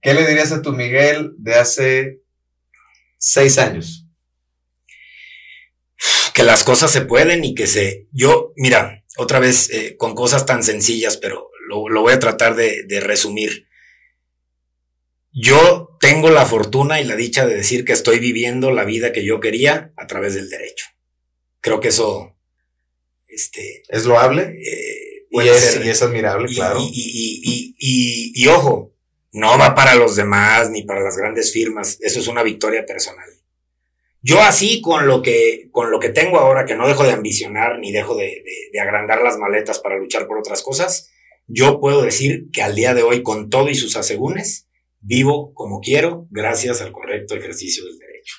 ¿Qué 0.00 0.14
le 0.14 0.26
dirías 0.26 0.52
a 0.52 0.62
tu 0.62 0.72
Miguel 0.72 1.32
de 1.38 1.54
hace 1.54 2.20
seis 3.18 3.58
años? 3.58 4.06
Que 6.34 6.42
las 6.42 6.64
cosas 6.64 6.90
se 6.90 7.02
pueden 7.02 7.44
y 7.44 7.54
que 7.54 7.66
se... 7.66 8.06
Yo, 8.12 8.52
mira, 8.56 9.04
otra 9.16 9.38
vez 9.40 9.68
eh, 9.70 9.96
con 9.96 10.14
cosas 10.14 10.46
tan 10.46 10.62
sencillas, 10.62 11.16
pero 11.16 11.50
lo, 11.68 12.00
voy 12.00 12.12
a 12.12 12.18
tratar 12.18 12.56
de, 12.56 12.84
de 12.84 13.00
resumir. 13.00 13.68
Yo 15.32 15.96
tengo 16.00 16.30
la 16.30 16.46
fortuna 16.46 17.00
y 17.00 17.04
la 17.04 17.14
dicha 17.14 17.46
de 17.46 17.54
decir 17.56 17.84
que 17.84 17.92
estoy 17.92 18.18
viviendo 18.18 18.70
la 18.72 18.84
vida 18.84 19.12
que 19.12 19.24
yo 19.24 19.38
quería 19.38 19.92
a 19.96 20.06
través 20.06 20.34
del 20.34 20.48
derecho. 20.48 20.86
Creo 21.60 21.80
que 21.80 21.88
eso, 21.88 22.36
este, 23.28 23.82
es 23.88 24.06
loable 24.06 24.42
eh, 24.42 25.26
y, 25.30 25.40
es, 25.40 25.80
y, 25.84 25.88
es, 25.88 26.02
admirable, 26.02 26.48
claro. 26.52 26.80
Y, 26.80 27.74
y, 28.34 28.46
ojo, 28.48 28.89
no 29.32 29.58
va 29.58 29.74
para 29.74 29.94
los 29.94 30.16
demás 30.16 30.70
ni 30.70 30.82
para 30.82 31.00
las 31.00 31.16
grandes 31.16 31.52
firmas. 31.52 31.98
Eso 32.00 32.20
es 32.20 32.28
una 32.28 32.42
victoria 32.42 32.84
personal. 32.84 33.28
Yo 34.22 34.40
así 34.42 34.80
con 34.82 35.06
lo 35.06 35.22
que, 35.22 35.68
con 35.72 35.90
lo 35.90 35.98
que 35.98 36.10
tengo 36.10 36.38
ahora, 36.38 36.66
que 36.66 36.74
no 36.74 36.86
dejo 36.86 37.04
de 37.04 37.12
ambicionar 37.12 37.78
ni 37.78 37.90
dejo 37.90 38.14
de, 38.16 38.42
de, 38.72 38.80
agrandar 38.80 39.22
las 39.22 39.38
maletas 39.38 39.78
para 39.78 39.96
luchar 39.96 40.26
por 40.26 40.38
otras 40.38 40.62
cosas, 40.62 41.10
yo 41.46 41.80
puedo 41.80 42.02
decir 42.02 42.50
que 42.52 42.62
al 42.62 42.74
día 42.74 42.92
de 42.92 43.02
hoy, 43.02 43.22
con 43.22 43.48
todo 43.48 43.70
y 43.70 43.74
sus 43.74 43.96
asegúnes, 43.96 44.68
vivo 45.00 45.54
como 45.54 45.80
quiero 45.80 46.26
gracias 46.30 46.82
al 46.82 46.92
correcto 46.92 47.34
ejercicio 47.34 47.84
del 47.84 47.98
derecho. 47.98 48.36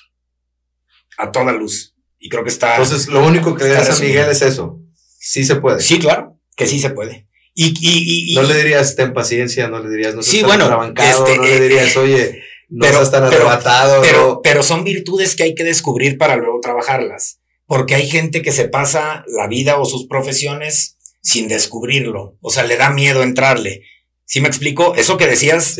A 1.18 1.32
toda 1.32 1.52
luz. 1.52 1.96
Y 2.18 2.28
creo 2.28 2.44
que 2.44 2.50
está. 2.50 2.76
Entonces, 2.76 3.08
lo 3.08 3.26
único 3.26 3.54
que 3.56 3.64
le 3.64 3.70
das 3.70 3.98
a 3.98 4.02
Miguel 4.02 4.30
es 4.30 4.42
eso. 4.42 4.80
Sí 5.18 5.44
se 5.44 5.56
puede. 5.56 5.80
Sí, 5.80 5.98
claro, 5.98 6.38
que 6.56 6.66
sí 6.66 6.78
se 6.78 6.90
puede. 6.90 7.28
Y, 7.54 8.32
y, 8.32 8.34
no 8.34 8.42
le 8.44 8.54
dirías, 8.54 8.96
ten 8.96 9.12
paciencia, 9.12 9.68
no 9.68 9.78
le 9.80 9.90
dirías, 9.90 10.14
no 10.14 10.22
sí, 10.22 10.42
bueno, 10.42 10.64
este, 10.96 11.36
no 11.36 11.44
le 11.44 11.60
dirías, 11.60 11.94
eh, 11.96 11.98
oye, 11.98 12.42
no 12.70 12.86
pero, 12.86 13.10
tan 13.10 13.24
arrebatado. 13.24 14.00
Pero, 14.00 14.40
pero 14.42 14.62
son 14.62 14.84
virtudes 14.84 15.36
que 15.36 15.42
hay 15.42 15.54
que 15.54 15.64
descubrir 15.64 16.16
para 16.16 16.36
luego 16.36 16.60
trabajarlas. 16.60 17.40
Porque 17.66 17.94
hay 17.94 18.08
gente 18.08 18.40
que 18.40 18.52
se 18.52 18.68
pasa 18.68 19.24
la 19.26 19.46
vida 19.48 19.78
o 19.78 19.84
sus 19.84 20.06
profesiones 20.06 20.96
sin 21.20 21.48
descubrirlo. 21.48 22.38
O 22.40 22.50
sea, 22.50 22.64
le 22.64 22.76
da 22.76 22.90
miedo 22.90 23.22
entrarle. 23.22 23.82
¿Sí 24.24 24.40
me 24.40 24.48
explico? 24.48 24.94
Eso 24.94 25.18
que 25.18 25.26
decías, 25.26 25.78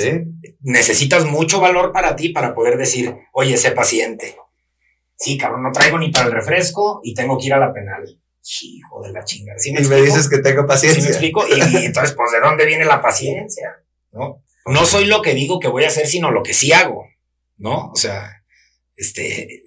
necesitas 0.61 1.25
mucho 1.25 1.61
valor 1.61 1.93
para 1.93 2.17
ti 2.17 2.29
para 2.29 2.55
poder 2.55 2.77
decir, 2.77 3.15
oye, 3.33 3.57
sé 3.57 3.71
paciente. 3.71 4.37
Sí, 5.17 5.39
cabrón, 5.39 5.63
no 5.63 5.73
traigo 5.73 5.99
ni 5.99 6.11
para 6.11 6.27
el 6.27 6.33
refresco 6.33 7.01
y 7.03 7.15
tengo 7.15 7.39
que 7.39 7.47
ir 7.47 7.55
a 7.55 7.59
la 7.59 7.73
penal 7.73 8.19
hijo 8.62 9.02
de 9.02 9.12
la 9.12 9.24
chingada. 9.24 9.59
y 9.64 9.87
me 9.87 10.02
dices 10.02 10.28
que 10.28 10.38
tengo 10.38 10.66
paciencia. 10.66 11.02
me 11.02 11.09
explico? 11.11 11.44
Y, 11.46 11.61
entonces, 11.87 12.14
pues, 12.14 12.33
¿de 12.33 12.40
dónde 12.40 12.66
viene 12.66 12.85
la 12.85 13.00
paciencia? 13.00 13.83
¿No? 14.12 14.42
No 14.66 14.85
soy 14.85 15.07
lo 15.07 15.22
que 15.22 15.35
digo 15.35 15.59
que 15.59 15.68
voy 15.68 15.85
a 15.85 15.88
hacer, 15.88 16.07
sino 16.07 16.31
lo 16.31 16.42
que 16.42 16.55
sí 16.55 16.72
hago, 16.72 17.07
¿no? 17.57 17.90
O 17.90 17.96
sea, 17.96 18.42
este, 18.94 19.62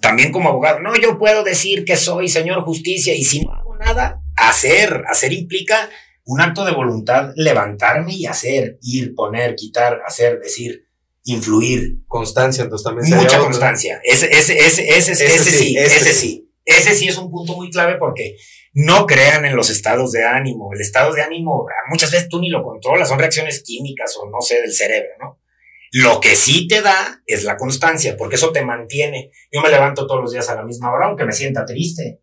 también 0.00 0.32
como 0.32 0.50
abogado, 0.50 0.80
no, 0.80 0.94
yo 0.96 1.18
puedo 1.18 1.42
decir 1.42 1.84
que 1.84 1.96
soy 1.96 2.28
señor 2.28 2.62
justicia 2.62 3.14
y 3.14 3.24
si 3.24 3.40
no 3.40 3.52
hago 3.52 3.76
nada, 3.76 4.22
hacer, 4.36 5.04
hacer 5.08 5.32
implica 5.32 5.88
un 6.24 6.40
acto 6.40 6.64
de 6.64 6.72
voluntad, 6.72 7.30
levantarme 7.36 8.14
y 8.14 8.26
hacer, 8.26 8.78
ir, 8.82 9.14
poner, 9.14 9.54
quitar, 9.54 10.02
hacer, 10.04 10.40
decir, 10.40 10.86
influir. 11.24 11.98
Constancia, 12.06 12.64
entonces 12.64 12.84
también. 12.84 13.16
Mucha 13.16 13.38
constancia. 13.38 14.00
Ese, 14.04 14.26
ese, 14.36 14.58
ese, 14.58 14.88
ese, 14.88 15.12
ese, 15.12 15.50
sí, 15.50 15.76
ese 15.76 16.12
sí. 16.12 16.45
Ese 16.66 16.94
sí 16.94 17.08
es 17.08 17.16
un 17.16 17.30
punto 17.30 17.54
muy 17.54 17.70
clave 17.70 17.96
porque 17.96 18.36
no 18.74 19.06
crean 19.06 19.46
en 19.46 19.56
los 19.56 19.70
estados 19.70 20.12
de 20.12 20.24
ánimo. 20.24 20.70
El 20.74 20.80
estado 20.80 21.14
de 21.14 21.22
ánimo, 21.22 21.66
muchas 21.88 22.10
veces 22.10 22.28
tú 22.28 22.40
ni 22.40 22.50
lo 22.50 22.62
controlas, 22.62 23.08
son 23.08 23.20
reacciones 23.20 23.62
químicas 23.62 24.14
o 24.20 24.28
no 24.28 24.40
sé, 24.40 24.60
del 24.60 24.74
cerebro, 24.74 25.10
¿no? 25.18 25.40
Lo 25.92 26.20
que 26.20 26.34
sí 26.34 26.66
te 26.66 26.82
da 26.82 27.22
es 27.24 27.44
la 27.44 27.56
constancia, 27.56 28.16
porque 28.16 28.34
eso 28.34 28.52
te 28.52 28.64
mantiene. 28.64 29.30
Yo 29.50 29.62
me 29.62 29.70
levanto 29.70 30.06
todos 30.06 30.20
los 30.20 30.32
días 30.32 30.48
a 30.50 30.56
la 30.56 30.64
misma 30.64 30.92
hora, 30.92 31.06
aunque 31.06 31.24
me 31.24 31.32
sienta 31.32 31.64
triste. 31.64 32.20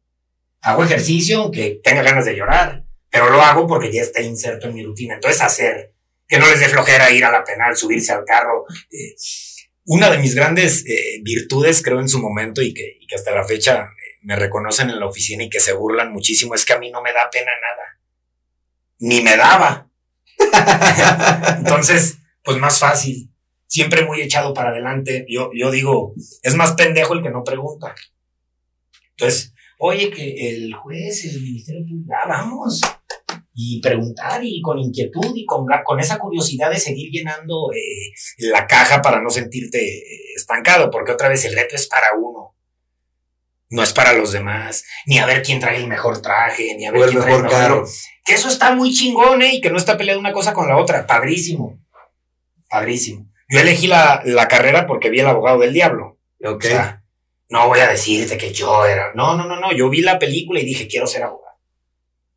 Hago 0.61 0.83
ejercicio, 0.83 1.39
aunque 1.39 1.79
tenga 1.81 2.03
ganas 2.03 2.25
de 2.25 2.35
llorar, 2.35 2.83
pero 3.09 3.29
lo 3.29 3.41
hago 3.41 3.65
porque 3.65 3.91
ya 3.91 4.01
está 4.01 4.21
inserto 4.21 4.67
en 4.67 4.75
mi 4.75 4.83
rutina. 4.83 5.15
Entonces, 5.15 5.41
hacer, 5.41 5.93
que 6.27 6.37
no 6.37 6.47
les 6.47 6.59
dé 6.59 6.67
flojera 6.67 7.09
ir 7.11 7.23
a 7.23 7.31
la 7.31 7.43
penal, 7.43 7.75
subirse 7.75 8.11
al 8.11 8.25
carro. 8.25 8.65
Eh, 8.91 9.15
una 9.85 10.09
de 10.09 10.17
mis 10.17 10.35
grandes 10.35 10.85
eh, 10.85 11.21
virtudes, 11.23 11.81
creo, 11.81 11.99
en 11.99 12.09
su 12.09 12.19
momento 12.19 12.61
y 12.61 12.73
que, 12.73 12.97
y 12.99 13.07
que 13.07 13.15
hasta 13.15 13.31
la 13.31 13.45
fecha 13.45 13.89
me 14.23 14.35
reconocen 14.35 14.89
en 14.89 14.99
la 14.99 15.05
oficina 15.05 15.43
y 15.43 15.49
que 15.49 15.59
se 15.59 15.73
burlan 15.73 16.11
muchísimo, 16.11 16.55
es 16.55 16.65
que 16.65 16.73
a 16.73 16.79
mí 16.79 16.89
no 16.89 17.01
me 17.01 17.13
da 17.13 17.29
pena 17.31 17.51
nada. 17.61 17.99
Ni 18.99 19.21
me 19.21 19.35
daba. 19.35 19.89
Entonces, 21.57 22.17
pues 22.43 22.57
más 22.57 22.79
fácil. 22.79 23.29
Siempre 23.67 24.05
muy 24.05 24.21
echado 24.21 24.53
para 24.53 24.69
adelante. 24.69 25.25
Yo, 25.27 25.49
yo 25.53 25.71
digo, 25.71 26.13
es 26.41 26.55
más 26.55 26.73
pendejo 26.73 27.13
el 27.13 27.21
que 27.21 27.31
no 27.31 27.43
pregunta. 27.43 27.93
Entonces, 29.11 29.53
oye, 29.79 30.09
que 30.09 30.49
el 30.49 30.73
juez, 30.73 31.25
el 31.25 31.41
ministerio 31.41 31.85
público, 31.85 32.13
vamos. 32.27 32.81
Y 33.55 33.81
preguntar 33.81 34.41
y 34.43 34.61
con 34.61 34.79
inquietud 34.79 35.31
y 35.35 35.45
con, 35.45 35.65
con 35.83 35.99
esa 35.99 36.17
curiosidad 36.17 36.71
de 36.71 36.79
seguir 36.79 37.11
llenando 37.11 37.71
eh, 37.71 38.13
la 38.39 38.65
caja 38.65 39.01
para 39.01 39.21
no 39.21 39.29
sentirte 39.29 40.01
estancado, 40.35 40.89
porque 40.89 41.11
otra 41.11 41.29
vez 41.29 41.45
el 41.45 41.55
reto 41.55 41.75
es 41.75 41.87
para 41.87 42.07
uno 42.17 42.52
no 43.73 43.81
es 43.81 43.91
para 43.91 44.13
los 44.13 44.31
demás, 44.31 44.85
ni 45.07 45.17
a 45.17 45.25
ver 45.25 45.41
quién 45.41 45.59
trae 45.59 45.77
el 45.77 45.87
mejor 45.87 46.21
traje, 46.21 46.75
ni 46.77 46.85
a 46.85 46.91
ver 46.91 47.09
quién 47.09 47.21
trae 47.23 47.35
el 47.35 47.41
mejor 47.41 47.87
Que 48.23 48.35
eso 48.35 48.47
está 48.47 48.75
muy 48.75 48.93
chingón, 48.93 49.41
¿eh? 49.41 49.55
Y 49.55 49.61
que 49.61 49.71
no 49.71 49.79
está 49.79 49.97
peleando 49.97 50.19
una 50.19 50.31
cosa 50.31 50.53
con 50.53 50.67
la 50.67 50.77
otra. 50.77 51.07
Padrísimo. 51.07 51.79
Padrísimo. 52.69 53.25
Yo 53.49 53.59
elegí 53.59 53.87
la, 53.87 54.21
la 54.25 54.47
carrera 54.47 54.85
porque 54.85 55.09
vi 55.09 55.21
el 55.21 55.27
abogado 55.27 55.57
del 55.57 55.73
diablo. 55.73 56.19
Ok. 56.45 56.65
O 56.65 56.67
sea, 56.67 57.03
no 57.49 57.67
voy 57.67 57.79
a 57.79 57.89
decirte 57.89 58.37
que 58.37 58.53
yo 58.53 58.85
era. 58.85 59.11
No, 59.15 59.35
no, 59.35 59.45
no, 59.47 59.59
no. 59.59 59.71
Yo 59.71 59.89
vi 59.89 60.01
la 60.01 60.19
película 60.19 60.59
y 60.59 60.65
dije, 60.65 60.87
quiero 60.87 61.07
ser 61.07 61.23
abogado. 61.23 61.57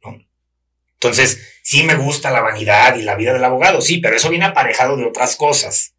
¿No? 0.04 0.16
Entonces, 0.94 1.38
sí 1.62 1.82
me 1.82 1.96
gusta 1.96 2.30
la 2.30 2.40
vanidad 2.40 2.96
y 2.96 3.02
la 3.02 3.14
vida 3.14 3.34
del 3.34 3.44
abogado, 3.44 3.82
sí, 3.82 3.98
pero 3.98 4.16
eso 4.16 4.30
viene 4.30 4.46
aparejado 4.46 4.96
de 4.96 5.04
otras 5.04 5.36
cosas. 5.36 5.92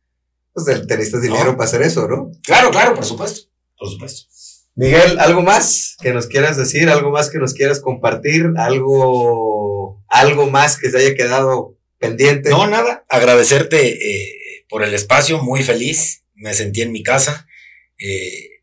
Pues 0.52 0.66
teniste 0.88 1.22
dinero 1.22 1.56
para 1.56 1.66
hacer 1.66 1.84
eso, 1.84 2.08
¿no? 2.08 2.32
Claro, 2.42 2.72
claro, 2.72 2.96
por 2.96 3.06
supuesto. 3.06 3.52
Por 3.78 3.88
supuesto. 3.88 4.28
Miguel, 4.78 5.18
¿algo 5.18 5.42
más 5.42 5.98
que 6.00 6.14
nos 6.14 6.28
quieras 6.28 6.56
decir? 6.56 6.88
¿Algo 6.90 7.10
más 7.10 7.32
que 7.32 7.40
nos 7.40 7.56
quieras 7.56 7.82
compartir? 7.82 8.52
¿Algo, 8.58 10.04
algo 10.08 10.52
más 10.52 10.78
que 10.78 10.92
se 10.92 11.00
haya 11.00 11.16
quedado 11.16 11.80
pendiente? 11.98 12.52
No, 12.52 12.68
nada. 12.68 13.04
Agradecerte 13.10 13.88
eh, 13.88 14.66
por 14.70 14.84
el 14.84 14.94
espacio, 14.94 15.42
muy 15.42 15.64
feliz. 15.64 16.26
Me 16.36 16.54
sentí 16.54 16.84
en 16.84 16.92
mi 16.92 17.02
casa. 17.02 17.48
Eh, 17.98 18.62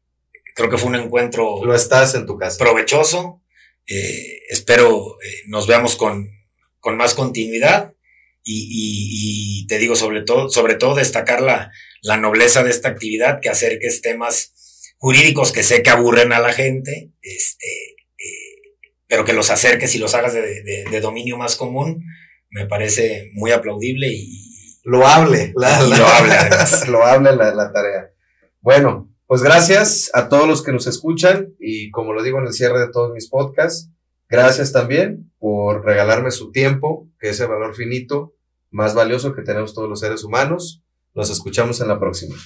creo 0.55 0.71
que 0.71 0.79
fue 0.79 0.91
un 0.91 0.95
encuentro. 0.95 1.65
Lo 1.65 1.75
estás 1.75 2.15
en 2.15 2.27
tu 2.27 2.39
casa. 2.39 2.59
Provechoso. 2.59 3.43
Eh, 3.89 4.39
espero 4.51 5.17
nos 5.49 5.67
veamos 5.67 5.97
con, 5.97 6.31
con 6.79 6.97
más 6.97 7.15
continuidad. 7.15 7.93
Y, 8.45 9.63
y, 9.63 9.67
te 9.67 9.81
digo, 9.81 9.97
sobre 9.97 10.23
todo, 10.23 10.49
sobre 10.49 10.77
todo 10.77 10.95
destacar 10.95 11.43
la, 11.43 11.73
la 12.03 12.19
nobleza 12.19 12.63
de 12.63 12.71
esta 12.71 12.91
actividad, 12.91 13.41
que 13.41 13.49
acerques 13.49 14.01
temas 14.01 14.54
jurídicos 15.05 15.53
que 15.53 15.63
sé 15.63 15.83
que 15.83 15.91
aburren 15.91 16.33
a 16.33 16.41
la 16.41 16.51
gente, 16.51 17.13
este, 17.21 17.67
eh, 17.67 18.81
pero 19.07 19.27
que 19.27 19.35
los 19.35 19.51
acerques 19.51 19.95
y 19.95 19.99
los 19.99 20.15
hagas 20.15 20.33
de, 20.33 21.01
dominio 21.03 21.37
más 21.37 21.57
común, 21.57 22.03
me 22.49 22.65
parece 22.67 23.31
muy 23.35 23.51
aplaudible 23.51 24.09
y... 24.09 24.81
Loable, 24.83 25.53
la, 25.57 25.83
loable, 25.83 26.35
loable 26.89 27.37
la, 27.37 27.55
la 27.55 27.71
tarea. 27.71 28.13
Bueno, 28.63 29.15
pues 29.27 29.43
gracias 29.43 30.11
a 30.15 30.31
todos 30.31 30.49
los 30.49 30.63
que 30.63 30.73
nos 30.73 30.87
escuchan 30.87 31.55
y 31.61 31.91
como 31.91 32.15
lo 32.15 32.23
digo 32.23 32.39
en 32.39 32.47
el 32.47 32.55
cierre 32.55 32.81
de 32.81 32.91
todos 32.91 33.13
mis 33.13 33.29
podcasts, 33.29 33.91
gracias 34.31 34.73
también 34.73 35.31
por 35.39 35.85
regalarme 35.85 36.31
su 36.31 36.51
tiempo, 36.51 37.11
que 37.21 37.29
es 37.29 37.41
el 37.41 37.49
valor 37.49 37.75
finito 37.75 38.33
más 38.71 38.95
valioso 38.95 39.35
que 39.35 39.43
tenemos 39.43 39.75
todos 39.75 39.91
los 39.91 40.01
seres 40.01 40.25
humanos. 40.25 40.83
Nos 41.13 41.29
escuchamos 41.29 41.83
en 41.83 41.89
la 41.89 42.01
próxima. 42.01 42.37